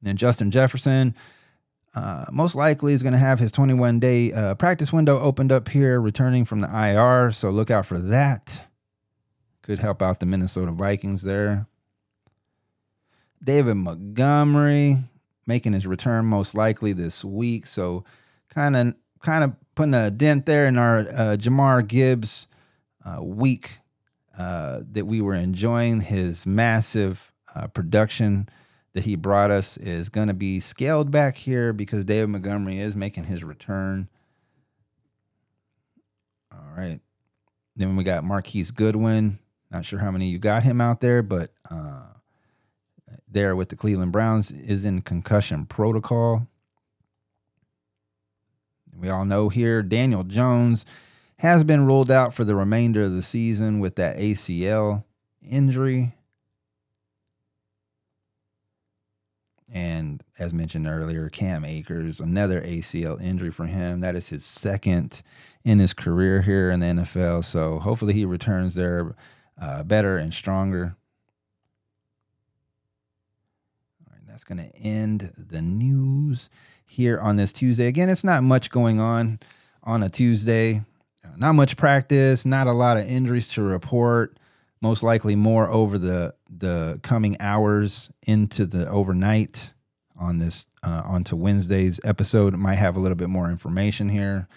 And 0.00 0.08
then 0.08 0.16
Justin 0.16 0.50
Jefferson, 0.50 1.14
uh, 1.94 2.24
most 2.32 2.56
likely 2.56 2.92
is 2.92 3.04
going 3.04 3.12
to 3.12 3.20
have 3.20 3.38
his 3.38 3.52
21 3.52 4.00
day 4.00 4.32
uh, 4.32 4.56
practice 4.56 4.92
window 4.92 5.20
opened 5.20 5.52
up 5.52 5.68
here, 5.68 6.00
returning 6.00 6.44
from 6.44 6.60
the 6.60 6.68
IR. 6.68 7.30
So 7.30 7.50
look 7.50 7.70
out 7.70 7.86
for 7.86 7.98
that. 7.98 8.64
Could 9.62 9.78
help 9.78 10.02
out 10.02 10.18
the 10.18 10.26
Minnesota 10.26 10.72
Vikings 10.72 11.22
there. 11.22 11.68
David 13.44 13.74
Montgomery, 13.74 14.98
making 15.46 15.72
his 15.72 15.86
return 15.86 16.26
most 16.26 16.54
likely 16.54 16.92
this 16.92 17.24
week. 17.24 17.66
So 17.66 18.04
kind 18.48 18.76
of 18.76 18.94
kind 19.22 19.44
of 19.44 19.54
putting 19.74 19.94
a 19.94 20.10
dent 20.10 20.46
there 20.46 20.66
in 20.66 20.78
our 20.78 20.98
uh, 20.98 21.36
Jahmyr 21.38 21.86
Gibbs 21.86 22.46
uh, 23.04 23.22
week 23.22 23.78
uh, 24.38 24.80
that 24.92 25.06
we 25.06 25.20
were 25.20 25.34
enjoying. 25.34 26.02
His 26.02 26.46
massive 26.46 27.32
uh, 27.54 27.66
production 27.68 28.48
that 28.92 29.04
he 29.04 29.16
brought 29.16 29.50
us 29.50 29.76
is 29.76 30.08
going 30.08 30.28
to 30.28 30.34
be 30.34 30.60
scaled 30.60 31.10
back 31.10 31.36
here 31.36 31.72
because 31.72 32.04
David 32.04 32.28
Montgomery 32.28 32.78
is 32.78 32.94
making 32.94 33.24
his 33.24 33.42
return. 33.42 34.08
All 36.52 36.76
right. 36.76 37.00
Then 37.76 37.96
we 37.96 38.04
got 38.04 38.22
Marquise 38.22 38.70
Goodwin. 38.70 39.38
Not 39.70 39.84
sure 39.84 39.98
how 39.98 40.12
many 40.12 40.28
you 40.28 40.38
got 40.38 40.62
him 40.62 40.80
out 40.80 41.00
there, 41.00 41.22
but 41.22 41.50
uh, 41.68 42.04
there 43.34 43.54
with 43.54 43.68
the 43.68 43.76
Cleveland 43.76 44.12
Browns 44.12 44.50
is 44.50 44.84
in 44.84 45.02
concussion 45.02 45.66
protocol. 45.66 46.46
We 48.96 49.10
all 49.10 49.24
know 49.24 49.48
here 49.50 49.82
Daniel 49.82 50.24
Jones 50.24 50.86
has 51.38 51.64
been 51.64 51.84
ruled 51.84 52.10
out 52.10 52.32
for 52.32 52.44
the 52.44 52.54
remainder 52.54 53.02
of 53.02 53.12
the 53.12 53.22
season 53.22 53.80
with 53.80 53.96
that 53.96 54.16
ACL 54.16 55.04
injury. 55.42 56.14
And 59.70 60.22
as 60.38 60.54
mentioned 60.54 60.86
earlier, 60.86 61.28
Cam 61.28 61.64
Akers, 61.64 62.20
another 62.20 62.60
ACL 62.60 63.20
injury 63.20 63.50
for 63.50 63.66
him. 63.66 64.00
That 64.00 64.14
is 64.14 64.28
his 64.28 64.44
second 64.44 65.22
in 65.64 65.80
his 65.80 65.92
career 65.92 66.42
here 66.42 66.70
in 66.70 66.78
the 66.80 66.86
NFL. 66.86 67.44
So 67.44 67.80
hopefully 67.80 68.14
he 68.14 68.24
returns 68.24 68.76
there 68.76 69.16
uh, 69.60 69.82
better 69.82 70.16
and 70.16 70.32
stronger. 70.32 70.96
All 74.06 74.12
right, 74.12 74.23
that's 74.34 74.42
going 74.42 74.58
to 74.58 74.76
end 74.78 75.32
the 75.38 75.62
news 75.62 76.50
here 76.84 77.20
on 77.20 77.36
this 77.36 77.52
Tuesday. 77.52 77.86
Again, 77.86 78.08
it's 78.08 78.24
not 78.24 78.42
much 78.42 78.68
going 78.68 78.98
on 78.98 79.38
on 79.84 80.02
a 80.02 80.08
Tuesday. 80.08 80.82
Uh, 81.24 81.28
not 81.36 81.52
much 81.52 81.76
practice, 81.76 82.44
not 82.44 82.66
a 82.66 82.72
lot 82.72 82.96
of 82.96 83.06
injuries 83.06 83.48
to 83.50 83.62
report. 83.62 84.36
Most 84.80 85.04
likely 85.04 85.36
more 85.36 85.70
over 85.70 85.98
the 85.98 86.34
the 86.50 86.98
coming 87.04 87.36
hours 87.38 88.10
into 88.26 88.66
the 88.66 88.88
overnight 88.88 89.72
on 90.18 90.40
this 90.40 90.66
uh, 90.82 91.02
onto 91.04 91.36
Wednesday's 91.36 92.00
episode. 92.02 92.56
Might 92.56 92.74
have 92.74 92.96
a 92.96 93.00
little 93.00 93.14
bit 93.14 93.28
more 93.28 93.48
information 93.48 94.08
here. 94.08 94.48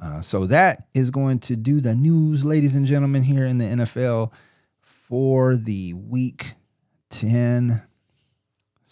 Uh, 0.00 0.20
so 0.20 0.44
that 0.44 0.88
is 0.92 1.10
going 1.10 1.38
to 1.38 1.56
do 1.56 1.80
the 1.80 1.94
news, 1.94 2.44
ladies 2.44 2.74
and 2.74 2.84
gentlemen, 2.84 3.22
here 3.22 3.46
in 3.46 3.56
the 3.56 3.64
NFL 3.64 4.30
for 4.82 5.56
the 5.56 5.94
week 5.94 6.52
10. 7.08 7.80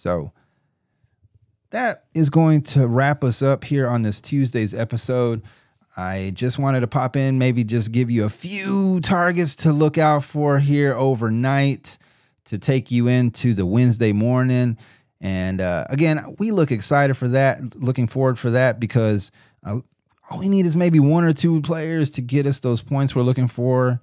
So 0.00 0.32
that 1.72 2.04
is 2.14 2.30
going 2.30 2.62
to 2.62 2.88
wrap 2.88 3.22
us 3.22 3.42
up 3.42 3.64
here 3.64 3.86
on 3.86 4.00
this 4.00 4.18
Tuesday's 4.18 4.72
episode. 4.72 5.42
I 5.94 6.32
just 6.34 6.58
wanted 6.58 6.80
to 6.80 6.86
pop 6.86 7.16
in, 7.16 7.38
maybe 7.38 7.64
just 7.64 7.92
give 7.92 8.10
you 8.10 8.24
a 8.24 8.30
few 8.30 9.00
targets 9.02 9.54
to 9.56 9.72
look 9.72 9.98
out 9.98 10.24
for 10.24 10.58
here 10.58 10.94
overnight 10.94 11.98
to 12.46 12.56
take 12.56 12.90
you 12.90 13.08
into 13.08 13.52
the 13.52 13.66
Wednesday 13.66 14.12
morning. 14.12 14.78
And 15.20 15.60
uh, 15.60 15.84
again, 15.90 16.34
we 16.38 16.50
look 16.50 16.70
excited 16.70 17.14
for 17.14 17.28
that, 17.28 17.76
looking 17.76 18.06
forward 18.06 18.38
for 18.38 18.48
that 18.48 18.80
because 18.80 19.30
uh, 19.62 19.80
all 20.30 20.38
we 20.38 20.48
need 20.48 20.64
is 20.64 20.74
maybe 20.74 20.98
one 20.98 21.24
or 21.24 21.34
two 21.34 21.60
players 21.60 22.10
to 22.12 22.22
get 22.22 22.46
us 22.46 22.60
those 22.60 22.82
points 22.82 23.14
we're 23.14 23.20
looking 23.20 23.48
for 23.48 24.00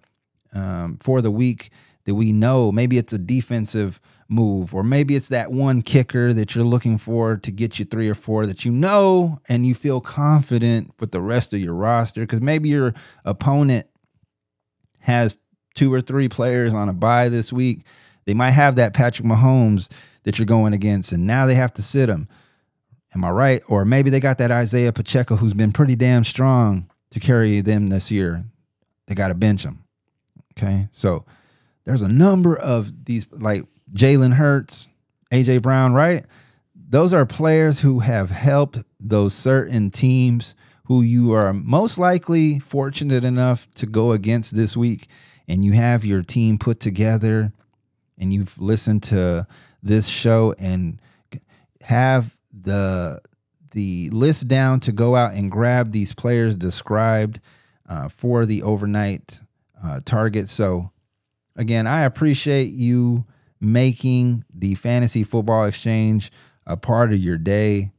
um, 0.53 0.99
for 1.01 1.23
the 1.23 1.31
week 1.31 1.71
that 2.03 2.13
we 2.13 2.31
know. 2.31 2.71
Maybe 2.71 2.99
it's 2.99 3.13
a 3.13 3.17
defensive 3.17 3.99
move, 4.29 4.73
or 4.73 4.83
maybe 4.83 5.15
it's 5.15 5.29
that 5.29 5.51
one 5.51 5.81
kicker 5.81 6.33
that 6.33 6.53
you're 6.53 6.65
looking 6.65 6.97
for 6.97 7.37
to 7.37 7.51
get 7.51 7.79
you 7.79 7.85
three 7.85 8.09
or 8.09 8.15
four 8.15 8.45
that 8.45 8.65
you 8.65 8.71
know 8.71 9.39
and 9.47 9.65
you 9.65 9.73
feel 9.73 10.01
confident 10.01 10.91
with 10.99 11.11
the 11.11 11.21
rest 11.21 11.53
of 11.53 11.59
your 11.59 11.73
roster. 11.73 12.21
Because 12.21 12.41
maybe 12.41 12.69
your 12.69 12.93
opponent 13.25 13.87
has 14.99 15.37
two 15.75 15.93
or 15.93 16.01
three 16.01 16.27
players 16.27 16.73
on 16.73 16.89
a 16.89 16.93
buy 16.93 17.29
this 17.29 17.53
week. 17.53 17.85
They 18.25 18.33
might 18.33 18.51
have 18.51 18.75
that 18.75 18.93
Patrick 18.93 19.27
Mahomes 19.27 19.89
that 20.23 20.37
you're 20.37 20.45
going 20.45 20.73
against, 20.73 21.13
and 21.13 21.25
now 21.25 21.45
they 21.45 21.55
have 21.55 21.73
to 21.75 21.81
sit 21.81 22.09
him. 22.09 22.27
Am 23.15 23.23
I 23.23 23.29
right? 23.29 23.63
Or 23.69 23.85
maybe 23.85 24.09
they 24.09 24.19
got 24.19 24.37
that 24.39 24.51
Isaiah 24.51 24.91
Pacheco 24.91 25.37
who's 25.37 25.53
been 25.53 25.71
pretty 25.71 25.95
damn 25.95 26.25
strong 26.25 26.89
to 27.11 27.21
carry 27.21 27.61
them 27.61 27.87
this 27.87 28.11
year. 28.11 28.43
They 29.07 29.15
got 29.15 29.29
to 29.29 29.33
bench 29.33 29.63
him. 29.63 29.85
Okay. 30.51 30.89
So 30.91 31.25
there's 31.85 32.01
a 32.01 32.09
number 32.09 32.57
of 32.57 33.05
these, 33.05 33.27
like 33.31 33.63
Jalen 33.93 34.33
Hurts, 34.33 34.89
AJ 35.31 35.61
Brown, 35.61 35.93
right? 35.93 36.25
Those 36.75 37.13
are 37.13 37.25
players 37.25 37.81
who 37.81 37.99
have 37.99 38.29
helped 38.29 38.79
those 38.99 39.33
certain 39.33 39.89
teams 39.89 40.55
who 40.85 41.01
you 41.01 41.33
are 41.33 41.53
most 41.53 41.97
likely 41.97 42.59
fortunate 42.59 43.25
enough 43.25 43.69
to 43.75 43.85
go 43.85 44.13
against 44.13 44.55
this 44.55 44.77
week. 44.77 45.07
And 45.47 45.65
you 45.65 45.73
have 45.73 46.05
your 46.05 46.23
team 46.23 46.57
put 46.57 46.79
together 46.79 47.51
and 48.17 48.33
you've 48.33 48.57
listened 48.57 49.03
to 49.03 49.47
this 49.83 50.07
show 50.07 50.53
and 50.59 51.01
have 51.81 52.37
the 52.51 53.21
the 53.71 54.09
list 54.09 54.47
down 54.47 54.79
to 54.79 54.91
go 54.91 55.15
out 55.15 55.33
and 55.33 55.51
grab 55.51 55.91
these 55.91 56.13
players 56.13 56.55
described 56.55 57.39
uh, 57.87 58.07
for 58.09 58.45
the 58.45 58.63
overnight 58.63 59.41
uh, 59.83 59.99
target. 60.03 60.49
So 60.49 60.91
again, 61.55 61.85
I 61.85 62.03
appreciate 62.03 62.73
you 62.73 63.25
making 63.59 64.43
the 64.53 64.75
fantasy 64.75 65.23
football 65.23 65.69
Xchange 65.69 66.29
a 66.65 66.77
part 66.77 67.11
of 67.11 67.19
your 67.19 67.37
day. 67.37 67.91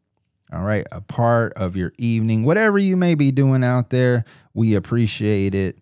All 0.52 0.62
right, 0.62 0.86
a 0.90 1.02
part 1.02 1.52
of 1.54 1.76
your 1.76 1.92
evening, 1.98 2.42
whatever 2.42 2.78
you 2.78 2.96
may 2.96 3.14
be 3.14 3.30
doing 3.30 3.62
out 3.62 3.90
there, 3.90 4.24
we 4.54 4.74
appreciate 4.74 5.54
it 5.54 5.78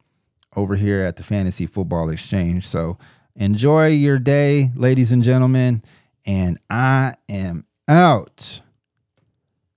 over 0.56 0.74
here 0.74 1.02
at 1.02 1.16
the 1.16 1.22
Fantasy 1.22 1.66
Football 1.66 2.08
Xchange. 2.08 2.64
So 2.64 2.98
enjoy 3.36 3.88
your 3.88 4.18
day, 4.18 4.72
ladies 4.74 5.12
and 5.12 5.22
gentlemen, 5.22 5.84
and 6.26 6.58
I 6.68 7.14
am 7.28 7.64
out. 7.86 8.60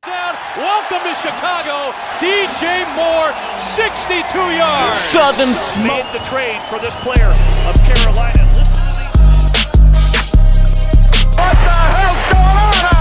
Welcome 0.03 1.01
to 1.07 1.13
Chicago, 1.21 1.93
DJ 2.17 2.83
Moore, 2.95 3.31
62 3.59 4.39
yards. 4.57 4.97
Southern 4.97 5.53
smoke. 5.53 5.85
Made 5.85 6.19
the 6.19 6.25
trade 6.25 6.59
for 6.63 6.79
this 6.79 6.95
player 7.03 7.29
of 7.69 7.75
Carolina. 7.83 8.48
going 12.39 12.85
on? 12.85 12.98